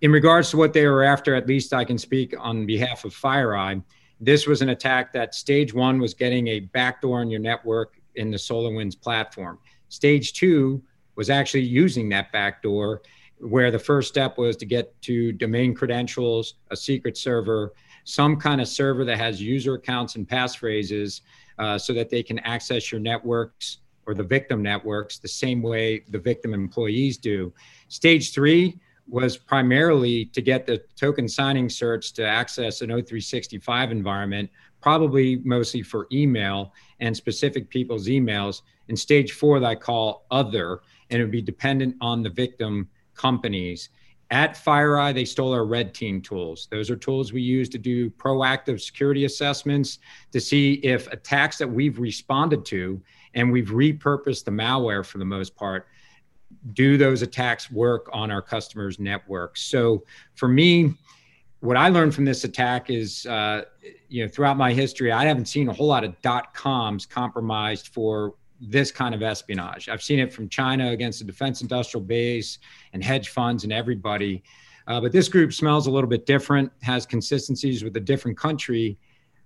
In 0.00 0.10
regards 0.10 0.50
to 0.50 0.56
what 0.56 0.72
they 0.72 0.86
were 0.86 1.02
after, 1.02 1.34
at 1.34 1.46
least 1.46 1.72
I 1.72 1.84
can 1.84 1.98
speak 1.98 2.34
on 2.38 2.66
behalf 2.66 3.04
of 3.04 3.14
FireEye. 3.14 3.82
This 4.20 4.46
was 4.46 4.62
an 4.62 4.70
attack 4.70 5.12
that 5.12 5.34
stage 5.34 5.74
one 5.74 6.00
was 6.00 6.14
getting 6.14 6.48
a 6.48 6.60
backdoor 6.60 7.22
in 7.22 7.30
your 7.30 7.40
network 7.40 8.00
in 8.14 8.30
the 8.30 8.36
SolarWinds 8.36 9.00
platform. 9.00 9.58
Stage 9.88 10.32
two 10.32 10.82
was 11.16 11.28
actually 11.28 11.64
using 11.64 12.08
that 12.08 12.32
backdoor, 12.32 13.02
where 13.38 13.70
the 13.70 13.78
first 13.78 14.08
step 14.08 14.38
was 14.38 14.56
to 14.56 14.64
get 14.64 15.00
to 15.02 15.32
domain 15.32 15.74
credentials, 15.74 16.54
a 16.70 16.76
secret 16.76 17.16
server, 17.16 17.72
some 18.04 18.36
kind 18.36 18.60
of 18.60 18.68
server 18.68 19.04
that 19.04 19.18
has 19.18 19.42
user 19.42 19.74
accounts 19.74 20.16
and 20.16 20.28
passphrases 20.28 21.20
uh, 21.58 21.78
so 21.78 21.92
that 21.92 22.10
they 22.10 22.22
can 22.22 22.38
access 22.40 22.90
your 22.90 23.00
networks 23.00 23.78
or 24.06 24.14
the 24.14 24.22
victim 24.22 24.62
networks 24.62 25.18
the 25.18 25.28
same 25.28 25.62
way 25.62 26.02
the 26.08 26.18
victim 26.18 26.54
employees 26.54 27.16
do. 27.16 27.52
Stage 27.88 28.32
three 28.32 28.78
was 29.08 29.36
primarily 29.36 30.26
to 30.26 30.40
get 30.40 30.66
the 30.66 30.82
token 30.96 31.28
signing 31.28 31.68
certs 31.68 32.12
to 32.14 32.26
access 32.26 32.80
an 32.80 32.90
O365 32.90 33.90
environment, 33.90 34.50
probably 34.80 35.36
mostly 35.44 35.82
for 35.82 36.06
email 36.12 36.72
and 37.00 37.16
specific 37.16 37.68
people's 37.68 38.08
emails. 38.08 38.62
And 38.88 38.98
stage 38.98 39.32
four, 39.32 39.60
that 39.60 39.66
I 39.66 39.74
call 39.74 40.26
other, 40.30 40.80
and 41.10 41.20
it 41.20 41.24
would 41.24 41.32
be 41.32 41.42
dependent 41.42 41.96
on 42.00 42.22
the 42.22 42.30
victim 42.30 42.88
companies. 43.14 43.90
At 44.32 44.54
FireEye, 44.54 45.12
they 45.12 45.26
stole 45.26 45.52
our 45.52 45.66
red 45.66 45.92
team 45.92 46.22
tools. 46.22 46.66
Those 46.70 46.90
are 46.90 46.96
tools 46.96 47.34
we 47.34 47.42
use 47.42 47.68
to 47.68 47.76
do 47.76 48.08
proactive 48.08 48.80
security 48.80 49.26
assessments 49.26 49.98
to 50.32 50.40
see 50.40 50.74
if 50.82 51.06
attacks 51.08 51.58
that 51.58 51.68
we've 51.68 51.98
responded 51.98 52.64
to 52.64 52.98
and 53.34 53.52
we've 53.52 53.68
repurposed 53.68 54.44
the 54.44 54.50
malware 54.50 55.04
for 55.04 55.18
the 55.18 55.24
most 55.26 55.54
part 55.54 55.86
do 56.72 56.96
those 56.96 57.22
attacks 57.22 57.70
work 57.70 58.08
on 58.12 58.30
our 58.30 58.42
customers' 58.42 58.98
networks? 58.98 59.62
So 59.62 60.04
for 60.34 60.48
me, 60.48 60.94
what 61.60 61.76
I 61.76 61.88
learned 61.88 62.14
from 62.14 62.24
this 62.24 62.44
attack 62.44 62.90
is, 62.90 63.26
uh, 63.26 63.64
you 64.08 64.24
know, 64.24 64.28
throughout 64.28 64.56
my 64.56 64.72
history, 64.72 65.12
I 65.12 65.24
haven't 65.26 65.46
seen 65.46 65.68
a 65.68 65.72
whole 65.72 65.86
lot 65.86 66.04
of 66.04 66.20
dot 66.22 66.54
coms 66.54 67.04
compromised 67.04 67.88
for 67.88 68.34
this 68.70 68.92
kind 68.92 69.14
of 69.14 69.22
espionage. 69.22 69.88
I've 69.88 70.02
seen 70.02 70.18
it 70.18 70.32
from 70.32 70.48
China 70.48 70.90
against 70.90 71.18
the 71.18 71.24
defense 71.24 71.62
industrial 71.62 72.04
base 72.04 72.58
and 72.92 73.02
hedge 73.02 73.28
funds 73.30 73.64
and 73.64 73.72
everybody. 73.72 74.42
Uh, 74.86 75.00
but 75.00 75.12
this 75.12 75.28
group 75.28 75.52
smells 75.52 75.86
a 75.86 75.90
little 75.90 76.08
bit 76.08 76.26
different, 76.26 76.70
has 76.82 77.06
consistencies 77.06 77.82
with 77.84 77.96
a 77.96 78.00
different 78.00 78.36
country. 78.38 78.98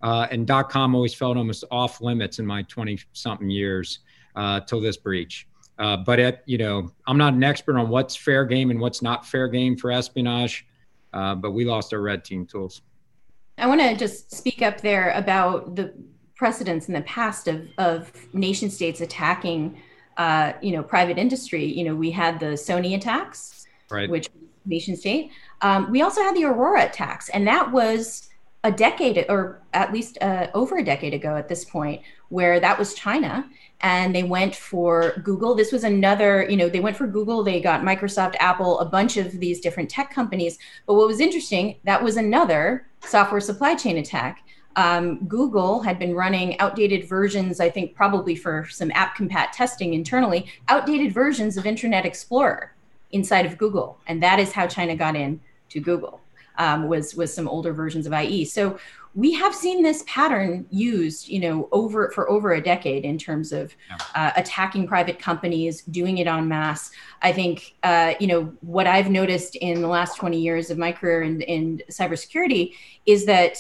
Uh, 0.03 0.27
and 0.31 0.47
dot 0.47 0.69
com 0.69 0.95
always 0.95 1.15
felt 1.15 1.37
almost 1.37 1.65
off 1.71 2.01
limits 2.03 2.39
in 2.39 2.47
my 2.47 2.63
20 2.63 2.99
something 3.13 3.49
years 3.49 4.01
uh, 4.37 4.61
till 4.61 4.81
this 4.81 4.97
breach. 4.97 5.49
Uh, 5.79 5.97
but 5.97 6.19
at, 6.19 6.43
you 6.47 6.59
know, 6.59 6.91
I'm 7.07 7.19
not 7.19 7.33
an 7.33 7.43
expert 7.43 7.79
on 7.79 7.89
what's 7.89 8.15
fair 8.15 8.45
game 8.45 8.71
and 8.71 8.79
what's 8.79 9.03
not 9.03 9.27
fair 9.27 9.49
game 9.49 9.77
for 9.77 9.91
espionage. 9.91 10.67
Uh, 11.13 11.35
but 11.35 11.53
we 11.53 11.65
lost 11.65 11.95
our 11.95 12.01
red 12.01 12.25
team 12.25 12.47
tools. 12.47 12.83
I 13.59 13.67
want 13.67 13.81
to 13.81 13.97
just 13.97 14.35
speak 14.35 14.61
up 14.61 14.83
there 14.83 15.13
about 15.13 15.77
the 15.77 15.95
precedents 16.37 16.89
in 16.89 16.95
the 16.95 17.03
past 17.03 17.49
of, 17.49 17.67
of 17.79 18.13
nation 18.33 18.71
states 18.71 19.01
attacking, 19.01 19.81
uh, 20.17 20.53
you 20.61 20.73
know, 20.73 20.83
private 20.83 21.19
industry. 21.19 21.65
You 21.65 21.85
know, 21.85 21.95
we 21.95 22.11
had 22.11 22.39
the 22.39 22.47
Sony 22.47 22.95
attacks, 22.95 23.67
right. 23.91 24.09
which 24.09 24.29
nation 24.65 24.97
state. 24.97 25.31
Um, 25.63 25.91
we 25.91 26.03
also 26.03 26.23
had 26.23 26.37
the 26.37 26.45
Aurora 26.45 26.85
attacks, 26.85 27.29
and 27.31 27.47
that 27.47 27.73
was 27.73 28.29
a 28.65 28.73
decade 28.73 29.25
or 29.29 29.63
at 29.75 29.93
least 29.93 30.19
uh, 30.21 30.49
over 30.53 30.79
a 30.79 30.85
decade 30.85 31.15
ago 31.15 31.37
at 31.37 31.49
this 31.49 31.65
point, 31.65 32.03
where 32.31 32.59
that 32.59 32.79
was 32.79 32.95
China 32.95 33.49
and 33.81 34.15
they 34.15 34.23
went 34.23 34.55
for 34.55 35.21
Google. 35.23 35.55
This 35.55 35.71
was 35.71 35.85
another, 35.85 36.47
you 36.49 36.57
know, 36.57 36.69
they 36.69 36.81
went 36.81 36.97
for 36.97 37.07
Google, 37.07 37.45
they 37.45 37.61
got 37.61 37.83
Microsoft, 37.83 38.35
Apple, 38.41 38.81
a 38.81 38.85
bunch 38.85 39.17
of 39.17 39.33
these 39.33 39.61
different 39.61 39.91
tech 39.91 40.13
companies. 40.13 40.59
But 40.87 40.95
what 40.95 41.07
was 41.07 41.21
interesting, 41.21 41.77
that 41.85 42.03
was 42.03 42.17
another 42.17 42.87
software 43.01 43.41
supply 43.41 43.75
chain 43.75 43.99
attack. 43.99 44.43
Um, 44.77 45.27
Google 45.27 45.81
had 45.81 45.99
been 45.99 46.15
running 46.15 46.59
outdated 46.61 47.09
versions, 47.09 47.61
I 47.61 47.71
think 47.71 47.95
probably 47.95 48.37
for 48.37 48.67
some 48.71 48.93
app 48.95 49.17
compat 49.17 49.53
testing 49.53 49.95
internally, 49.95 50.47
outdated 50.69 51.13
versions 51.13 51.57
of 51.57 51.67
Internet 51.67 52.05
Explorer 52.05 52.75
inside 53.11 53.47
of 53.47 53.57
Google. 53.57 53.99
And 54.07 54.23
that 54.23 54.39
is 54.39 54.53
how 54.53 54.67
China 54.67 54.95
got 54.95 55.17
in 55.17 55.41
to 55.71 55.81
Google, 55.81 56.21
um, 56.59 56.89
was, 56.89 57.15
was 57.15 57.33
some 57.33 57.49
older 57.49 57.73
versions 57.73 58.07
of 58.07 58.13
IE. 58.13 58.45
So 58.45 58.79
we 59.17 59.33
have 59.33 59.55
seen 59.55 59.83
this 59.83 60.05
pattern 60.07 60.67
used 60.71 61.27
you 61.27 61.41
know 61.41 61.69
over 61.73 62.11
for 62.11 62.29
over 62.31 62.53
a 62.53 62.61
decade 62.61 63.05
in 63.05 63.17
terms 63.17 63.51
of 63.51 63.75
uh, 64.15 64.31
attacking 64.37 64.87
private 64.87 65.19
companies 65.19 65.83
doing 65.85 66.19
it 66.19 66.27
en 66.27 66.47
masse 66.47 66.91
i 67.23 67.33
think 67.33 67.77
uh, 67.83 68.13
you 68.21 68.27
know 68.27 68.53
what 68.61 68.87
i've 68.87 69.11
noticed 69.11 69.57
in 69.57 69.81
the 69.81 69.89
last 69.89 70.17
20 70.17 70.39
years 70.39 70.71
of 70.71 70.77
my 70.77 70.93
career 70.93 71.23
in, 71.23 71.41
in 71.41 71.83
cybersecurity 71.91 72.75
is 73.07 73.25
that 73.25 73.57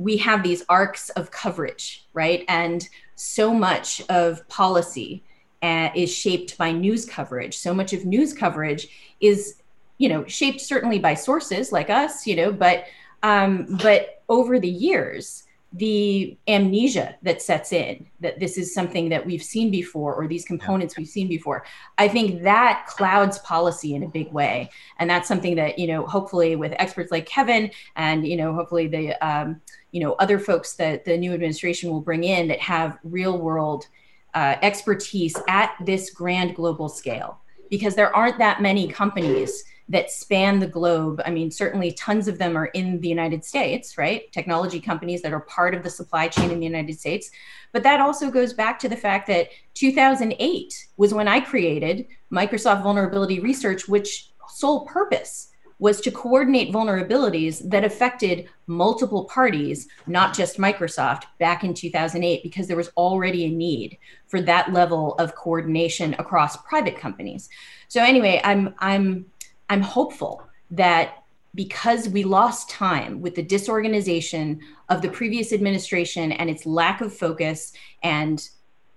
we 0.00 0.16
have 0.16 0.42
these 0.42 0.64
arcs 0.68 1.10
of 1.10 1.30
coverage 1.30 2.06
right? 2.12 2.44
And 2.48 2.88
so 3.14 3.52
much 3.52 4.02
of 4.08 4.46
policy 4.48 5.22
uh, 5.62 5.90
is 5.94 6.12
shaped 6.12 6.56
by 6.56 6.72
news 6.72 7.04
coverage. 7.04 7.56
So 7.56 7.74
much 7.74 7.92
of 7.92 8.04
news 8.04 8.32
coverage 8.32 8.88
is 9.20 9.56
you 9.98 10.08
know 10.08 10.24
shaped 10.26 10.62
certainly 10.62 10.98
by 10.98 11.12
sources 11.12 11.72
like 11.72 11.90
us 11.90 12.26
you 12.26 12.34
know 12.34 12.50
but 12.50 12.86
um, 13.22 13.78
but 13.82 14.22
over 14.28 14.58
the 14.58 14.68
years, 14.68 15.44
the 15.72 16.36
amnesia 16.48 17.16
that 17.22 17.40
sets 17.40 17.72
in 17.72 18.04
that 18.18 18.40
this 18.40 18.58
is 18.58 18.74
something 18.74 19.08
that 19.08 19.24
we've 19.24 19.42
seen 19.42 19.70
before 19.70 20.14
or 20.14 20.26
these 20.26 20.44
components 20.44 20.96
we've 20.96 21.06
seen 21.08 21.28
before. 21.28 21.64
I 21.96 22.08
think 22.08 22.42
that 22.42 22.86
clouds 22.88 23.38
policy 23.38 23.94
in 23.94 24.02
a 24.02 24.08
big 24.08 24.32
way. 24.32 24.68
And 24.98 25.08
that's 25.08 25.28
something 25.28 25.54
that 25.56 25.78
you 25.78 25.86
know 25.86 26.04
hopefully 26.06 26.56
with 26.56 26.72
experts 26.78 27.12
like 27.12 27.26
kevin 27.26 27.70
and 27.94 28.26
you 28.26 28.36
know 28.36 28.52
hopefully 28.52 28.88
the 28.88 29.14
um, 29.26 29.60
you 29.92 30.00
know 30.00 30.14
other 30.14 30.40
folks 30.40 30.74
that 30.74 31.04
the 31.04 31.16
new 31.16 31.32
administration 31.32 31.90
will 31.90 32.00
bring 32.00 32.24
in 32.24 32.48
that 32.48 32.58
have 32.58 32.98
real 33.04 33.38
world 33.38 33.86
uh, 34.34 34.56
expertise 34.62 35.36
at 35.48 35.74
this 35.84 36.10
grand 36.10 36.56
global 36.56 36.88
scale. 36.88 37.40
Because 37.68 37.94
there 37.94 38.14
aren't 38.14 38.38
that 38.38 38.60
many 38.60 38.88
companies 38.88 39.62
that 39.90 40.10
span 40.10 40.60
the 40.60 40.66
globe. 40.66 41.20
I 41.26 41.30
mean, 41.30 41.50
certainly 41.50 41.92
tons 41.92 42.28
of 42.28 42.38
them 42.38 42.56
are 42.56 42.66
in 42.66 43.00
the 43.00 43.08
United 43.08 43.44
States, 43.44 43.98
right? 43.98 44.30
Technology 44.32 44.80
companies 44.80 45.20
that 45.22 45.32
are 45.32 45.40
part 45.40 45.74
of 45.74 45.82
the 45.82 45.90
supply 45.90 46.28
chain 46.28 46.50
in 46.50 46.60
the 46.60 46.66
United 46.66 46.98
States. 46.98 47.30
But 47.72 47.82
that 47.82 48.00
also 48.00 48.30
goes 48.30 48.52
back 48.52 48.78
to 48.78 48.88
the 48.88 48.96
fact 48.96 49.26
that 49.26 49.48
2008 49.74 50.88
was 50.96 51.12
when 51.12 51.26
I 51.26 51.40
created 51.40 52.06
Microsoft 52.32 52.84
Vulnerability 52.84 53.40
Research, 53.40 53.88
which 53.88 54.30
sole 54.48 54.86
purpose 54.86 55.48
was 55.80 56.00
to 56.02 56.10
coordinate 56.10 56.72
vulnerabilities 56.72 57.68
that 57.68 57.84
affected 57.84 58.48
multiple 58.66 59.24
parties, 59.24 59.88
not 60.06 60.36
just 60.36 60.58
Microsoft, 60.58 61.24
back 61.38 61.64
in 61.64 61.74
2008, 61.74 62.42
because 62.42 62.68
there 62.68 62.76
was 62.76 62.90
already 62.96 63.46
a 63.46 63.50
need 63.50 63.98
for 64.26 64.42
that 64.42 64.72
level 64.72 65.14
of 65.14 65.34
coordination 65.34 66.14
across 66.18 66.56
private 66.58 66.98
companies. 66.98 67.48
So 67.88 68.02
anyway, 68.02 68.40
I'm 68.44 68.74
I'm 68.78 69.24
I'm 69.70 69.80
hopeful 69.80 70.42
that 70.72 71.22
because 71.54 72.08
we 72.08 72.24
lost 72.24 72.68
time 72.68 73.20
with 73.20 73.34
the 73.34 73.42
disorganization 73.42 74.60
of 74.88 75.00
the 75.00 75.08
previous 75.08 75.52
administration 75.52 76.32
and 76.32 76.50
its 76.50 76.66
lack 76.66 77.00
of 77.00 77.16
focus 77.16 77.72
and 78.02 78.48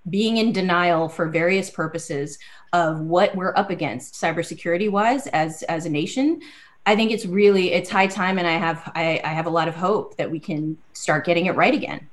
being 0.10 0.38
in 0.38 0.52
denial 0.52 1.08
for 1.08 1.30
various 1.30 1.70
purposes 1.70 2.38
of 2.74 3.00
what 3.00 3.36
we're 3.36 3.56
up 3.56 3.70
against 3.70 4.16
cybersecurity 4.16 4.92
wise 4.92 5.28
as 5.28 5.64
as 5.64 5.86
a 5.86 5.90
nation 5.90 6.42
i 6.86 6.94
think 6.96 7.10
it's 7.10 7.26
really 7.26 7.72
it's 7.72 7.90
high 7.90 8.06
time 8.06 8.38
and 8.38 8.46
i 8.46 8.52
have 8.52 8.92
I, 8.96 9.22
I 9.24 9.30
have 9.30 9.46
a 9.46 9.50
lot 9.50 9.70
of 9.70 9.76
hope 9.76 10.18
that 10.18 10.30
we 10.30 10.40
can 10.40 10.78
start 10.92 11.26
getting 11.26 11.46
it 11.46 11.56
right 11.56 11.74
again. 11.74 12.08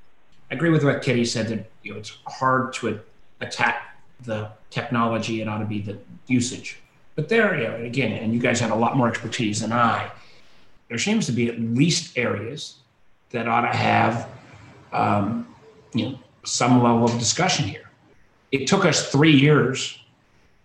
I 0.50 0.54
agree 0.54 0.70
with 0.70 0.84
what 0.84 1.02
Katie 1.02 1.24
said 1.24 1.48
that 1.48 1.70
you 1.82 1.92
know 1.92 1.98
it's 1.98 2.16
hard 2.26 2.72
to 2.74 3.00
attack 3.40 3.96
the 4.20 4.50
technology 4.70 5.40
it 5.40 5.48
ought 5.48 5.58
to 5.58 5.64
be 5.64 5.80
the 5.80 5.98
usage 6.28 6.80
but 7.20 7.28
there, 7.28 7.54
you 7.54 7.68
know, 7.68 7.76
again, 7.84 8.12
and 8.12 8.32
you 8.32 8.40
guys 8.40 8.60
have 8.60 8.70
a 8.70 8.74
lot 8.74 8.96
more 8.96 9.06
expertise 9.06 9.60
than 9.60 9.74
I. 9.74 10.10
There 10.88 10.96
seems 10.96 11.26
to 11.26 11.32
be 11.32 11.50
at 11.50 11.60
least 11.60 12.16
areas 12.16 12.76
that 13.28 13.46
ought 13.46 13.60
to 13.60 13.76
have, 13.76 14.26
um, 14.90 15.46
you 15.92 16.08
know, 16.08 16.18
some 16.44 16.82
level 16.82 17.04
of 17.04 17.18
discussion 17.18 17.66
here. 17.66 17.90
It 18.52 18.66
took 18.66 18.86
us 18.86 19.12
three 19.12 19.36
years 19.36 20.02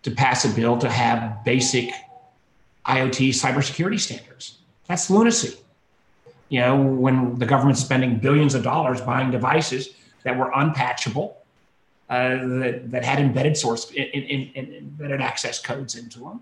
to 0.04 0.12
pass 0.12 0.46
a 0.46 0.56
bill 0.56 0.78
to 0.78 0.90
have 0.90 1.44
basic 1.44 1.90
IoT 2.86 3.32
cybersecurity 3.32 4.00
standards. 4.00 4.60
That's 4.88 5.10
lunacy. 5.10 5.58
You 6.48 6.62
know, 6.62 6.82
when 6.82 7.38
the 7.38 7.46
government's 7.46 7.82
spending 7.82 8.18
billions 8.18 8.56
of 8.56 8.64
dollars 8.64 9.02
buying 9.02 9.30
devices 9.30 9.90
that 10.24 10.38
were 10.38 10.52
unpatchable, 10.52 11.34
uh, 12.10 12.30
that, 12.60 12.92
that 12.92 13.04
had 13.04 13.20
embedded 13.20 13.58
source 13.58 13.92
in, 13.92 14.04
in, 14.04 14.52
in, 14.54 14.74
embedded 14.76 15.22
access 15.22 15.60
codes 15.60 15.96
into 15.96 16.20
them. 16.20 16.42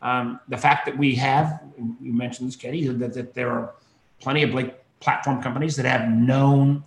Um, 0.00 0.40
the 0.48 0.56
fact 0.56 0.86
that 0.86 0.96
we 0.96 1.14
have, 1.16 1.62
you 2.00 2.12
mentioned 2.12 2.48
this, 2.48 2.56
Katie, 2.56 2.86
that, 2.88 3.14
that 3.14 3.34
there 3.34 3.50
are 3.50 3.74
plenty 4.20 4.42
of 4.42 4.54
like 4.54 4.82
platform 5.00 5.42
companies 5.42 5.76
that 5.76 5.86
have 5.86 6.08
known 6.08 6.84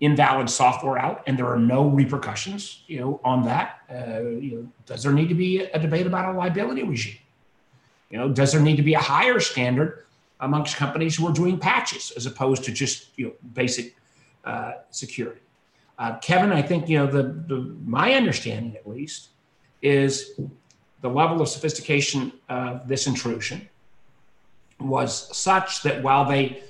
invalid 0.00 0.48
software 0.48 0.98
out 0.98 1.22
and 1.26 1.38
there 1.38 1.46
are 1.46 1.58
no 1.58 1.88
repercussions, 1.88 2.82
you 2.86 2.98
know, 3.00 3.20
on 3.22 3.44
that. 3.44 3.80
Uh, 3.90 4.20
you 4.20 4.56
know, 4.56 4.72
does 4.86 5.02
there 5.02 5.12
need 5.12 5.28
to 5.28 5.34
be 5.34 5.60
a 5.60 5.78
debate 5.78 6.06
about 6.06 6.34
a 6.34 6.36
liability 6.36 6.82
regime? 6.82 7.18
You 8.10 8.18
know, 8.18 8.28
does 8.28 8.52
there 8.52 8.62
need 8.62 8.76
to 8.76 8.82
be 8.82 8.94
a 8.94 9.00
higher 9.00 9.38
standard 9.40 10.04
amongst 10.40 10.76
companies 10.76 11.16
who 11.16 11.28
are 11.28 11.32
doing 11.32 11.58
patches 11.58 12.12
as 12.16 12.26
opposed 12.26 12.64
to 12.64 12.72
just 12.72 13.08
you 13.16 13.26
know 13.26 13.32
basic 13.52 13.94
uh, 14.44 14.72
security? 14.90 15.40
Uh, 16.00 16.18
Kevin, 16.20 16.50
I 16.50 16.62
think 16.62 16.88
you 16.88 16.96
know 16.96 17.06
the, 17.06 17.22
the 17.22 17.76
my 17.84 18.14
understanding 18.14 18.74
at 18.74 18.88
least 18.88 19.28
is 19.82 20.40
the 21.02 21.10
level 21.10 21.42
of 21.42 21.48
sophistication 21.48 22.32
of 22.48 22.88
this 22.88 23.06
intrusion 23.06 23.68
was 24.80 25.36
such 25.36 25.82
that 25.82 26.02
while 26.02 26.24
they 26.24 26.62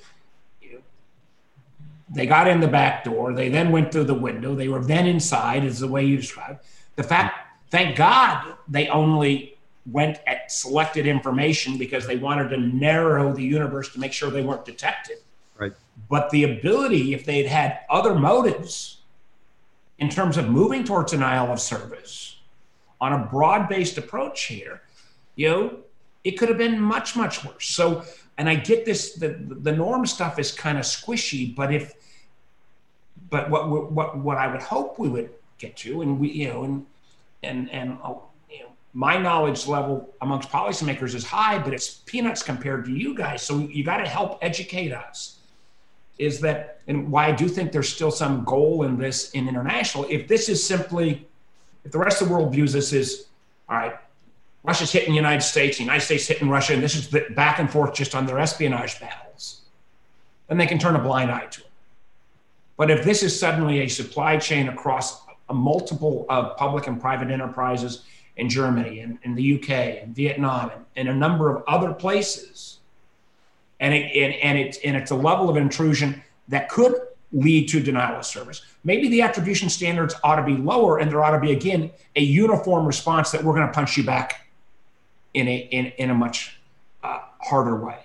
they 2.13 2.25
got 2.25 2.45
in 2.45 2.59
the 2.59 2.67
back 2.67 3.05
door, 3.05 3.33
they 3.33 3.47
then 3.47 3.71
went 3.71 3.93
through 3.93 4.03
the 4.03 4.13
window, 4.13 4.53
they 4.53 4.67
were 4.67 4.83
then 4.83 5.07
inside, 5.07 5.63
is 5.63 5.79
the 5.79 5.87
way 5.87 6.03
you 6.03 6.17
described. 6.17 6.59
The 6.97 7.03
fact, 7.03 7.35
thank 7.69 7.95
God, 7.95 8.55
they 8.67 8.89
only 8.89 9.57
went 9.89 10.19
at 10.27 10.51
selected 10.51 11.07
information 11.07 11.77
because 11.77 12.05
they 12.05 12.17
wanted 12.17 12.49
to 12.49 12.57
narrow 12.57 13.31
the 13.33 13.43
universe 13.43 13.93
to 13.93 13.99
make 13.99 14.11
sure 14.11 14.29
they 14.29 14.43
weren't 14.43 14.65
detected. 14.65 15.19
Right. 15.57 15.71
But 16.09 16.29
the 16.31 16.43
ability, 16.43 17.13
if 17.13 17.23
they'd 17.23 17.47
had 17.47 17.79
other 17.89 18.13
motives, 18.13 19.00
in 20.01 20.09
terms 20.09 20.35
of 20.35 20.49
moving 20.49 20.83
towards 20.83 21.11
denial 21.11 21.51
of 21.51 21.61
service 21.61 22.37
on 22.99 23.13
a 23.13 23.19
broad 23.27 23.69
based 23.69 23.99
approach 23.99 24.45
here, 24.45 24.81
you 25.35 25.47
know, 25.47 25.77
it 26.23 26.31
could 26.31 26.49
have 26.49 26.57
been 26.57 26.79
much, 26.79 27.15
much 27.15 27.45
worse. 27.45 27.67
So, 27.67 28.03
and 28.37 28.49
I 28.49 28.55
get 28.55 28.83
this, 28.83 29.13
the, 29.13 29.37
the 29.39 29.71
norm 29.71 30.07
stuff 30.07 30.39
is 30.39 30.51
kind 30.51 30.79
of 30.79 30.85
squishy, 30.85 31.55
but 31.55 31.71
if, 31.71 31.93
but 33.29 33.49
what, 33.51 33.91
what, 33.91 34.17
what 34.17 34.37
I 34.37 34.51
would 34.51 34.61
hope 34.61 34.97
we 34.97 35.07
would 35.07 35.29
get 35.59 35.77
to, 35.77 36.01
and 36.01 36.19
we, 36.19 36.31
you 36.31 36.47
know, 36.49 36.63
and, 36.63 36.85
and, 37.43 37.69
and, 37.71 37.97
uh, 38.03 38.15
you 38.49 38.61
know, 38.61 38.71
my 38.93 39.17
knowledge 39.17 39.67
level 39.67 40.13
amongst 40.21 40.49
policymakers 40.49 41.13
is 41.13 41.23
high, 41.23 41.59
but 41.59 41.73
it's 41.73 42.01
peanuts 42.07 42.41
compared 42.41 42.85
to 42.85 42.91
you 42.91 43.13
guys. 43.13 43.43
So 43.43 43.59
you 43.59 43.83
got 43.83 43.97
to 43.97 44.07
help 44.07 44.39
educate 44.41 44.91
us. 44.91 45.37
Is 46.17 46.39
that, 46.41 46.81
and 46.87 47.11
why 47.11 47.27
I 47.27 47.31
do 47.31 47.47
think 47.47 47.71
there's 47.71 47.89
still 47.89 48.11
some 48.11 48.43
goal 48.43 48.83
in 48.83 48.97
this 48.97 49.31
in 49.31 49.47
international. 49.47 50.05
If 50.09 50.27
this 50.27 50.49
is 50.49 50.63
simply, 50.63 51.27
if 51.83 51.91
the 51.91 51.97
rest 51.97 52.21
of 52.21 52.27
the 52.27 52.33
world 52.33 52.51
views 52.51 52.73
this 52.73 52.93
as, 52.93 53.25
all 53.67 53.77
right, 53.77 53.95
Russia's 54.63 54.91
hitting 54.91 55.09
the 55.09 55.15
United 55.15 55.41
States, 55.41 55.77
the 55.77 55.83
United 55.83 56.05
States 56.05 56.27
hitting 56.27 56.49
Russia, 56.49 56.73
and 56.73 56.83
this 56.83 56.95
is 56.95 57.07
back 57.35 57.59
and 57.59 57.71
forth 57.71 57.93
just 57.93 58.13
on 58.13 58.27
their 58.27 58.37
espionage 58.37 58.99
battles, 58.99 59.61
then 60.47 60.57
they 60.57 60.67
can 60.67 60.77
turn 60.77 60.95
a 60.95 60.99
blind 60.99 61.31
eye 61.31 61.47
to 61.47 61.61
it. 61.61 61.67
But 62.77 62.91
if 62.91 63.03
this 63.03 63.23
is 63.23 63.37
suddenly 63.37 63.81
a 63.81 63.87
supply 63.87 64.37
chain 64.37 64.69
across 64.69 65.23
a 65.49 65.53
multiple 65.53 66.25
of 66.29 66.55
public 66.57 66.87
and 66.87 66.99
private 66.99 67.29
enterprises 67.29 68.03
in 68.37 68.49
Germany 68.49 69.01
and 69.01 69.19
in 69.23 69.35
the 69.35 69.55
UK 69.55 69.69
and 70.01 70.15
Vietnam 70.15 70.71
and, 70.71 70.85
and 70.95 71.09
a 71.09 71.13
number 71.13 71.55
of 71.55 71.63
other 71.67 71.93
places. 71.93 72.79
And 73.81 73.93
it 73.93 74.15
and, 74.15 74.33
and 74.35 74.57
it's 74.57 74.77
and 74.77 74.95
it's 74.95 75.11
a 75.11 75.15
level 75.15 75.49
of 75.49 75.57
intrusion 75.57 76.23
that 76.47 76.69
could 76.69 76.95
lead 77.33 77.67
to 77.69 77.81
denial 77.81 78.19
of 78.19 78.25
service. 78.25 78.61
Maybe 78.83 79.09
the 79.09 79.21
attribution 79.21 79.69
standards 79.69 80.15
ought 80.23 80.37
to 80.37 80.43
be 80.43 80.55
lower 80.55 80.99
and 80.99 81.11
there 81.11 81.23
ought 81.23 81.31
to 81.31 81.39
be 81.39 81.51
again 81.51 81.91
a 82.15 82.21
uniform 82.21 82.85
response 82.85 83.31
that 83.31 83.43
we're 83.43 83.53
going 83.53 83.67
to 83.67 83.73
punch 83.73 83.97
you 83.97 84.03
back 84.03 84.47
in 85.33 85.47
a 85.47 85.57
in, 85.57 85.87
in 85.97 86.09
a 86.09 86.13
much 86.13 86.57
uh, 87.03 87.19
harder 87.39 87.75
way. 87.75 87.99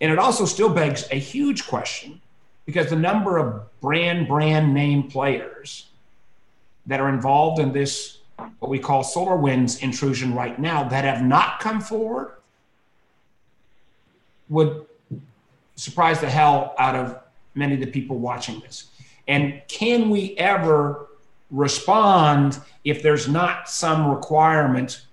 And 0.00 0.10
it 0.10 0.18
also 0.18 0.46
still 0.46 0.70
begs 0.70 1.06
a 1.10 1.16
huge 1.16 1.66
question 1.66 2.20
because 2.64 2.88
the 2.88 2.96
number 2.96 3.36
of 3.36 3.80
brand 3.80 4.26
brand 4.26 4.72
name 4.72 5.04
players 5.04 5.86
that 6.86 6.98
are 6.98 7.08
involved 7.08 7.60
in 7.60 7.72
this 7.72 8.18
what 8.58 8.70
we 8.70 8.78
call 8.78 9.04
SolarWinds 9.04 9.82
intrusion 9.82 10.34
right 10.34 10.58
now 10.58 10.88
that 10.88 11.04
have 11.04 11.22
not 11.22 11.60
come 11.60 11.80
forward 11.80 12.36
would 14.48 14.86
surprise 15.80 16.20
the 16.20 16.28
hell 16.28 16.74
out 16.78 16.94
of 16.94 17.18
many 17.54 17.74
of 17.74 17.80
the 17.80 17.86
people 17.86 18.18
watching 18.18 18.60
this. 18.60 18.90
And 19.26 19.62
can 19.66 20.10
we 20.10 20.36
ever 20.36 21.06
respond 21.50 22.60
if 22.84 23.02
there's 23.02 23.28
not 23.28 23.68
some 23.68 24.08
requirement 24.08 25.06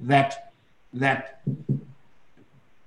that 0.00 0.52
that 0.94 1.42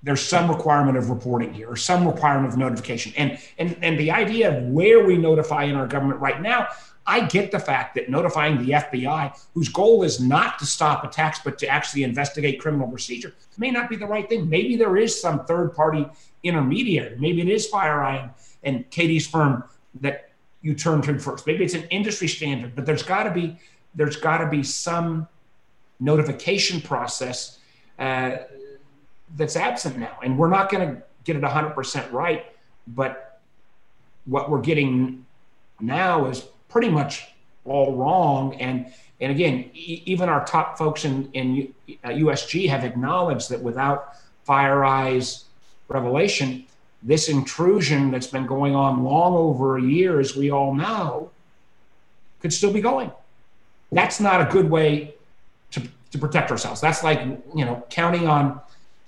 there's 0.04 0.22
some 0.22 0.50
requirement 0.50 0.98
of 0.98 1.10
reporting 1.10 1.54
here 1.54 1.70
or 1.70 1.76
some 1.76 2.08
requirement 2.08 2.52
of 2.52 2.58
notification 2.58 3.14
and 3.18 3.40
and 3.58 3.78
and 3.82 3.98
the 4.00 4.12
idea 4.12 4.58
of 4.58 4.64
where 4.66 5.06
we 5.06 5.18
notify 5.18 5.64
in 5.64 5.76
our 5.76 5.88
government 5.88 6.20
right 6.20 6.42
now 6.42 6.68
I 7.08 7.26
get 7.26 7.52
the 7.52 7.60
fact 7.60 7.96
that 7.96 8.10
notifying 8.10 8.58
the 8.58 8.72
FBI, 8.72 9.40
whose 9.54 9.70
goal 9.70 10.04
is 10.04 10.20
not 10.20 10.58
to 10.60 10.66
stop 10.66 11.04
attacks, 11.04 11.40
but 11.44 11.60
to 11.60 11.68
actually 11.68 12.04
investigate 12.04 12.60
criminal 12.60 12.88
procedure, 12.88 13.34
may 13.58 13.72
not 13.72 13.90
be 13.90 13.96
the 13.96 14.08
right 14.08 14.28
thing. 14.28 14.50
Maybe 14.50 14.76
there 14.76 14.98
is 14.98 15.20
some 15.20 15.46
third 15.46 15.76
party 15.76 16.08
intermediary. 16.44 17.16
Maybe 17.20 17.42
it 17.42 17.50
is 17.50 17.70
FireEye 17.70 18.32
and 18.64 18.90
Katie's 18.90 19.28
firm 19.28 19.64
that 20.02 20.32
you 20.62 20.74
turn 20.74 21.02
to 21.04 21.20
first. 21.20 21.46
Maybe 21.46 21.64
it's 21.64 21.76
an 21.76 21.84
industry 21.90 22.28
standard, 22.28 22.76
but 22.76 22.86
there's 22.86 23.04
got 23.04 23.24
to 23.24 23.32
be 23.32 23.58
there's 23.94 24.18
got 24.18 24.40
to 24.40 24.48
be 24.48 24.62
some 24.62 25.28
notification 26.00 26.82
process 26.82 27.60
uh, 27.98 28.38
that's 29.38 29.56
absent 29.56 29.98
now, 29.98 30.18
and 30.24 30.38
we're 30.38 30.50
not 30.50 30.70
going 30.70 30.88
to 30.88 31.02
get 31.24 31.36
it 31.36 31.44
100% 31.44 32.12
right. 32.12 32.46
But 32.88 33.42
what 34.26 34.50
we're 34.50 34.62
getting 34.62 35.26
now 35.80 36.26
is 36.26 36.46
pretty 36.76 36.90
much 36.90 37.30
all 37.64 37.96
wrong. 37.96 38.54
And 38.56 38.88
and 39.22 39.32
again, 39.32 39.72
e- 39.74 40.04
even 40.06 40.28
our 40.28 40.44
top 40.46 40.78
folks 40.78 41.06
in 41.06 41.32
in 41.32 41.74
uh, 42.04 42.10
USG 42.10 42.68
have 42.68 42.84
acknowledged 42.84 43.50
that 43.50 43.62
without 43.62 44.16
FireEye's 44.46 45.46
revelation, 45.88 46.66
this 47.02 47.30
intrusion 47.30 48.12
that's 48.12 48.28
been 48.28 48.46
going 48.46 48.76
on 48.76 49.06
long 49.06 49.36
over 49.36 49.78
a 49.78 49.82
year, 49.82 50.20
as 50.20 50.36
we 50.36 50.52
all 50.52 50.76
know, 50.76 51.32
could 52.42 52.52
still 52.52 52.74
be 52.74 52.82
going. 52.82 53.10
That's 53.94 54.20
not 54.20 54.42
a 54.42 54.52
good 54.52 54.70
way 54.70 55.14
to, 55.72 55.82
to 56.12 56.18
protect 56.18 56.52
ourselves. 56.52 56.82
That's 56.82 57.06
like 57.06 57.22
you 57.56 57.64
know 57.64 57.86
counting 57.90 58.28
on 58.28 58.60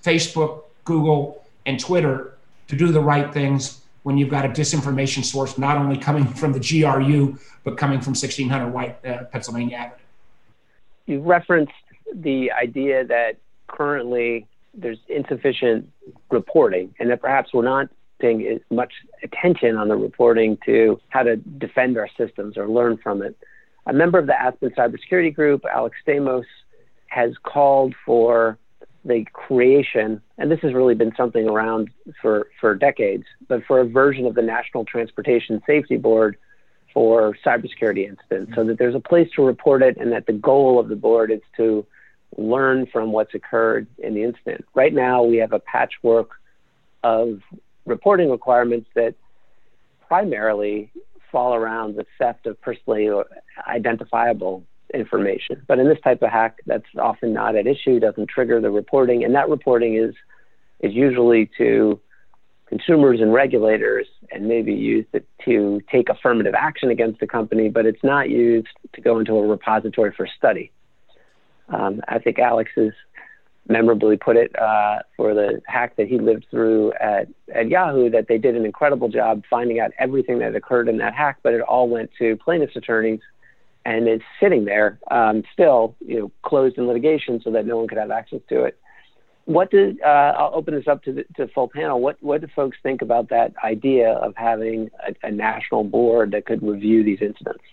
Facebook, 0.02 0.64
Google, 0.86 1.44
and 1.66 1.78
Twitter 1.78 2.34
to 2.70 2.78
do 2.78 2.94
the 2.94 3.02
right 3.02 3.34
things 3.34 3.82
when 4.08 4.18
you've 4.18 4.30
got 4.30 4.46
a 4.46 4.48
disinformation 4.48 5.22
source 5.22 5.58
not 5.58 5.76
only 5.76 5.98
coming 5.98 6.26
from 6.26 6.54
the 6.54 6.62
GRU, 6.62 7.38
but 7.66 7.78
coming 7.78 8.00
from 8.00 8.12
1600 8.12 8.70
White 8.70 9.06
uh, 9.06 9.26
Pennsylvania 9.26 9.76
Avenue. 9.76 9.98
You 11.08 11.20
referenced 11.20 11.74
the 12.14 12.50
idea 12.54 13.04
that 13.04 13.36
currently 13.68 14.48
there's 14.74 15.00
insufficient 15.10 15.90
reporting 16.32 16.96
and 17.02 17.10
that 17.10 17.20
perhaps 17.20 17.54
we're 17.54 17.66
not 17.66 17.90
paying 18.20 18.62
much 18.70 18.94
attention 19.24 19.76
on 19.76 19.90
the 19.90 19.98
reporting 19.98 20.58
to 20.66 21.02
how 21.10 21.24
to 21.24 21.36
defend 21.36 21.98
our 21.98 22.08
systems 22.18 22.56
or 22.58 22.70
learn 22.70 22.96
from 23.04 23.22
it. 23.22 23.36
A 23.88 23.94
member 23.94 24.18
of 24.18 24.28
the 24.28 24.42
Aspen 24.42 24.70
Cybersecurity 24.70 25.36
Group, 25.36 25.66
Alex 25.66 25.98
Stamos, 26.08 26.46
has 27.08 27.34
called 27.44 27.94
for 28.06 28.58
the 29.08 29.26
creation, 29.34 30.22
and 30.38 30.52
this 30.52 30.60
has 30.62 30.74
really 30.74 30.96
been 30.96 31.14
something 31.16 31.48
around 31.48 31.90
for, 32.22 32.48
for 32.60 32.76
decades, 32.76 33.24
but 33.48 33.64
for 33.66 33.80
a 33.80 33.86
version 33.86 34.26
of 34.26 34.36
the 34.36 34.42
National 34.42 34.86
Transportation 34.86 35.62
Safety 35.66 35.98
Board 35.98 36.38
for 36.94 37.36
cybersecurity 37.46 38.08
incidents 38.08 38.54
so 38.56 38.64
that 38.64 38.78
there's 38.78 38.96
a 38.96 39.00
place 39.00 39.30
to 39.36 39.44
report 39.44 39.82
it 39.82 39.98
and 39.98 40.12
that 40.12 40.26
the 40.26 40.34
goal 40.34 40.80
of 40.80 40.90
the 40.90 40.96
board 40.96 41.32
is 41.32 41.42
to 41.56 41.86
learn 42.38 42.86
from 42.88 43.12
what's 43.12 43.34
occurred 43.34 43.88
in 44.00 44.14
the 44.14 44.24
incident. 44.24 44.66
Right 44.74 44.94
now, 44.94 45.24
we 45.24 45.38
have 45.38 45.54
a 45.54 45.60
patchwork 45.60 46.32
of 47.04 47.42
reporting 47.86 48.30
requirements 48.30 48.90
that 48.96 49.16
primarily 50.08 50.92
fall 51.32 51.54
around 51.54 51.96
the 51.96 52.06
theft 52.18 52.48
of 52.48 52.60
personally 52.62 53.10
identifiable 53.68 54.64
information. 54.94 55.64
But 55.68 55.80
in 55.80 55.88
this 55.88 56.00
type 56.04 56.22
of 56.22 56.30
hack, 56.30 56.58
that's 56.66 56.86
often 56.98 57.34
not 57.34 57.56
at 57.56 57.68
issue, 57.68 58.00
doesn't 58.00 58.30
trigger 58.30 58.62
the 58.62 58.72
reporting, 58.72 59.24
and 59.24 59.36
that 59.36 59.50
reporting 59.50 59.96
is 59.96 60.16
is 60.80 60.94
usually 60.94 61.50
to 61.58 62.00
consumers 62.68 63.22
and 63.22 63.34
regulators 63.34 64.08
and 64.32 64.48
maybe 64.48 64.74
used 64.74 65.08
to 65.46 65.82
take 65.92 66.10
affirmative 66.10 66.54
action 66.54 66.90
against 66.92 67.22
a 67.22 67.28
company, 67.28 67.70
but 67.70 67.86
it's 67.86 68.04
not 68.04 68.30
used 68.30 68.68
to 68.94 69.02
go 69.02 69.20
into 69.20 69.34
a 69.34 69.48
repository 69.48 70.14
for 70.16 70.28
study. 70.38 70.72
Um, 71.70 72.02
I 72.08 72.20
think 72.20 72.40
Alex 72.40 72.72
has 72.76 72.92
memorably 73.70 74.18
put 74.18 74.38
it 74.38 74.58
uh, 74.58 75.00
for 75.16 75.34
the 75.34 75.62
hack 75.66 75.96
that 75.98 76.08
he 76.08 76.20
lived 76.20 76.46
through 76.50 76.94
at, 76.94 77.28
at 77.54 77.68
Yahoo 77.68 78.10
that 78.10 78.28
they 78.28 78.38
did 78.38 78.56
an 78.56 78.66
incredible 78.66 79.10
job 79.10 79.44
finding 79.50 79.80
out 79.80 79.92
everything 80.00 80.40
that 80.40 80.56
occurred 80.56 80.88
in 80.88 80.98
that 80.98 81.14
hack, 81.14 81.38
but 81.44 81.54
it 81.54 81.62
all 81.62 81.90
went 81.90 82.10
to 82.18 82.38
plaintiffs' 82.38 82.76
attorneys 82.76 83.20
and 83.88 84.06
it's 84.10 84.24
sitting 84.42 84.66
there 84.66 85.00
um, 85.10 85.44
still, 85.54 85.96
you 86.06 86.20
know, 86.20 86.32
closed 86.44 86.78
in 86.78 86.88
litigation 86.88 87.42
so 87.42 87.52
that 87.52 87.66
no 87.66 87.78
one 87.78 87.88
could 87.88 87.98
have 87.98 88.12
access 88.12 88.42
to 88.50 88.66
it. 88.66 88.78
What 89.46 89.72
did 89.72 90.02
uh, 90.02 90.34
I'll 90.38 90.52
open 90.54 90.76
this 90.76 90.90
up 90.90 91.04
to 91.04 91.14
the 91.14 91.26
to 91.38 91.48
full 91.48 91.70
panel? 91.70 92.02
What 92.02 92.18
what 92.22 92.42
do 92.42 92.48
folks 92.54 92.78
think 92.84 93.02
about 93.02 93.30
that 93.30 93.54
idea 93.64 94.12
of 94.12 94.36
having 94.36 94.92
a, 95.08 95.28
a 95.28 95.32
national 95.32 95.86
board 95.86 96.32
that 96.32 96.46
could 96.46 96.62
review 96.62 97.02
these 97.02 97.20
incidents? 97.22 97.64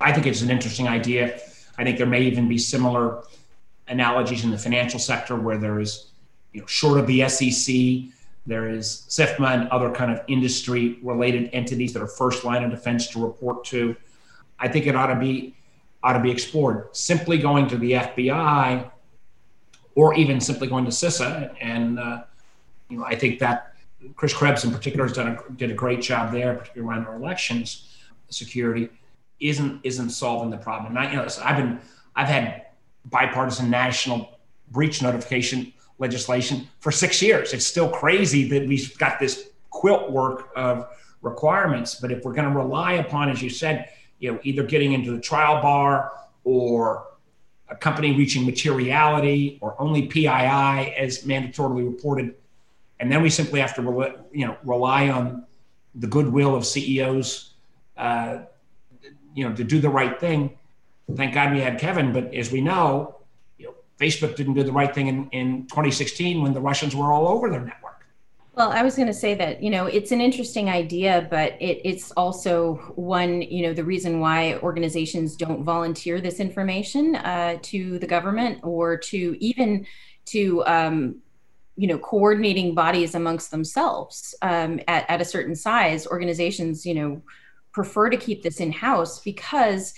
I 0.00 0.12
think 0.12 0.26
it's 0.26 0.42
an 0.42 0.50
interesting 0.50 0.88
idea. 0.88 1.36
I 1.78 1.84
think 1.84 1.98
there 1.98 2.06
may 2.06 2.22
even 2.22 2.48
be 2.48 2.58
similar 2.58 3.22
analogies 3.86 4.42
in 4.42 4.50
the 4.50 4.58
financial 4.58 4.98
sector 4.98 5.36
where 5.36 5.56
there 5.56 5.78
is, 5.78 6.10
you 6.52 6.62
know, 6.62 6.66
short 6.66 6.98
of 6.98 7.06
the 7.06 7.28
SEC, 7.28 8.12
there 8.44 8.68
is 8.68 9.06
SIFMA 9.08 9.54
and 9.54 9.68
other 9.68 9.92
kind 9.92 10.10
of 10.10 10.20
industry 10.26 10.98
related 11.00 11.48
entities 11.52 11.92
that 11.92 12.02
are 12.02 12.08
first 12.08 12.44
line 12.44 12.64
of 12.64 12.72
defense 12.72 13.06
to 13.10 13.24
report 13.24 13.64
to. 13.66 13.94
I 14.58 14.68
think 14.68 14.86
it 14.86 14.96
ought 14.96 15.08
to 15.08 15.18
be 15.18 15.56
ought 16.02 16.14
to 16.14 16.20
be 16.20 16.30
explored. 16.30 16.94
Simply 16.96 17.38
going 17.38 17.68
to 17.68 17.76
the 17.76 17.92
FBI, 17.92 18.90
or 19.94 20.14
even 20.14 20.40
simply 20.40 20.68
going 20.68 20.84
to 20.84 20.90
CISA, 20.90 21.54
and 21.60 21.98
uh, 21.98 22.22
you 22.88 22.98
know, 22.98 23.04
I 23.04 23.16
think 23.16 23.38
that 23.40 23.74
Chris 24.14 24.32
Krebs 24.32 24.64
in 24.64 24.70
particular 24.70 25.06
has 25.06 25.16
done 25.16 25.28
a, 25.28 25.52
did 25.54 25.70
a 25.70 25.74
great 25.74 26.00
job 26.00 26.32
there, 26.32 26.54
particularly 26.54 26.94
around 26.94 27.06
our 27.06 27.16
elections 27.16 27.92
security, 28.28 28.88
isn't 29.40 29.80
isn't 29.84 30.10
solving 30.10 30.50
the 30.50 30.56
problem. 30.56 30.96
And 30.96 30.98
I, 30.98 31.10
you 31.10 31.16
know, 31.16 31.28
I've 31.42 31.56
been 31.56 31.80
I've 32.14 32.28
had 32.28 32.66
bipartisan 33.06 33.70
national 33.70 34.38
breach 34.70 35.02
notification 35.02 35.72
legislation 35.98 36.68
for 36.80 36.90
six 36.92 37.22
years. 37.22 37.52
It's 37.52 37.66
still 37.66 37.88
crazy 37.88 38.48
that 38.48 38.66
we've 38.66 38.96
got 38.98 39.18
this 39.18 39.50
quilt 39.70 40.10
work 40.10 40.50
of 40.56 40.88
requirements. 41.22 41.94
But 41.96 42.12
if 42.12 42.24
we're 42.24 42.32
going 42.32 42.48
to 42.48 42.56
rely 42.56 42.94
upon, 42.94 43.30
as 43.30 43.42
you 43.42 43.50
said, 43.50 43.90
you 44.18 44.32
know, 44.32 44.40
either 44.42 44.62
getting 44.62 44.92
into 44.92 45.12
the 45.12 45.20
trial 45.20 45.60
bar 45.62 46.12
or 46.44 47.06
a 47.68 47.76
company 47.76 48.16
reaching 48.16 48.46
materiality 48.46 49.58
or 49.60 49.80
only 49.80 50.06
PII 50.06 50.28
as 50.28 51.24
mandatorily 51.24 51.86
reported. 51.86 52.34
And 53.00 53.10
then 53.10 53.22
we 53.22 53.30
simply 53.30 53.60
have 53.60 53.74
to, 53.76 53.82
you 54.32 54.46
know, 54.46 54.56
rely 54.64 55.10
on 55.10 55.44
the 55.94 56.06
goodwill 56.06 56.54
of 56.54 56.64
CEOs, 56.64 57.54
uh, 57.96 58.38
you 59.34 59.48
know, 59.48 59.54
to 59.54 59.64
do 59.64 59.80
the 59.80 59.90
right 59.90 60.18
thing. 60.18 60.56
Thank 61.14 61.34
God 61.34 61.52
we 61.52 61.60
had 61.60 61.78
Kevin, 61.78 62.12
but 62.12 62.34
as 62.34 62.50
we 62.50 62.60
know, 62.60 63.16
Facebook 63.98 64.36
didn't 64.36 64.54
do 64.54 64.62
the 64.62 64.72
right 64.72 64.94
thing 64.94 65.08
in, 65.08 65.28
in 65.30 65.66
2016 65.68 66.42
when 66.42 66.52
the 66.52 66.60
Russians 66.60 66.94
were 66.94 67.12
all 67.12 67.28
over 67.28 67.48
their 67.50 67.60
network. 67.60 67.85
Well, 68.56 68.72
I 68.72 68.82
was 68.82 68.96
going 68.96 69.08
to 69.08 69.12
say 69.12 69.34
that, 69.34 69.62
you 69.62 69.68
know, 69.68 69.84
it's 69.84 70.12
an 70.12 70.22
interesting 70.22 70.70
idea, 70.70 71.28
but 71.30 71.60
it, 71.60 71.82
it's 71.84 72.10
also 72.12 72.76
one, 72.94 73.42
you 73.42 73.66
know, 73.66 73.74
the 73.74 73.84
reason 73.84 74.18
why 74.18 74.56
organizations 74.62 75.36
don't 75.36 75.62
volunteer 75.62 76.22
this 76.22 76.40
information 76.40 77.16
uh, 77.16 77.58
to 77.64 77.98
the 77.98 78.06
government 78.06 78.60
or 78.62 78.96
to 78.96 79.36
even 79.40 79.86
to, 80.26 80.64
um, 80.64 81.16
you 81.76 81.86
know, 81.86 81.98
coordinating 81.98 82.74
bodies 82.74 83.14
amongst 83.14 83.50
themselves 83.50 84.34
um, 84.40 84.80
at, 84.88 85.04
at 85.10 85.20
a 85.20 85.24
certain 85.24 85.54
size. 85.54 86.06
Organizations, 86.06 86.86
you 86.86 86.94
know, 86.94 87.22
prefer 87.72 88.08
to 88.08 88.16
keep 88.16 88.42
this 88.42 88.58
in 88.60 88.72
house 88.72 89.20
because 89.20 89.92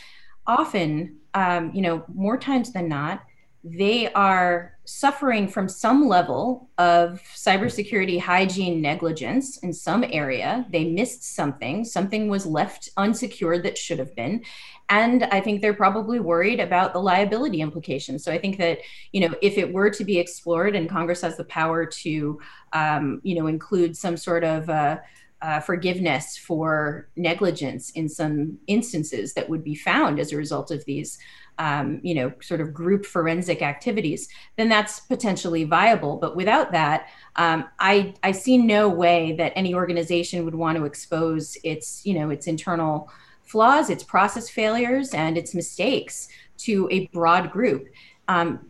often, 0.48 1.16
um, 1.34 1.70
you 1.72 1.80
know, 1.80 2.04
more 2.12 2.36
times 2.36 2.72
than 2.72 2.88
not, 2.88 3.22
they 3.62 4.12
are 4.14 4.77
suffering 4.88 5.46
from 5.46 5.68
some 5.68 6.08
level 6.08 6.70
of 6.78 7.22
cybersecurity 7.36 8.18
hygiene 8.18 8.80
negligence 8.80 9.58
in 9.58 9.70
some 9.70 10.02
area. 10.02 10.64
They 10.70 10.86
missed 10.86 11.34
something, 11.34 11.84
something 11.84 12.30
was 12.30 12.46
left 12.46 12.88
unsecured 12.96 13.64
that 13.64 13.76
should 13.76 13.98
have 13.98 14.16
been. 14.16 14.42
And 14.88 15.24
I 15.24 15.42
think 15.42 15.60
they're 15.60 15.74
probably 15.74 16.20
worried 16.20 16.58
about 16.58 16.94
the 16.94 17.00
liability 17.00 17.60
implications. 17.60 18.24
So 18.24 18.32
I 18.32 18.38
think 18.38 18.56
that, 18.56 18.78
you 19.12 19.20
know, 19.20 19.34
if 19.42 19.58
it 19.58 19.70
were 19.70 19.90
to 19.90 20.04
be 20.04 20.18
explored 20.18 20.74
and 20.74 20.88
Congress 20.88 21.20
has 21.20 21.36
the 21.36 21.44
power 21.44 21.84
to, 21.84 22.40
um, 22.72 23.20
you 23.22 23.38
know, 23.38 23.46
include 23.46 23.94
some 23.94 24.16
sort 24.16 24.42
of 24.42 24.70
uh, 24.70 24.96
uh, 25.42 25.60
forgiveness 25.60 26.38
for 26.38 27.10
negligence 27.14 27.90
in 27.90 28.08
some 28.08 28.58
instances 28.66 29.34
that 29.34 29.50
would 29.50 29.62
be 29.62 29.74
found 29.74 30.18
as 30.18 30.32
a 30.32 30.36
result 30.36 30.70
of 30.70 30.82
these 30.86 31.18
um, 31.58 32.00
you 32.02 32.14
know, 32.14 32.32
sort 32.40 32.60
of 32.60 32.72
group 32.72 33.04
forensic 33.04 33.62
activities, 33.62 34.28
then 34.56 34.68
that's 34.68 35.00
potentially 35.00 35.64
viable. 35.64 36.16
But 36.16 36.36
without 36.36 36.72
that, 36.72 37.08
um, 37.36 37.66
I 37.78 38.14
I 38.22 38.32
see 38.32 38.58
no 38.58 38.88
way 38.88 39.32
that 39.38 39.52
any 39.56 39.74
organization 39.74 40.44
would 40.44 40.54
want 40.54 40.78
to 40.78 40.84
expose 40.84 41.56
its 41.64 42.04
you 42.06 42.14
know 42.14 42.30
its 42.30 42.46
internal 42.46 43.10
flaws, 43.42 43.90
its 43.90 44.04
process 44.04 44.48
failures, 44.48 45.14
and 45.14 45.36
its 45.38 45.54
mistakes 45.54 46.28
to 46.58 46.88
a 46.90 47.06
broad 47.08 47.50
group. 47.50 47.88
Um, 48.28 48.60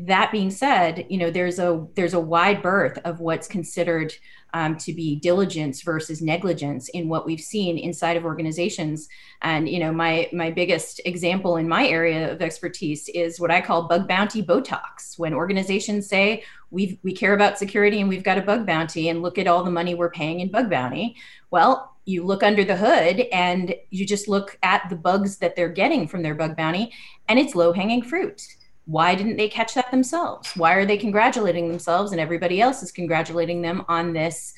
that 0.00 0.30
being 0.30 0.50
said, 0.50 1.06
you 1.08 1.18
know, 1.18 1.30
there's 1.30 1.58
a 1.58 1.84
there's 1.94 2.14
a 2.14 2.20
wide 2.20 2.62
berth 2.62 2.98
of 3.04 3.18
what's 3.18 3.48
considered 3.48 4.14
um, 4.54 4.76
to 4.78 4.92
be 4.92 5.16
diligence 5.16 5.82
versus 5.82 6.22
negligence 6.22 6.88
in 6.90 7.08
what 7.08 7.26
we've 7.26 7.40
seen 7.40 7.76
inside 7.76 8.16
of 8.16 8.24
organizations. 8.24 9.08
And 9.42 9.68
you 9.68 9.80
know, 9.80 9.90
my 9.90 10.28
my 10.32 10.52
biggest 10.52 11.00
example 11.04 11.56
in 11.56 11.68
my 11.68 11.88
area 11.88 12.30
of 12.32 12.40
expertise 12.40 13.08
is 13.08 13.40
what 13.40 13.50
I 13.50 13.60
call 13.60 13.88
bug 13.88 14.06
bounty 14.06 14.40
Botox. 14.40 15.18
When 15.18 15.34
organizations 15.34 16.08
say 16.08 16.44
we 16.70 17.00
we 17.02 17.12
care 17.12 17.34
about 17.34 17.58
security 17.58 18.00
and 18.00 18.08
we've 18.08 18.22
got 18.22 18.38
a 18.38 18.42
bug 18.42 18.66
bounty, 18.66 19.08
and 19.08 19.20
look 19.20 19.36
at 19.36 19.48
all 19.48 19.64
the 19.64 19.70
money 19.70 19.96
we're 19.96 20.10
paying 20.10 20.38
in 20.38 20.50
bug 20.50 20.70
bounty. 20.70 21.16
Well, 21.50 21.96
you 22.04 22.24
look 22.24 22.44
under 22.44 22.62
the 22.62 22.76
hood 22.76 23.26
and 23.32 23.74
you 23.90 24.06
just 24.06 24.28
look 24.28 24.58
at 24.62 24.88
the 24.90 24.96
bugs 24.96 25.38
that 25.38 25.56
they're 25.56 25.68
getting 25.68 26.06
from 26.06 26.22
their 26.22 26.36
bug 26.36 26.56
bounty, 26.56 26.92
and 27.28 27.38
it's 27.38 27.56
low 27.56 27.72
hanging 27.72 28.02
fruit 28.02 28.46
why 28.88 29.14
didn't 29.14 29.36
they 29.36 29.50
catch 29.50 29.74
that 29.74 29.90
themselves? 29.90 30.56
Why 30.56 30.72
are 30.72 30.86
they 30.86 30.96
congratulating 30.96 31.68
themselves 31.68 32.12
and 32.12 32.20
everybody 32.20 32.62
else 32.62 32.82
is 32.82 32.90
congratulating 32.90 33.60
them 33.60 33.84
on 33.86 34.14
this 34.14 34.54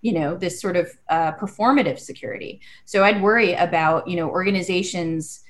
you 0.00 0.12
know 0.12 0.36
this 0.36 0.60
sort 0.60 0.76
of 0.76 0.88
uh, 1.08 1.32
performative 1.32 1.98
security? 1.98 2.60
So 2.84 3.02
i'd 3.02 3.20
worry 3.20 3.54
about 3.54 4.06
you 4.06 4.16
know 4.16 4.28
organizations 4.28 5.40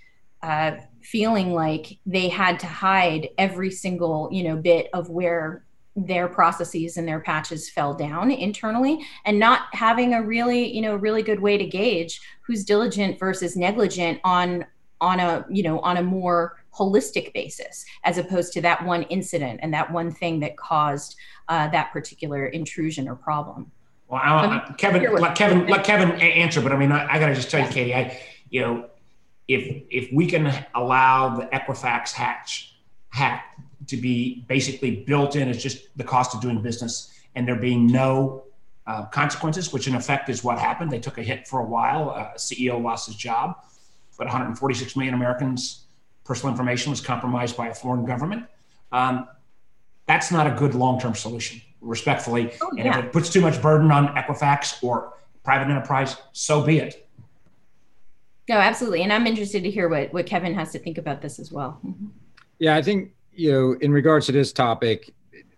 uh, 0.43 0.77
feeling 1.03 1.53
like 1.53 1.99
they 2.07 2.29
had 2.29 2.59
to 2.61 2.67
hide 2.67 3.29
every 3.37 3.71
single 3.71 4.31
you 4.33 4.45
know 4.45 4.57
bit 4.57 4.89
of 4.95 5.11
where 5.11 5.67
their 5.95 6.27
processes 6.27 6.97
and 6.97 7.07
their 7.07 7.21
patches 7.21 7.69
fell 7.69 7.93
down 7.93 8.31
internally 8.31 9.05
and 9.27 9.39
not 9.39 9.63
having 9.73 10.15
a 10.15 10.23
really 10.23 10.75
you 10.75 10.81
know 10.81 10.97
really 10.97 11.23
good 11.23 11.41
way 11.41 11.59
to 11.59 11.67
gauge 11.67 12.23
who's 12.41 12.65
diligent 12.65 13.19
versus 13.19 13.55
negligent 13.55 14.19
on 14.25 14.65
on 15.03 15.21
a 15.21 15.45
you 15.51 15.63
know 15.63 15.79
on 15.81 15.99
a 15.99 16.03
more 16.03 16.64
holistic 16.77 17.33
basis 17.33 17.85
as 18.05 18.19
opposed 18.19 18.53
to 18.53 18.61
that 18.61 18.85
one 18.85 19.03
incident 19.05 19.61
and 19.63 19.73
that 19.73 19.91
one 19.91 20.11
thing 20.11 20.41
that 20.41 20.57
caused 20.57 21.17
uh, 21.49 21.69
that 21.69 21.93
particular 21.93 22.47
intrusion 22.47 23.09
or 23.09 23.15
problem. 23.15 23.71
Well, 24.09 24.21
I, 24.23 24.75
Kevin, 24.77 25.15
let 25.15 25.35
Kevin, 25.35 25.67
let 25.67 25.85
Kevin 25.85 26.13
answer, 26.21 26.61
but 26.61 26.73
I 26.73 26.77
mean, 26.77 26.93
I, 26.93 27.15
I 27.15 27.19
got 27.19 27.29
to 27.29 27.35
just 27.35 27.51
tell 27.51 27.65
you, 27.65 27.73
Katie, 27.73 27.95
I, 27.95 28.21
you 28.51 28.61
know, 28.61 28.87
if 29.49 29.83
if 29.91 30.13
we 30.13 30.27
can 30.27 30.53
allow 30.75 31.37
the 31.37 31.47
Equifax 31.47 32.13
hatch 32.13 32.77
hack 33.09 33.59
to 33.87 33.97
be 33.97 34.45
basically 34.49 35.05
built 35.05 35.37
in 35.37 35.49
as 35.49 35.63
just 35.63 35.97
the 35.97 36.05
cost 36.05 36.35
of 36.35 36.41
doing 36.41 36.61
business, 36.63 37.13
and 37.35 37.49
there 37.49 37.57
being 37.57 37.87
no 37.87 38.45
uh, 38.87 39.07
consequences, 39.07 39.73
which 39.73 39.89
in 39.89 39.95
effect 39.95 40.29
is 40.29 40.45
what 40.45 40.59
happened. 40.59 40.91
They 40.91 41.01
took 41.01 41.19
a 41.19 41.23
hit 41.23 41.49
for 41.49 41.61
a 41.61 41.65
while. 41.65 42.11
Uh, 42.11 42.35
CEO 42.37 42.81
lost 42.83 43.07
his 43.07 43.17
job, 43.17 43.57
but 44.19 44.27
146 44.27 44.97
million 44.97 45.15
Americans 45.15 45.84
personal 46.25 46.53
information 46.53 46.91
was 46.91 47.01
compromised 47.01 47.57
by 47.57 47.69
a 47.69 47.75
foreign 47.75 48.05
government. 48.05 48.47
Um, 48.93 49.29
that's 50.07 50.31
not 50.31 50.47
a 50.47 50.51
good 50.51 50.75
long-term 50.75 51.15
solution, 51.15 51.61
respectfully. 51.81 52.53
Oh, 52.61 52.71
yeah. 52.75 52.85
And 52.85 52.95
if 52.95 53.05
it 53.05 53.13
puts 53.13 53.31
too 53.31 53.41
much 53.41 53.61
burden 53.61 53.91
on 53.91 54.09
Equifax 54.15 54.83
or 54.83 55.15
private 55.43 55.71
enterprise, 55.71 56.17
so 56.33 56.63
be 56.63 56.79
it. 56.79 57.09
No, 58.49 58.57
absolutely. 58.57 59.03
And 59.03 59.13
I'm 59.13 59.27
interested 59.27 59.63
to 59.63 59.71
hear 59.71 59.89
what, 59.89 60.13
what 60.13 60.27
Kevin 60.27 60.55
has 60.55 60.73
to 60.73 60.79
think 60.79 60.99
about 60.99 61.23
this 61.23 61.39
as 61.39 61.51
well. 61.51 61.81
Mm-hmm. 61.85 62.07
Yeah, 62.59 62.77
I 62.77 62.83
think, 62.83 63.13
you 63.33 63.53
know, 63.53 63.77
in 63.81 63.91
regards 63.91 64.27
to 64.27 64.33
this 64.33 64.53
topic, 64.53 65.13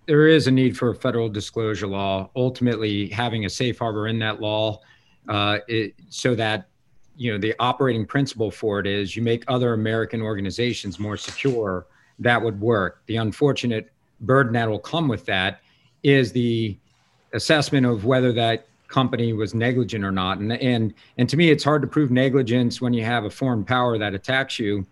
there 0.06 0.28
is 0.28 0.46
a 0.46 0.52
need 0.52 0.78
for 0.78 0.90
a 0.90 0.94
federal 0.94 1.28
disclosure 1.28 1.88
law. 1.88 2.30
Ultimately, 2.36 3.08
having 3.08 3.44
a 3.44 3.50
safe 3.50 3.78
harbor 3.78 4.06
in 4.06 4.20
that 4.20 4.40
law 4.40 4.80
uh, 5.28 5.58
it, 5.66 5.94
so 6.08 6.36
that 6.36 6.68
you 7.16 7.32
know 7.32 7.38
the 7.38 7.54
operating 7.58 8.04
principle 8.06 8.50
for 8.50 8.78
it 8.78 8.86
is 8.86 9.16
you 9.16 9.22
make 9.22 9.44
other 9.48 9.72
american 9.72 10.20
organizations 10.20 10.98
more 10.98 11.16
secure 11.16 11.86
that 12.18 12.40
would 12.42 12.60
work. 12.60 13.02
The 13.06 13.16
unfortunate 13.16 13.92
burden 14.20 14.52
that 14.54 14.68
will 14.68 14.78
come 14.78 15.08
with 15.08 15.26
that 15.26 15.60
is 16.02 16.32
the 16.32 16.76
assessment 17.32 17.84
of 17.86 18.04
whether 18.04 18.32
that 18.32 18.66
company 18.88 19.32
was 19.32 19.54
negligent 19.54 20.04
or 20.04 20.12
not. 20.12 20.38
And 20.38 20.52
and 20.52 20.94
and 21.18 21.28
to 21.28 21.36
me 21.36 21.50
it's 21.50 21.64
hard 21.64 21.82
to 21.82 21.88
prove 21.88 22.10
negligence 22.10 22.80
when 22.80 22.92
you 22.92 23.04
have 23.04 23.24
a 23.24 23.30
foreign 23.30 23.64
power 23.64 23.98
that 23.98 24.14
attacks 24.14 24.58
you. 24.58 24.86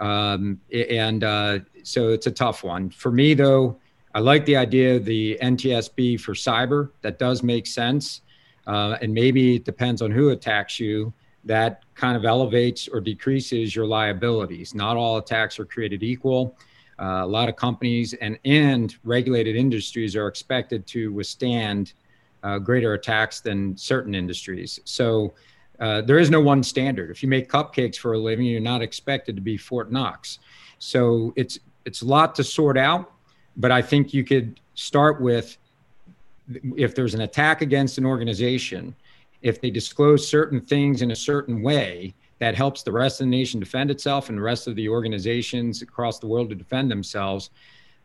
Um, 0.00 0.60
and 0.72 1.22
uh, 1.22 1.60
so 1.82 2.08
it's 2.08 2.26
a 2.26 2.30
tough 2.30 2.64
one. 2.64 2.90
For 2.90 3.12
me 3.12 3.34
though 3.34 3.78
i 4.16 4.20
like 4.20 4.44
the 4.46 4.56
idea 4.56 4.96
of 4.96 5.04
the 5.04 5.36
ntsb 5.42 6.20
for 6.20 6.34
cyber. 6.34 6.90
That 7.02 7.18
does 7.18 7.42
make 7.42 7.66
sense. 7.66 8.22
Uh, 8.66 8.96
and 9.02 9.12
maybe 9.12 9.56
it 9.56 9.64
depends 9.64 10.00
on 10.00 10.10
who 10.10 10.30
attacks 10.30 10.80
you 10.80 11.12
that 11.44 11.82
kind 11.94 12.16
of 12.16 12.24
elevates 12.24 12.88
or 12.88 13.00
decreases 13.00 13.74
your 13.74 13.86
liabilities. 13.86 14.74
Not 14.74 14.96
all 14.96 15.18
attacks 15.18 15.58
are 15.58 15.64
created 15.64 16.02
equal. 16.02 16.56
Uh, 16.98 17.22
a 17.22 17.26
lot 17.26 17.48
of 17.48 17.56
companies 17.56 18.14
and, 18.14 18.38
and 18.44 18.94
regulated 19.04 19.56
industries 19.56 20.14
are 20.16 20.28
expected 20.28 20.86
to 20.86 21.12
withstand 21.12 21.92
uh, 22.42 22.58
greater 22.58 22.94
attacks 22.94 23.40
than 23.40 23.76
certain 23.76 24.14
industries. 24.14 24.80
So 24.84 25.34
uh, 25.80 26.02
there 26.02 26.18
is 26.18 26.30
no 26.30 26.40
one 26.40 26.62
standard. 26.62 27.10
If 27.10 27.22
you 27.22 27.28
make 27.28 27.50
cupcakes 27.50 27.96
for 27.96 28.12
a 28.12 28.18
living, 28.18 28.46
you're 28.46 28.60
not 28.60 28.82
expected 28.82 29.34
to 29.34 29.42
be 29.42 29.56
Fort 29.56 29.90
Knox. 29.90 30.38
So 30.78 31.32
it's 31.36 31.58
it's 31.84 32.02
a 32.02 32.06
lot 32.06 32.34
to 32.36 32.44
sort 32.44 32.78
out, 32.78 33.12
but 33.56 33.70
I 33.70 33.82
think 33.82 34.14
you 34.14 34.24
could 34.24 34.60
start 34.74 35.20
with 35.20 35.58
if 36.76 36.94
there's 36.94 37.14
an 37.14 37.22
attack 37.22 37.60
against 37.60 37.98
an 37.98 38.06
organization 38.06 38.94
if 39.44 39.60
they 39.60 39.70
disclose 39.70 40.26
certain 40.26 40.60
things 40.60 41.02
in 41.02 41.10
a 41.10 41.16
certain 41.16 41.62
way 41.62 42.14
that 42.38 42.54
helps 42.56 42.82
the 42.82 42.90
rest 42.90 43.20
of 43.20 43.26
the 43.26 43.30
nation 43.30 43.60
defend 43.60 43.90
itself 43.90 44.30
and 44.30 44.38
the 44.38 44.42
rest 44.42 44.66
of 44.66 44.74
the 44.74 44.88
organizations 44.88 45.82
across 45.82 46.18
the 46.18 46.26
world 46.26 46.48
to 46.48 46.54
defend 46.54 46.90
themselves, 46.90 47.50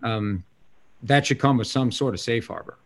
um, 0.04 0.44
that 1.02 1.26
should 1.26 1.40
come 1.40 1.58
with 1.58 1.68
some 1.68 1.94
sort 1.94 2.14
of 2.14 2.20
safe 2.20 2.46
harbor. 2.48 2.78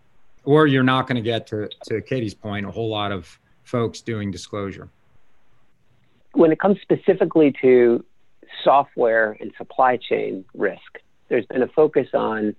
Or 0.46 0.68
you're 0.68 0.84
not 0.84 1.08
going 1.08 1.16
to 1.16 1.22
get 1.22 1.48
to, 1.48 1.68
to 1.86 2.00
Katie's 2.02 2.36
point, 2.36 2.68
a 2.68 2.72
whole 2.72 2.90
lot 2.90 3.12
of 3.12 3.40
folks 3.64 4.02
doing 4.02 4.30
disclosure. 4.30 4.88
When 6.34 6.52
it 6.52 6.60
comes 6.60 6.78
specifically 6.82 7.56
to 7.62 8.06
software 8.64 9.36
and 9.40 9.52
supply 9.58 9.98
chain 9.98 10.46
risk, 10.54 11.00
there's 11.28 11.46
been 11.48 11.64
a 11.64 11.68
focus 11.70 12.10
on 12.14 12.56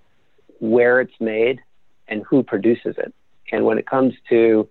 where 0.58 1.00
it's 1.00 1.20
made 1.20 1.60
and 2.08 2.24
who 2.28 2.42
produces 2.42 2.96
it. 2.98 3.14
And 3.52 3.64
when 3.64 3.78
it 3.78 3.86
comes 3.86 4.14
to 4.30 4.68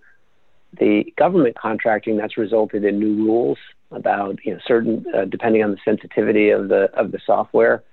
the 0.80 1.13
government 1.17 1.55
contracting 1.57 2.17
that's 2.17 2.38
resulted 2.38 2.84
in 2.84 2.99
new 2.99 3.26
rules 3.26 3.57
about 3.91 4.38
you 4.43 4.53
know 4.53 4.59
certain 4.65 5.05
uh, 5.15 5.26
depending 5.26 5.63
on 5.63 5.71
the 5.71 5.78
sensitivity 5.86 6.49
of 6.49 6.69
the 6.69 6.89
of 6.93 7.11
the 7.11 7.19
software 7.26 7.84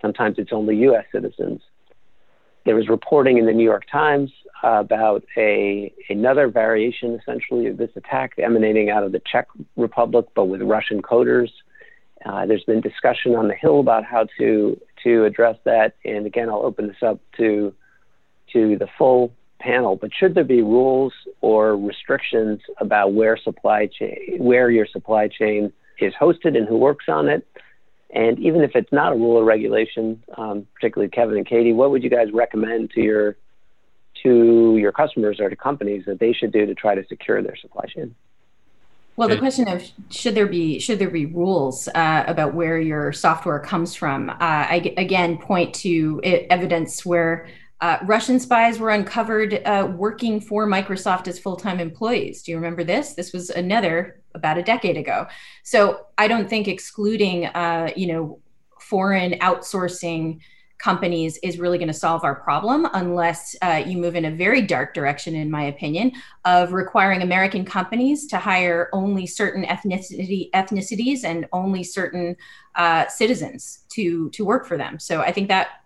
sometimes 0.00 0.36
it's 0.38 0.52
only 0.52 0.76
US 0.88 1.04
citizens 1.12 1.60
there 2.64 2.76
was 2.76 2.88
reporting 2.88 3.38
in 3.38 3.46
the 3.46 3.52
New 3.52 3.64
York 3.64 3.84
Times 3.90 4.30
about 4.62 5.24
a 5.36 5.92
another 6.08 6.48
variation 6.48 7.18
essentially 7.20 7.66
of 7.66 7.76
this 7.76 7.90
attack 7.96 8.34
emanating 8.38 8.90
out 8.90 9.02
of 9.02 9.12
the 9.12 9.20
Czech 9.30 9.48
Republic 9.76 10.26
but 10.34 10.44
with 10.44 10.62
Russian 10.62 11.02
coders 11.02 11.50
uh, 12.24 12.46
there's 12.46 12.64
been 12.64 12.80
discussion 12.80 13.34
on 13.34 13.48
the 13.48 13.54
Hill 13.54 13.80
about 13.80 14.04
how 14.04 14.26
to 14.38 14.80
to 15.02 15.24
address 15.24 15.56
that. 15.64 15.94
And 16.04 16.26
again, 16.26 16.48
I'll 16.48 16.62
open 16.62 16.88
this 16.88 17.02
up 17.02 17.20
to 17.38 17.74
to 18.52 18.78
the 18.78 18.88
full 18.98 19.32
panel. 19.62 19.96
But 19.96 20.10
should 20.18 20.34
there 20.34 20.44
be 20.44 20.62
rules 20.62 21.12
or 21.40 21.76
restrictions 21.76 22.60
about 22.78 23.14
where 23.14 23.36
supply 23.36 23.86
chain, 23.86 24.36
where 24.38 24.70
your 24.70 24.86
supply 24.86 25.28
chain 25.28 25.72
is 26.00 26.12
hosted 26.20 26.56
and 26.56 26.66
who 26.66 26.76
works 26.76 27.06
on 27.08 27.28
it? 27.28 27.46
And 28.14 28.38
even 28.38 28.60
if 28.62 28.72
it's 28.74 28.92
not 28.92 29.12
a 29.12 29.16
rule 29.16 29.38
or 29.38 29.44
regulation, 29.44 30.22
um, 30.36 30.66
particularly 30.74 31.10
Kevin 31.10 31.38
and 31.38 31.46
Katie, 31.46 31.72
what 31.72 31.90
would 31.90 32.02
you 32.02 32.10
guys 32.10 32.28
recommend 32.32 32.90
to 32.90 33.00
your 33.00 33.36
to 34.22 34.76
your 34.78 34.92
customers 34.92 35.40
or 35.40 35.48
to 35.48 35.56
companies 35.56 36.04
that 36.06 36.20
they 36.20 36.32
should 36.32 36.52
do 36.52 36.66
to 36.66 36.74
try 36.74 36.94
to 36.94 37.04
secure 37.08 37.42
their 37.42 37.56
supply 37.56 37.84
chain? 37.86 38.14
Well, 39.16 39.28
the 39.28 39.38
question 39.38 39.68
of 39.68 39.82
should 40.10 40.34
there 40.34 40.46
be 40.46 40.78
should 40.78 40.98
there 40.98 41.10
be 41.10 41.26
rules 41.26 41.88
uh, 41.88 42.24
about 42.26 42.54
where 42.54 42.78
your 42.78 43.12
software 43.12 43.58
comes 43.58 43.94
from? 43.94 44.30
Uh, 44.30 44.36
I 44.40 44.94
again 44.96 45.38
point 45.38 45.74
to 45.76 46.20
evidence 46.50 47.04
where 47.04 47.46
uh, 47.82 47.98
Russian 48.04 48.38
spies 48.38 48.78
were 48.78 48.90
uncovered 48.90 49.60
uh, 49.64 49.88
working 49.96 50.40
for 50.40 50.68
Microsoft 50.68 51.26
as 51.26 51.38
full 51.38 51.56
time 51.56 51.80
employees. 51.80 52.42
Do 52.44 52.52
you 52.52 52.56
remember 52.56 52.84
this? 52.84 53.14
This 53.14 53.32
was 53.32 53.50
another 53.50 54.20
about 54.34 54.56
a 54.56 54.62
decade 54.62 54.96
ago. 54.96 55.26
So 55.64 56.06
I 56.16 56.28
don't 56.28 56.48
think 56.48 56.68
excluding, 56.68 57.46
uh, 57.46 57.90
you 57.96 58.06
know, 58.06 58.38
foreign 58.80 59.32
outsourcing 59.40 60.38
companies 60.78 61.38
is 61.42 61.58
really 61.58 61.76
going 61.76 61.88
to 61.88 61.94
solve 61.94 62.22
our 62.24 62.36
problem 62.36 62.86
unless 62.92 63.56
uh, 63.62 63.82
you 63.84 63.98
move 63.98 64.14
in 64.14 64.26
a 64.26 64.30
very 64.30 64.62
dark 64.62 64.94
direction, 64.94 65.34
in 65.34 65.50
my 65.50 65.64
opinion, 65.64 66.12
of 66.44 66.72
requiring 66.72 67.22
American 67.22 67.64
companies 67.64 68.26
to 68.28 68.36
hire 68.36 68.90
only 68.92 69.26
certain 69.26 69.64
ethnicity 69.64 70.50
ethnicities 70.52 71.24
and 71.24 71.48
only 71.52 71.82
certain 71.82 72.36
uh, 72.76 73.08
citizens 73.08 73.80
to 73.90 74.30
to 74.30 74.44
work 74.44 74.66
for 74.66 74.76
them. 74.76 75.00
So 75.00 75.20
I 75.20 75.32
think 75.32 75.48
that 75.48 75.81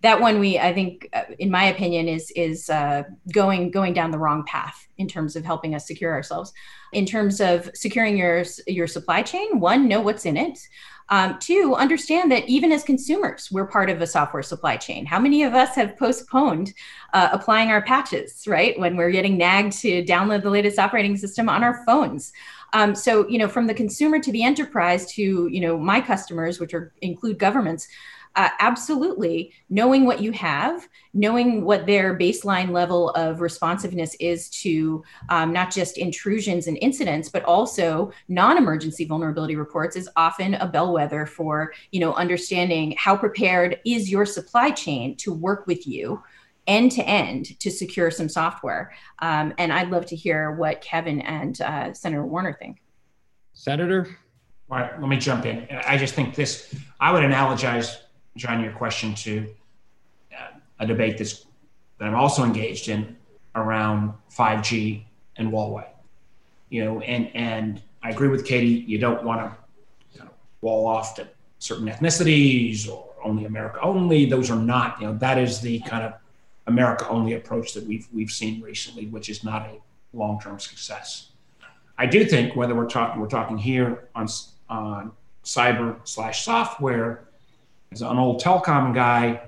that 0.00 0.20
one 0.20 0.38
we 0.38 0.58
I 0.58 0.72
think, 0.72 1.08
uh, 1.12 1.22
in 1.38 1.50
my 1.50 1.64
opinion, 1.64 2.08
is 2.08 2.30
is 2.36 2.70
uh, 2.70 3.02
going 3.32 3.70
going 3.70 3.94
down 3.94 4.10
the 4.10 4.18
wrong 4.18 4.44
path 4.46 4.86
in 4.96 5.08
terms 5.08 5.36
of 5.36 5.44
helping 5.44 5.74
us 5.74 5.86
secure 5.86 6.12
ourselves. 6.12 6.52
In 6.92 7.04
terms 7.04 7.40
of 7.40 7.70
securing 7.74 8.16
your 8.16 8.44
your 8.66 8.86
supply 8.86 9.22
chain, 9.22 9.60
one, 9.60 9.88
know 9.88 10.00
what's 10.00 10.24
in 10.24 10.36
it. 10.36 10.58
Um, 11.10 11.38
two, 11.40 11.74
understand 11.74 12.30
that 12.32 12.46
even 12.48 12.70
as 12.70 12.84
consumers, 12.84 13.50
we're 13.50 13.66
part 13.66 13.88
of 13.88 14.02
a 14.02 14.06
software 14.06 14.42
supply 14.42 14.76
chain. 14.76 15.06
How 15.06 15.18
many 15.18 15.42
of 15.42 15.54
us 15.54 15.74
have 15.74 15.96
postponed 15.96 16.74
uh, 17.14 17.30
applying 17.32 17.70
our 17.70 17.80
patches, 17.80 18.46
right? 18.46 18.78
When 18.78 18.94
we're 18.94 19.10
getting 19.10 19.38
nagged 19.38 19.72
to 19.80 20.04
download 20.04 20.42
the 20.42 20.50
latest 20.50 20.78
operating 20.78 21.16
system 21.16 21.48
on 21.48 21.64
our 21.64 21.82
phones. 21.86 22.32
Um, 22.74 22.94
so, 22.94 23.26
you 23.26 23.38
know, 23.38 23.48
from 23.48 23.66
the 23.66 23.72
consumer 23.72 24.18
to 24.18 24.30
the 24.30 24.42
enterprise 24.42 25.10
to, 25.12 25.48
you 25.50 25.60
know, 25.60 25.78
my 25.78 26.02
customers, 26.02 26.60
which 26.60 26.74
are 26.74 26.92
include 27.00 27.38
governments, 27.38 27.88
uh, 28.36 28.50
absolutely. 28.60 29.52
Knowing 29.68 30.04
what 30.04 30.20
you 30.20 30.32
have 30.32 30.88
knowing 31.18 31.64
what 31.64 31.86
their 31.86 32.16
baseline 32.16 32.70
level 32.70 33.10
of 33.10 33.40
responsiveness 33.40 34.14
is 34.20 34.48
to 34.48 35.02
um, 35.28 35.52
not 35.52 35.70
just 35.70 35.98
intrusions 35.98 36.66
and 36.66 36.78
incidents 36.80 37.28
but 37.28 37.44
also 37.44 38.12
non-emergency 38.28 39.04
vulnerability 39.04 39.56
reports 39.56 39.96
is 39.96 40.08
often 40.16 40.54
a 40.54 40.66
bellwether 40.66 41.26
for 41.26 41.72
you 41.90 42.00
know 42.00 42.14
understanding 42.14 42.94
how 42.96 43.16
prepared 43.16 43.80
is 43.84 44.10
your 44.10 44.24
supply 44.24 44.70
chain 44.70 45.16
to 45.16 45.32
work 45.32 45.66
with 45.66 45.86
you 45.86 46.22
end 46.66 46.92
to 46.92 47.02
end 47.02 47.58
to 47.60 47.70
secure 47.70 48.10
some 48.10 48.28
software. 48.28 48.92
Um, 49.20 49.54
and 49.58 49.72
i'd 49.72 49.90
love 49.90 50.06
to 50.06 50.16
hear 50.16 50.52
what 50.52 50.80
kevin 50.80 51.20
and 51.22 51.60
uh, 51.60 51.92
senator 51.92 52.24
warner 52.24 52.52
think. 52.52 52.80
Senator? 53.54 54.06
All 54.70 54.78
right 54.78 55.00
let 55.00 55.08
me 55.08 55.16
jump 55.16 55.46
in. 55.46 55.66
I 55.86 55.96
just 55.96 56.14
think 56.14 56.34
this 56.34 56.74
i 57.00 57.10
would 57.10 57.22
analogize 57.22 57.96
John, 58.38 58.62
your 58.62 58.72
question 58.72 59.14
to 59.16 59.52
uh, 60.32 60.58
a 60.78 60.86
debate 60.86 61.18
that's, 61.18 61.44
that 61.98 62.06
I'm 62.06 62.14
also 62.14 62.44
engaged 62.44 62.88
in 62.88 63.16
around 63.56 64.14
5G 64.30 65.02
and 65.36 65.52
Huawei. 65.52 65.86
You 66.70 66.84
know, 66.84 67.00
and 67.00 67.34
and 67.34 67.82
I 68.02 68.10
agree 68.10 68.28
with 68.28 68.44
Katie. 68.44 68.84
You 68.86 68.98
don't 68.98 69.24
want 69.24 69.40
to 69.40 69.56
you 70.12 70.20
know, 70.20 70.30
wall 70.60 70.86
off 70.86 71.14
to 71.16 71.26
certain 71.58 71.88
ethnicities 71.88 72.88
or 72.88 73.08
only 73.24 73.46
America 73.46 73.80
only. 73.80 74.26
Those 74.26 74.50
are 74.50 74.58
not. 74.58 75.00
You 75.00 75.08
know, 75.08 75.14
that 75.14 75.38
is 75.38 75.60
the 75.60 75.80
kind 75.80 76.04
of 76.04 76.12
America 76.66 77.08
only 77.08 77.32
approach 77.32 77.72
that 77.72 77.86
we've 77.86 78.06
we've 78.12 78.30
seen 78.30 78.60
recently, 78.60 79.06
which 79.06 79.30
is 79.30 79.42
not 79.42 79.62
a 79.62 79.80
long 80.12 80.38
term 80.40 80.60
success. 80.60 81.30
I 81.96 82.06
do 82.06 82.24
think 82.24 82.54
whether 82.54 82.74
we're 82.74 82.86
talking 82.86 83.20
we're 83.20 83.28
talking 83.28 83.56
here 83.56 84.08
on 84.14 84.28
on 84.68 85.12
cyber 85.42 85.96
slash 86.04 86.44
software 86.44 87.27
as 87.92 88.02
an 88.02 88.18
old 88.18 88.42
telecom 88.42 88.94
guy, 88.94 89.40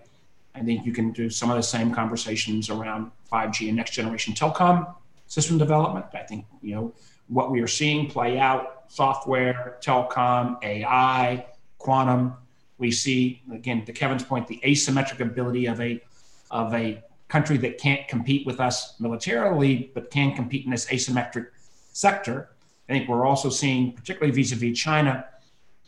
I 0.55 0.61
think 0.61 0.85
you 0.85 0.93
can 0.93 1.13
do 1.13 1.31
some 1.31 1.51
of 1.51 1.57
the 1.57 1.63
same 1.63 1.95
conversations 1.95 2.71
around 2.71 3.11
5G 3.31 3.69
and 3.69 3.77
next 3.77 3.93
generation 3.93 4.35
telecom 4.35 4.95
system 5.27 5.59
development. 5.59 6.07
I 6.13 6.23
think, 6.23 6.47
you 6.63 6.75
know, 6.75 6.93
what 7.29 7.51
we 7.51 7.61
are 7.61 7.69
seeing 7.69 8.11
play 8.11 8.39
out 8.39 8.85
software, 8.89 9.79
telecom, 9.81 10.63
AI, 10.63 11.47
quantum. 11.79 12.35
We 12.79 12.91
see, 12.91 13.43
again, 13.53 13.85
to 13.85 13.93
Kevin's 13.93 14.25
point, 14.25 14.49
the 14.49 14.61
asymmetric 14.65 15.21
ability 15.21 15.67
of 15.67 15.81
a, 15.81 16.03
of 16.51 16.75
a 16.75 17.03
country 17.29 17.57
that 17.59 17.79
can't 17.79 18.09
compete 18.09 18.45
with 18.47 18.59
us 18.59 18.99
militarily, 18.99 19.93
but 19.95 20.11
can 20.11 20.35
compete 20.35 20.65
in 20.65 20.73
this 20.73 20.87
asymmetric 20.87 21.47
sector. 21.93 22.51
I 22.89 22.93
think 22.93 23.09
we're 23.09 23.25
also 23.25 23.49
seeing, 23.51 23.93
particularly 23.93 24.33
vis 24.35 24.51
a 24.51 24.57
vis 24.57 24.77
China, 24.77 25.25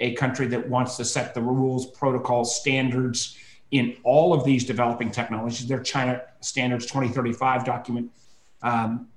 a 0.01 0.14
country 0.14 0.47
that 0.49 0.68
wants 0.68 0.97
to 0.97 1.05
set 1.05 1.34
the 1.34 1.40
rules, 1.40 1.86
protocols, 1.93 2.57
standards 2.57 3.36
in 3.70 3.97
all 4.05 4.34
of 4.34 4.45
these 4.45 4.64
developing 4.64 5.11
technologies. 5.11 5.66
Their 5.66 5.80
China 5.80 6.22
Standards 6.40 6.86
2035 6.86 7.64
document 7.64 8.11
um, 8.62 9.09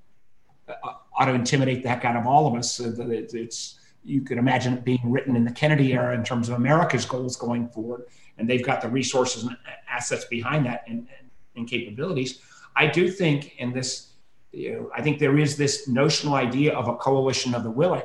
ought 1.16 1.26
to 1.26 1.34
intimidate 1.34 1.82
the 1.82 1.88
heck 1.88 2.04
out 2.04 2.16
of 2.16 2.26
all 2.26 2.46
of 2.46 2.54
us. 2.54 2.80
It's 2.80 3.78
you 4.04 4.20
could 4.20 4.38
imagine 4.38 4.74
it 4.74 4.84
being 4.84 5.00
written 5.04 5.34
in 5.34 5.44
the 5.44 5.52
Kennedy 5.52 5.92
era 5.92 6.14
in 6.14 6.22
terms 6.22 6.48
of 6.48 6.54
America's 6.54 7.04
goals 7.04 7.36
going 7.36 7.68
forward, 7.68 8.04
and 8.38 8.48
they've 8.48 8.64
got 8.64 8.80
the 8.80 8.88
resources 8.88 9.42
and 9.42 9.56
assets 9.88 10.24
behind 10.26 10.64
that 10.66 10.84
and, 10.86 11.08
and 11.56 11.68
capabilities. 11.68 12.40
I 12.76 12.86
do 12.86 13.10
think 13.10 13.56
in 13.58 13.72
this, 13.72 14.12
you 14.52 14.72
know, 14.72 14.90
I 14.94 15.02
think 15.02 15.18
there 15.18 15.38
is 15.38 15.56
this 15.56 15.88
notional 15.88 16.34
idea 16.34 16.72
of 16.72 16.88
a 16.88 16.94
coalition 16.94 17.54
of 17.54 17.64
the 17.64 17.70
willing 17.70 18.02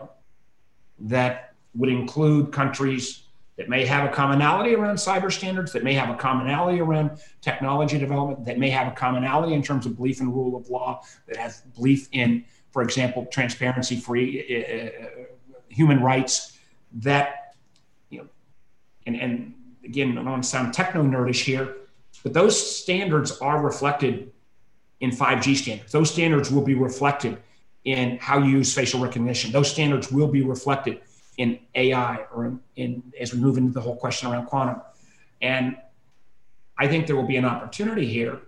that 0.99 1.50
would 1.75 1.89
include 1.89 2.51
countries 2.51 3.23
that 3.57 3.69
may 3.69 3.85
have 3.85 4.09
a 4.09 4.13
commonality 4.13 4.73
around 4.73 4.95
cyber 4.95 5.31
standards, 5.31 5.71
that 5.73 5.83
may 5.83 5.93
have 5.93 6.09
a 6.09 6.15
commonality 6.15 6.79
around 6.79 7.19
technology 7.41 7.99
development, 7.99 8.45
that 8.45 8.57
may 8.57 8.69
have 8.69 8.87
a 8.87 8.95
commonality 8.95 9.53
in 9.53 9.61
terms 9.61 9.85
of 9.85 9.95
belief 9.95 10.19
in 10.19 10.33
rule 10.33 10.55
of 10.55 10.69
law, 10.69 11.01
that 11.27 11.37
has 11.37 11.61
belief 11.75 12.07
in, 12.11 12.43
for 12.71 12.81
example, 12.81 13.25
transparency, 13.31 13.99
free 13.99 14.29
uh, 14.49 15.05
uh, 15.05 15.25
human 15.69 16.01
rights, 16.01 16.57
that, 16.93 17.55
you 18.09 18.19
know, 18.19 18.27
and, 19.05 19.15
and 19.15 19.53
again, 19.85 20.13
I 20.13 20.15
don't 20.15 20.25
want 20.25 20.43
to 20.43 20.49
sound 20.49 20.73
techno 20.73 21.03
nerdish 21.03 21.43
here, 21.43 21.75
but 22.23 22.33
those 22.33 22.55
standards 22.77 23.37
are 23.39 23.61
reflected 23.61 24.31
in 25.01 25.11
5G 25.11 25.55
standards. 25.55 25.91
Those 25.91 26.11
standards 26.11 26.49
will 26.49 26.63
be 26.63 26.75
reflected 26.75 27.37
in 27.83 28.17
how 28.19 28.39
you 28.39 28.57
use 28.57 28.73
facial 28.73 28.99
recognition. 28.99 29.51
Those 29.51 29.69
standards 29.69 30.11
will 30.11 30.27
be 30.27 30.41
reflected 30.41 31.01
in 31.37 31.59
AI 31.75 32.25
or 32.33 32.45
in, 32.45 32.59
in, 32.75 33.03
as 33.19 33.33
we 33.33 33.39
move 33.39 33.57
into 33.57 33.71
the 33.71 33.81
whole 33.81 33.95
question 33.95 34.31
around 34.31 34.47
quantum. 34.47 34.81
And 35.41 35.77
I 36.77 36.87
think 36.87 37.07
there 37.07 37.15
will 37.15 37.27
be 37.27 37.37
an 37.37 37.45
opportunity 37.45 38.07
here. 38.07 38.39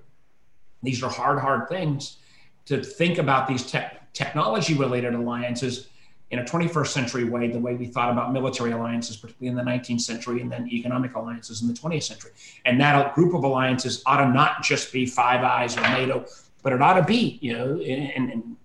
These 0.81 1.01
are 1.03 1.09
hard, 1.09 1.39
hard 1.39 1.69
things 1.69 2.17
to 2.65 2.83
think 2.83 3.17
about 3.17 3.47
these 3.47 3.63
te- 3.63 3.79
technology 4.13 4.73
related 4.73 5.13
alliances 5.13 5.89
in 6.31 6.39
a 6.39 6.43
21st 6.43 6.87
century 6.87 7.25
way, 7.25 7.47
the 7.47 7.59
way 7.59 7.75
we 7.75 7.85
thought 7.85 8.11
about 8.11 8.33
military 8.33 8.71
alliances, 8.71 9.17
particularly 9.17 9.49
in 9.49 9.65
the 9.65 9.71
19th 9.71 10.01
century, 10.01 10.41
and 10.41 10.51
then 10.51 10.67
economic 10.67 11.15
alliances 11.15 11.61
in 11.61 11.67
the 11.67 11.73
20th 11.73 12.03
century. 12.03 12.31
And 12.65 12.81
that 12.81 13.13
group 13.13 13.35
of 13.35 13.43
alliances 13.43 14.01
ought 14.07 14.17
to 14.17 14.29
not 14.29 14.63
just 14.63 14.91
be 14.91 15.05
Five 15.05 15.43
Eyes 15.43 15.77
or 15.77 15.81
NATO, 15.81 16.25
but 16.63 16.73
it 16.73 16.81
ought 16.81 16.95
to 16.95 17.03
be, 17.03 17.37
you 17.41 17.53
know, 17.53 17.79
and, 17.79 18.31
and 18.31 18.55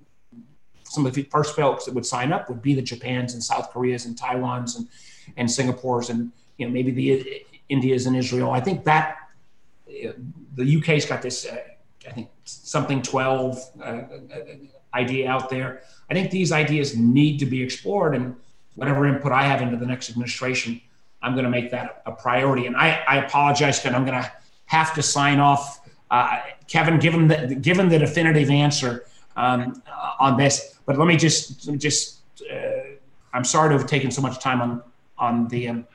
some 0.88 1.06
of 1.06 1.14
the 1.14 1.22
first 1.24 1.54
folks 1.54 1.84
that 1.84 1.94
would 1.94 2.06
sign 2.06 2.32
up 2.32 2.48
would 2.48 2.62
be 2.62 2.74
the 2.74 2.82
Japans 2.82 3.34
and 3.34 3.42
South 3.42 3.70
Koreas 3.72 4.04
and 4.06 4.18
Taiwans 4.18 4.76
and 4.76 4.88
and 5.36 5.50
Singapore's 5.50 6.10
and 6.10 6.32
you 6.56 6.66
know 6.66 6.72
maybe 6.72 6.90
the 6.90 7.44
Indias 7.68 8.06
and 8.06 8.16
Israel. 8.16 8.50
I 8.50 8.60
think 8.60 8.84
that 8.84 9.16
the 9.86 10.78
UK's 10.78 11.04
got 11.06 11.22
this 11.22 11.46
uh, 11.46 11.58
I 12.06 12.12
think 12.12 12.28
something 12.44 13.02
12 13.02 13.58
uh, 13.82 14.00
idea 14.94 15.30
out 15.30 15.50
there. 15.50 15.82
I 16.10 16.14
think 16.14 16.30
these 16.30 16.52
ideas 16.52 16.96
need 16.96 17.38
to 17.38 17.46
be 17.46 17.62
explored 17.62 18.14
and 18.14 18.34
whatever 18.78 19.06
input 19.06 19.32
I 19.32 19.42
have 19.42 19.60
into 19.60 19.76
the 19.76 19.86
next 19.86 20.08
administration, 20.08 20.80
I'm 21.20 21.32
going 21.32 21.44
to 21.44 21.50
make 21.50 21.70
that 21.72 22.02
a 22.06 22.12
priority. 22.12 22.66
And 22.66 22.76
I, 22.76 23.02
I 23.08 23.24
apologize 23.24 23.82
that 23.82 23.94
I'm 23.94 24.06
going 24.06 24.22
to 24.22 24.32
have 24.66 24.94
to 24.94 25.02
sign 25.02 25.40
off. 25.40 25.80
Uh, 26.10 26.38
Kevin, 26.68 26.98
given 26.98 27.28
the 27.28 27.56
given 27.60 27.88
the 27.88 27.98
definitive 27.98 28.50
answer 28.50 29.04
um, 29.38 29.82
on 30.18 30.36
this, 30.36 30.78
but 30.84 30.98
let 30.98 31.06
me 31.06 31.16
just 31.16 31.72
just 31.78 32.20
uh, 32.52 32.96
I'm 33.32 33.44
sorry 33.44 33.70
to 33.70 33.78
have 33.78 33.86
taken 33.86 34.10
so 34.10 34.20
much 34.20 34.40
time 34.40 34.60
on 34.60 34.82
on 35.16 35.48
the 35.48 35.68
um, 35.68 35.86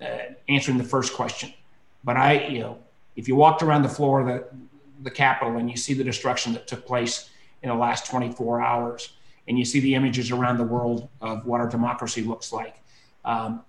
uh, 0.00 0.18
answering 0.48 0.78
the 0.78 0.84
first 0.84 1.14
question. 1.14 1.52
but 2.04 2.16
I, 2.16 2.46
you 2.46 2.60
know, 2.60 2.78
if 3.16 3.28
you 3.28 3.34
walked 3.34 3.62
around 3.62 3.82
the 3.82 3.88
floor 3.88 4.20
of 4.20 4.26
the, 4.26 4.46
the 5.02 5.10
Capitol 5.10 5.56
and 5.56 5.70
you 5.70 5.76
see 5.76 5.94
the 5.94 6.04
destruction 6.04 6.52
that 6.52 6.66
took 6.66 6.86
place 6.86 7.30
in 7.62 7.68
the 7.70 7.74
last 7.74 8.06
24 8.10 8.62
hours, 8.62 9.14
and 9.48 9.58
you 9.58 9.64
see 9.64 9.80
the 9.80 9.94
images 9.94 10.30
around 10.30 10.58
the 10.58 10.64
world 10.64 11.08
of 11.20 11.46
what 11.46 11.60
our 11.60 11.68
democracy 11.68 12.22
looks 12.22 12.52
like, 12.52 12.76
um, 13.24 13.62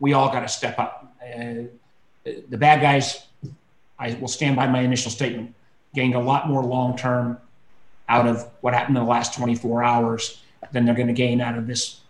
we 0.00 0.14
all 0.14 0.30
got 0.30 0.40
to 0.40 0.48
step 0.48 0.78
up. 0.78 1.14
Uh, 1.22 1.68
the 2.24 2.58
bad 2.58 2.80
guys, 2.80 3.26
I 3.98 4.14
will 4.14 4.28
stand 4.28 4.56
by 4.56 4.66
my 4.66 4.80
initial 4.80 5.10
statement, 5.10 5.54
gained 5.94 6.14
a 6.14 6.20
lot 6.20 6.48
more 6.48 6.62
long 6.62 6.96
term 6.96 7.38
out 8.08 8.26
of 8.26 8.48
what 8.60 8.74
happened 8.74 8.96
in 8.96 9.02
the 9.02 9.10
last 9.10 9.34
24 9.34 9.82
hours 9.82 10.42
than 10.72 10.84
they're 10.84 10.94
going 10.94 11.08
to 11.08 11.12
gain 11.12 11.40
out 11.40 11.56
of 11.56 11.66
this 11.66 12.00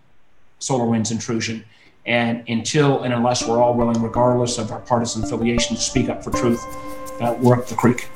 SolarWinds 0.60 1.10
intrusion. 1.10 1.64
And 2.04 2.44
until 2.48 3.02
and 3.02 3.12
unless 3.12 3.46
we're 3.46 3.60
all 3.60 3.74
willing, 3.74 4.00
regardless 4.00 4.58
of 4.58 4.70
our 4.70 4.80
partisan 4.80 5.24
affiliation, 5.24 5.74
to 5.76 5.82
speak 5.82 6.08
up 6.08 6.22
for 6.22 6.30
truth, 6.30 6.62
uh, 7.20 7.36
we're 7.40 7.56
up 7.56 7.66
the 7.66 7.74
creek. 7.74 8.08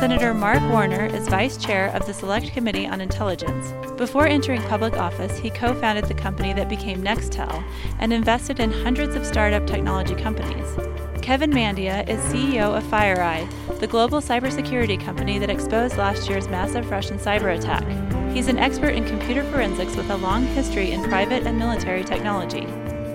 Senator 0.00 0.34
Mark 0.34 0.60
Warner 0.72 1.06
is 1.06 1.28
vice 1.28 1.56
chair 1.56 1.90
of 1.94 2.04
the 2.06 2.12
Select 2.12 2.52
Committee 2.52 2.88
on 2.88 3.00
Intelligence. 3.00 3.72
Before 3.96 4.26
entering 4.26 4.60
public 4.62 4.94
office, 4.94 5.38
he 5.38 5.48
co 5.48 5.74
founded 5.74 6.06
the 6.06 6.14
company 6.14 6.52
that 6.54 6.68
became 6.68 7.04
Nextel 7.04 7.62
and 8.00 8.12
invested 8.12 8.58
in 8.58 8.72
hundreds 8.72 9.14
of 9.14 9.24
startup 9.24 9.64
technology 9.64 10.16
companies. 10.16 11.11
Kevin 11.22 11.52
Mandia 11.52 12.06
is 12.08 12.20
CEO 12.22 12.76
of 12.76 12.82
FireEye, 12.82 13.78
the 13.78 13.86
global 13.86 14.20
cybersecurity 14.20 15.00
company 15.00 15.38
that 15.38 15.50
exposed 15.50 15.96
last 15.96 16.28
year's 16.28 16.48
massive 16.48 16.90
Russian 16.90 17.16
cyber 17.16 17.56
attack. 17.56 17.84
He's 18.34 18.48
an 18.48 18.58
expert 18.58 18.88
in 18.88 19.04
computer 19.04 19.44
forensics 19.44 19.94
with 19.94 20.10
a 20.10 20.16
long 20.16 20.44
history 20.46 20.90
in 20.90 21.04
private 21.04 21.46
and 21.46 21.56
military 21.56 22.02
technology. 22.02 22.66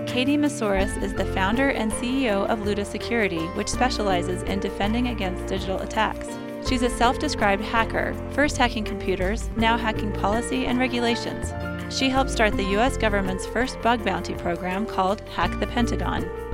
Katie 0.10 0.38
Moussouris 0.38 1.04
is 1.04 1.14
the 1.14 1.26
founder 1.26 1.72
and 1.72 1.92
CEO 1.92 2.48
of 2.48 2.60
Luta 2.60 2.86
Security, 2.86 3.46
which 3.58 3.68
specializes 3.68 4.42
in 4.44 4.62
defending 4.62 5.10
against 5.10 5.46
digital 5.46 5.80
attacks. 5.80 6.30
She's 6.66 6.84
a 6.84 6.90
self 6.90 7.20
described 7.20 7.64
hacker, 7.64 8.16
first 8.32 8.58
hacking 8.58 8.86
computers, 8.86 9.50
now 9.58 9.78
hacking 9.78 10.14
policy 10.14 10.66
and 10.66 10.80
regulations. 10.80 11.52
She 11.94 12.08
helped 12.08 12.32
start 12.32 12.56
the 12.56 12.72
U.S. 12.72 12.96
government's 12.96 13.46
first 13.46 13.82
bug 13.82 14.06
bounty 14.06 14.34
program 14.34 14.86
called 14.86 15.20
Hack 15.36 15.60
the 15.60 15.68
Pentagon. 15.68 16.47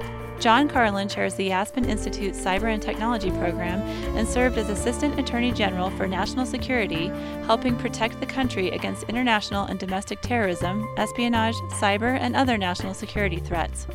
John 0.43 0.67
Carlin 0.67 1.07
chairs 1.07 1.35
the 1.35 1.53
Aspen 1.53 1.85
Institute 1.85 2.33
Cyber 2.33 2.73
and 2.73 2.83
Technology 2.83 3.31
Program 3.31 3.79
and 4.17 4.27
served 4.27 4.57
as 4.57 4.67
Assistant 4.67 5.17
Attorney 5.17 5.53
General 5.53 5.89
for 5.91 6.05
National 6.05 6.45
Security, 6.45 7.07
helping 7.45 7.77
protect 7.77 8.19
the 8.19 8.25
country 8.25 8.69
against 8.71 9.03
international 9.03 9.63
and 9.63 9.79
domestic 9.79 10.19
terrorism, 10.19 10.85
espionage, 10.97 11.55
cyber, 11.79 12.19
and 12.19 12.35
other 12.35 12.57
national 12.57 12.93
security 12.93 13.37
threats. 13.37 13.87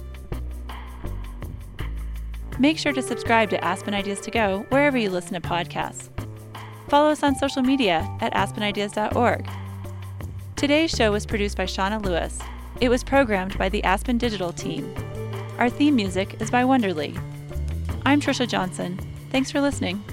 Make 2.58 2.78
sure 2.78 2.94
to 2.94 3.02
subscribe 3.02 3.50
to 3.50 3.62
Aspen 3.62 3.92
Ideas 3.92 4.20
to 4.20 4.30
Go 4.30 4.64
wherever 4.70 4.96
you 4.96 5.10
listen 5.10 5.34
to 5.34 5.46
podcasts. 5.46 6.08
Follow 6.88 7.10
us 7.10 7.22
on 7.22 7.36
social 7.36 7.60
media 7.60 8.08
at 8.22 8.32
aspenideas.org. 8.32 9.46
Today's 10.56 10.90
show 10.92 11.12
was 11.12 11.26
produced 11.26 11.58
by 11.58 11.66
Shauna 11.66 12.02
Lewis. 12.02 12.38
It 12.80 12.88
was 12.88 13.04
programmed 13.04 13.58
by 13.58 13.68
the 13.68 13.84
Aspen 13.84 14.16
Digital 14.16 14.54
team. 14.54 14.94
Our 15.58 15.68
theme 15.68 15.96
music 15.96 16.40
is 16.40 16.52
by 16.52 16.62
Wonderly. 16.62 17.18
I'm 18.06 18.20
Trisha 18.20 18.46
Johnson. 18.46 18.96
Thanks 19.30 19.50
for 19.50 19.60
listening. 19.60 20.04